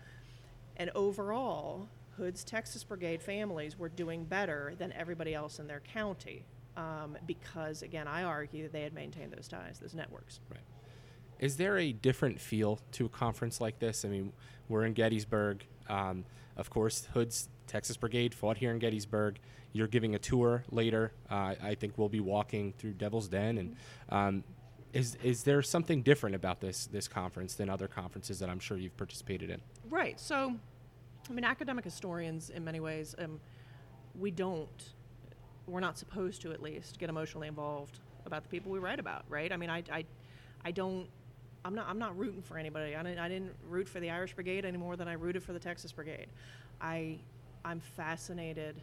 And 0.76 0.90
overall, 0.94 1.88
Hood's 2.16 2.44
Texas 2.44 2.84
Brigade 2.84 3.22
families 3.22 3.78
were 3.78 3.88
doing 3.88 4.24
better 4.24 4.74
than 4.78 4.92
everybody 4.92 5.34
else 5.34 5.58
in 5.58 5.66
their 5.66 5.80
county 5.80 6.44
um, 6.76 7.16
because, 7.26 7.82
again, 7.82 8.08
I 8.08 8.22
argue 8.22 8.62
that 8.62 8.72
they 8.72 8.82
had 8.82 8.94
maintained 8.94 9.32
those 9.32 9.48
ties, 9.48 9.78
those 9.80 9.94
networks. 9.94 10.40
Right. 10.50 10.60
Is 11.38 11.56
there 11.56 11.78
a 11.78 11.92
different 11.92 12.40
feel 12.40 12.80
to 12.92 13.06
a 13.06 13.08
conference 13.08 13.60
like 13.60 13.78
this? 13.78 14.04
I 14.04 14.08
mean, 14.08 14.32
we're 14.68 14.84
in 14.84 14.92
Gettysburg. 14.92 15.64
Um, 15.88 16.24
of 16.56 16.70
course, 16.70 17.08
Hood's 17.14 17.48
Texas 17.70 17.96
Brigade 17.96 18.35
fought 18.35 18.56
here 18.56 18.73
in 18.73 18.81
Gettysburg. 18.81 19.38
You're 19.73 19.87
giving 19.87 20.16
a 20.16 20.18
tour 20.18 20.64
later. 20.73 21.12
Uh, 21.31 21.54
I 21.62 21.77
think 21.77 21.96
we'll 21.96 22.08
be 22.08 22.18
walking 22.18 22.73
through 22.77 22.94
Devil's 22.94 23.29
Den, 23.29 23.58
and 23.58 23.77
um, 24.08 24.44
is 24.92 25.16
is 25.23 25.44
there 25.44 25.62
something 25.62 26.02
different 26.02 26.35
about 26.35 26.60
this 26.60 26.87
this 26.87 27.06
conference 27.06 27.54
than 27.54 27.71
other 27.71 27.87
conferences 27.87 28.40
that 28.40 28.50
I'm 28.50 28.58
sure 28.58 28.77
you've 28.77 28.96
participated 28.96 29.50
in? 29.50 29.60
Right. 29.88 30.18
So, 30.18 30.52
I 31.29 31.33
mean, 31.33 31.44
academic 31.44 31.85
historians, 31.85 32.50
in 32.50 32.64
many 32.64 32.81
ways, 32.81 33.14
um, 33.18 33.38
we 34.18 34.33
don't, 34.33 34.92
we're 35.68 35.79
not 35.79 35.96
supposed 35.96 36.42
to 36.42 36.50
at 36.50 36.60
least 36.60 36.98
get 36.98 37.08
emotionally 37.08 37.46
involved 37.46 38.00
about 38.27 38.42
the 38.42 38.48
people 38.48 38.73
we 38.73 38.81
write 38.81 38.98
about, 38.98 39.25
right? 39.29 39.52
I 39.52 39.56
mean, 39.56 39.71
I, 39.71 39.85
I, 39.92 40.04
I 40.64 40.73
don't. 40.73 41.06
I'm 41.64 41.77
not. 41.77 41.87
I'm 41.88 42.00
not 42.00 42.18
rooting 42.18 42.42
for 42.42 42.58
anybody. 42.58 42.96
I 42.96 43.02
didn't, 43.04 43.21
I 43.21 43.29
didn't 43.29 43.54
root 43.68 43.88
for 43.88 44.00
the 44.00 44.10
Irish 44.10 44.35
Brigade 44.35 44.64
any 44.64 44.79
more 44.79 44.96
than 44.96 45.06
I 45.06 45.12
rooted 45.12 45.44
for 45.44 45.52
the 45.52 45.60
Texas 45.60 45.92
Brigade. 45.92 46.27
I, 46.81 47.18
I'm 47.65 47.81
fascinated 47.81 48.77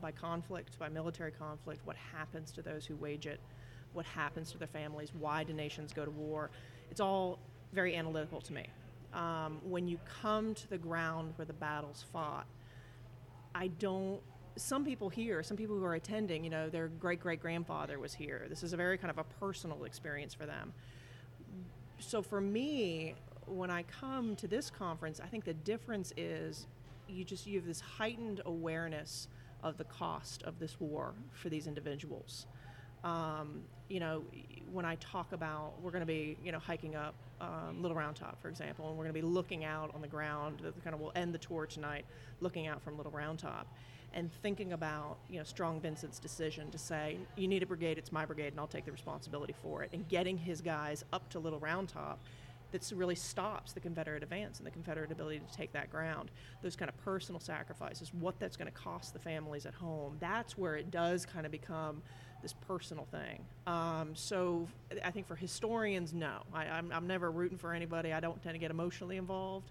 by 0.00 0.12
conflict, 0.12 0.78
by 0.78 0.88
military 0.88 1.32
conflict, 1.32 1.86
what 1.86 1.96
happens 1.96 2.50
to 2.52 2.62
those 2.62 2.86
who 2.86 2.96
wage 2.96 3.26
it, 3.26 3.40
what 3.92 4.06
happens 4.06 4.50
to 4.52 4.58
their 4.58 4.68
families, 4.68 5.12
why 5.18 5.44
do 5.44 5.52
nations 5.52 5.92
go 5.92 6.04
to 6.04 6.10
war. 6.10 6.50
It's 6.90 7.00
all 7.00 7.38
very 7.72 7.94
analytical 7.96 8.40
to 8.40 8.52
me. 8.52 8.66
Um, 9.12 9.58
when 9.64 9.88
you 9.88 9.98
come 10.22 10.54
to 10.54 10.70
the 10.70 10.78
ground 10.78 11.32
where 11.36 11.46
the 11.46 11.52
battle's 11.52 12.04
fought, 12.12 12.46
I 13.54 13.68
don't. 13.68 14.20
Some 14.56 14.84
people 14.84 15.08
here, 15.08 15.42
some 15.42 15.56
people 15.56 15.76
who 15.76 15.84
are 15.84 15.94
attending, 15.94 16.44
you 16.44 16.50
know, 16.50 16.68
their 16.68 16.88
great 16.88 17.20
great 17.20 17.40
grandfather 17.40 17.98
was 17.98 18.14
here. 18.14 18.46
This 18.48 18.62
is 18.62 18.72
a 18.72 18.76
very 18.76 18.98
kind 18.98 19.10
of 19.10 19.18
a 19.18 19.24
personal 19.24 19.84
experience 19.84 20.34
for 20.34 20.46
them. 20.46 20.72
So 21.98 22.22
for 22.22 22.40
me, 22.40 23.14
when 23.46 23.70
I 23.70 23.82
come 23.82 24.36
to 24.36 24.46
this 24.46 24.70
conference, 24.70 25.20
I 25.20 25.26
think 25.26 25.44
the 25.44 25.54
difference 25.54 26.12
is 26.16 26.66
you 27.10 27.24
just 27.24 27.46
you 27.46 27.58
have 27.58 27.66
this 27.66 27.80
heightened 27.80 28.40
awareness 28.46 29.28
of 29.62 29.76
the 29.76 29.84
cost 29.84 30.42
of 30.44 30.58
this 30.58 30.80
war 30.80 31.14
for 31.32 31.48
these 31.48 31.66
individuals. 31.66 32.46
Um, 33.04 33.62
you 33.88 34.00
know, 34.00 34.22
when 34.70 34.84
I 34.84 34.96
talk 34.96 35.32
about 35.32 35.72
we're 35.82 35.90
going 35.90 36.00
to 36.00 36.06
be, 36.06 36.36
you 36.44 36.52
know, 36.52 36.58
hiking 36.58 36.96
up 36.96 37.14
um, 37.40 37.80
Little 37.80 37.96
Round 37.96 38.14
Top, 38.14 38.40
for 38.40 38.48
example, 38.48 38.88
and 38.88 38.96
we're 38.96 39.04
going 39.04 39.14
to 39.14 39.20
be 39.20 39.26
looking 39.26 39.64
out 39.64 39.94
on 39.94 40.02
the 40.02 40.08
ground. 40.08 40.60
That 40.62 40.82
kind 40.84 40.94
of, 40.94 41.00
we'll 41.00 41.12
end 41.14 41.34
the 41.34 41.38
tour 41.38 41.66
tonight, 41.66 42.04
looking 42.40 42.66
out 42.66 42.82
from 42.82 42.96
Little 42.96 43.12
Round 43.12 43.38
Top, 43.38 43.66
and 44.12 44.30
thinking 44.42 44.72
about, 44.72 45.16
you 45.30 45.38
know, 45.38 45.44
Strong 45.44 45.80
Vincent's 45.80 46.18
decision 46.18 46.70
to 46.70 46.78
say, 46.78 47.16
"You 47.36 47.48
need 47.48 47.62
a 47.62 47.66
brigade, 47.66 47.96
it's 47.96 48.12
my 48.12 48.26
brigade, 48.26 48.48
and 48.48 48.60
I'll 48.60 48.66
take 48.66 48.84
the 48.84 48.92
responsibility 48.92 49.54
for 49.62 49.82
it," 49.82 49.90
and 49.92 50.06
getting 50.08 50.36
his 50.36 50.60
guys 50.60 51.04
up 51.12 51.28
to 51.30 51.38
Little 51.38 51.60
Round 51.60 51.88
Top 51.88 52.18
that 52.72 52.90
really 52.94 53.14
stops 53.14 53.72
the 53.72 53.80
Confederate 53.80 54.22
advance 54.22 54.58
and 54.58 54.66
the 54.66 54.70
Confederate 54.70 55.10
ability 55.10 55.40
to 55.40 55.56
take 55.56 55.72
that 55.72 55.90
ground. 55.90 56.30
Those 56.62 56.76
kind 56.76 56.88
of 56.88 56.96
personal 57.04 57.40
sacrifices, 57.40 58.12
what 58.14 58.38
that's 58.38 58.56
going 58.56 58.70
to 58.70 58.78
cost 58.78 59.12
the 59.12 59.18
families 59.18 59.66
at 59.66 59.74
home, 59.74 60.16
that's 60.20 60.56
where 60.56 60.76
it 60.76 60.90
does 60.90 61.26
kind 61.26 61.46
of 61.46 61.52
become 61.52 62.02
this 62.42 62.52
personal 62.52 63.06
thing. 63.10 63.44
Um, 63.66 64.14
so 64.14 64.66
I 65.04 65.10
think 65.10 65.26
for 65.26 65.36
historians, 65.36 66.12
no. 66.14 66.42
I, 66.52 66.64
I'm, 66.64 66.90
I'm 66.92 67.06
never 67.06 67.30
rooting 67.30 67.58
for 67.58 67.74
anybody. 67.74 68.12
I 68.12 68.20
don't 68.20 68.42
tend 68.42 68.54
to 68.54 68.58
get 68.58 68.70
emotionally 68.70 69.16
involved. 69.16 69.70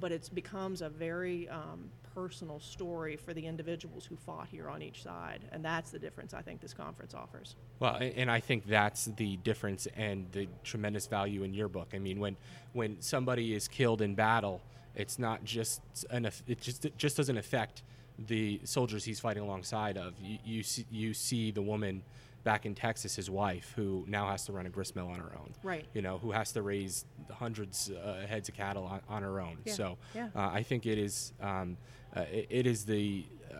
But 0.00 0.10
it 0.12 0.30
becomes 0.32 0.82
a 0.82 0.88
very 0.88 1.48
um, 1.48 1.90
personal 2.14 2.60
story 2.60 3.16
for 3.16 3.34
the 3.34 3.46
individuals 3.46 4.04
who 4.06 4.16
fought 4.16 4.48
here 4.50 4.68
on 4.68 4.82
each 4.82 5.02
side. 5.02 5.40
And 5.52 5.64
that's 5.64 5.90
the 5.90 5.98
difference 5.98 6.34
I 6.34 6.42
think 6.42 6.60
this 6.60 6.74
conference 6.74 7.14
offers. 7.14 7.56
Well, 7.80 7.96
and 7.96 8.30
I 8.30 8.40
think 8.40 8.66
that's 8.66 9.06
the 9.16 9.36
difference 9.38 9.86
and 9.96 10.26
the 10.32 10.48
tremendous 10.62 11.06
value 11.06 11.42
in 11.42 11.54
your 11.54 11.68
book. 11.68 11.88
I 11.92 11.98
mean, 11.98 12.20
when 12.20 12.36
when 12.72 13.00
somebody 13.00 13.54
is 13.54 13.68
killed 13.68 14.02
in 14.02 14.14
battle, 14.14 14.60
it's 14.94 15.18
not 15.18 15.44
just 15.44 15.80
an 16.10 16.26
it 16.46 16.60
just 16.60 16.84
it 16.84 16.96
just 16.98 17.16
doesn't 17.16 17.36
affect 17.36 17.82
the 18.18 18.60
soldiers 18.64 19.04
he's 19.04 19.20
fighting 19.20 19.42
alongside 19.42 19.98
of. 19.98 20.14
You 20.20 20.38
you 20.44 20.62
see, 20.62 20.86
you 20.90 21.14
see 21.14 21.50
the 21.50 21.62
woman 21.62 22.02
back 22.44 22.66
in 22.66 22.74
Texas, 22.74 23.16
his 23.16 23.30
wife, 23.30 23.72
who 23.74 24.04
now 24.06 24.28
has 24.28 24.44
to 24.44 24.52
run 24.52 24.66
a 24.66 24.68
grist 24.68 24.94
mill 24.94 25.08
on 25.08 25.18
her 25.18 25.32
own. 25.38 25.52
Right. 25.62 25.86
You 25.94 26.02
know, 26.02 26.18
who 26.18 26.30
has 26.30 26.52
to 26.52 26.62
raise 26.62 27.06
hundreds 27.32 27.90
uh, 27.90 28.26
heads 28.28 28.48
of 28.50 28.54
cattle 28.54 28.84
on, 28.84 29.00
on 29.08 29.22
her 29.22 29.40
own. 29.40 29.56
Yeah. 29.64 29.72
So 29.72 29.98
yeah. 30.14 30.28
uh, 30.36 30.50
I 30.52 30.62
think 30.62 30.84
it 30.86 30.98
is 30.98 31.32
um, 31.40 31.78
uh, 32.16 32.20
it, 32.32 32.46
it 32.50 32.66
is 32.66 32.84
the 32.84 33.24
uh, 33.52 33.56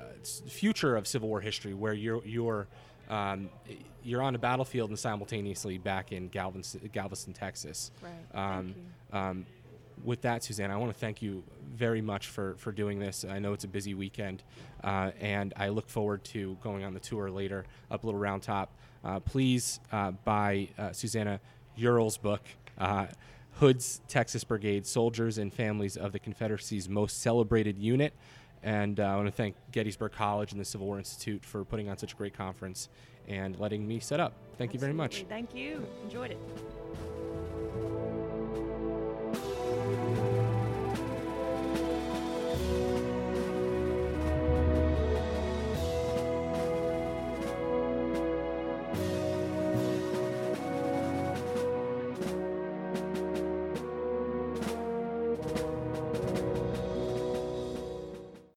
future 0.48 0.96
of 0.96 1.06
Civil 1.06 1.28
War 1.28 1.40
history 1.40 1.74
where 1.74 1.92
you're 1.92 2.24
you're 2.24 2.66
um, 3.08 3.50
you're 4.02 4.22
on 4.22 4.34
a 4.34 4.38
battlefield 4.38 4.90
and 4.90 4.98
simultaneously 4.98 5.78
back 5.78 6.12
in 6.12 6.28
Galveston, 6.28 6.90
Galveston 6.92 7.32
Texas. 7.32 7.90
Right. 8.02 8.58
Um, 8.58 8.74
Um, 9.12 9.46
with 10.04 10.22
that, 10.22 10.42
Suzanne, 10.42 10.70
I 10.70 10.76
want 10.76 10.92
to 10.92 10.98
thank 10.98 11.22
you 11.22 11.42
very 11.74 12.02
much 12.02 12.26
for, 12.26 12.56
for 12.58 12.72
doing 12.72 12.98
this. 12.98 13.24
I 13.24 13.38
know 13.38 13.52
it's 13.52 13.64
a 13.64 13.68
busy 13.68 13.94
weekend, 13.94 14.42
uh, 14.82 15.12
and 15.20 15.54
I 15.56 15.68
look 15.68 15.88
forward 15.88 16.24
to 16.24 16.58
going 16.62 16.84
on 16.84 16.94
the 16.94 17.00
tour 17.00 17.30
later 17.30 17.64
up 17.90 18.04
Little 18.04 18.18
Round 18.20 18.42
Top. 18.42 18.72
Uh, 19.04 19.20
please 19.20 19.80
uh, 19.92 20.10
buy 20.10 20.68
uh, 20.78 20.92
Susannah 20.92 21.40
Ural's 21.76 22.18
book, 22.18 22.42
uh, 22.76 23.06
Hood's 23.60 24.00
Texas 24.08 24.42
Brigade 24.42 24.84
Soldiers 24.84 25.38
and 25.38 25.54
Families 25.54 25.96
of 25.96 26.12
the 26.12 26.18
Confederacy's 26.18 26.88
Most 26.88 27.22
Celebrated 27.22 27.78
Unit. 27.78 28.12
And 28.64 28.98
uh, 28.98 29.04
I 29.04 29.16
want 29.16 29.26
to 29.26 29.32
thank 29.32 29.56
Gettysburg 29.72 30.12
College 30.12 30.52
and 30.52 30.60
the 30.60 30.64
Civil 30.64 30.86
War 30.86 30.98
Institute 30.98 31.44
for 31.44 31.64
putting 31.66 31.90
on 31.90 31.98
such 31.98 32.14
a 32.14 32.16
great 32.16 32.32
conference 32.34 32.88
and 33.28 33.58
letting 33.60 33.86
me 33.86 34.00
set 34.00 34.20
up. 34.20 34.32
Thank 34.56 34.72
you 34.72 34.80
very 34.80 34.94
much. 34.94 35.26
Thank 35.28 35.54
you. 35.54 35.86
Enjoyed 36.02 36.30
it. 36.30 36.38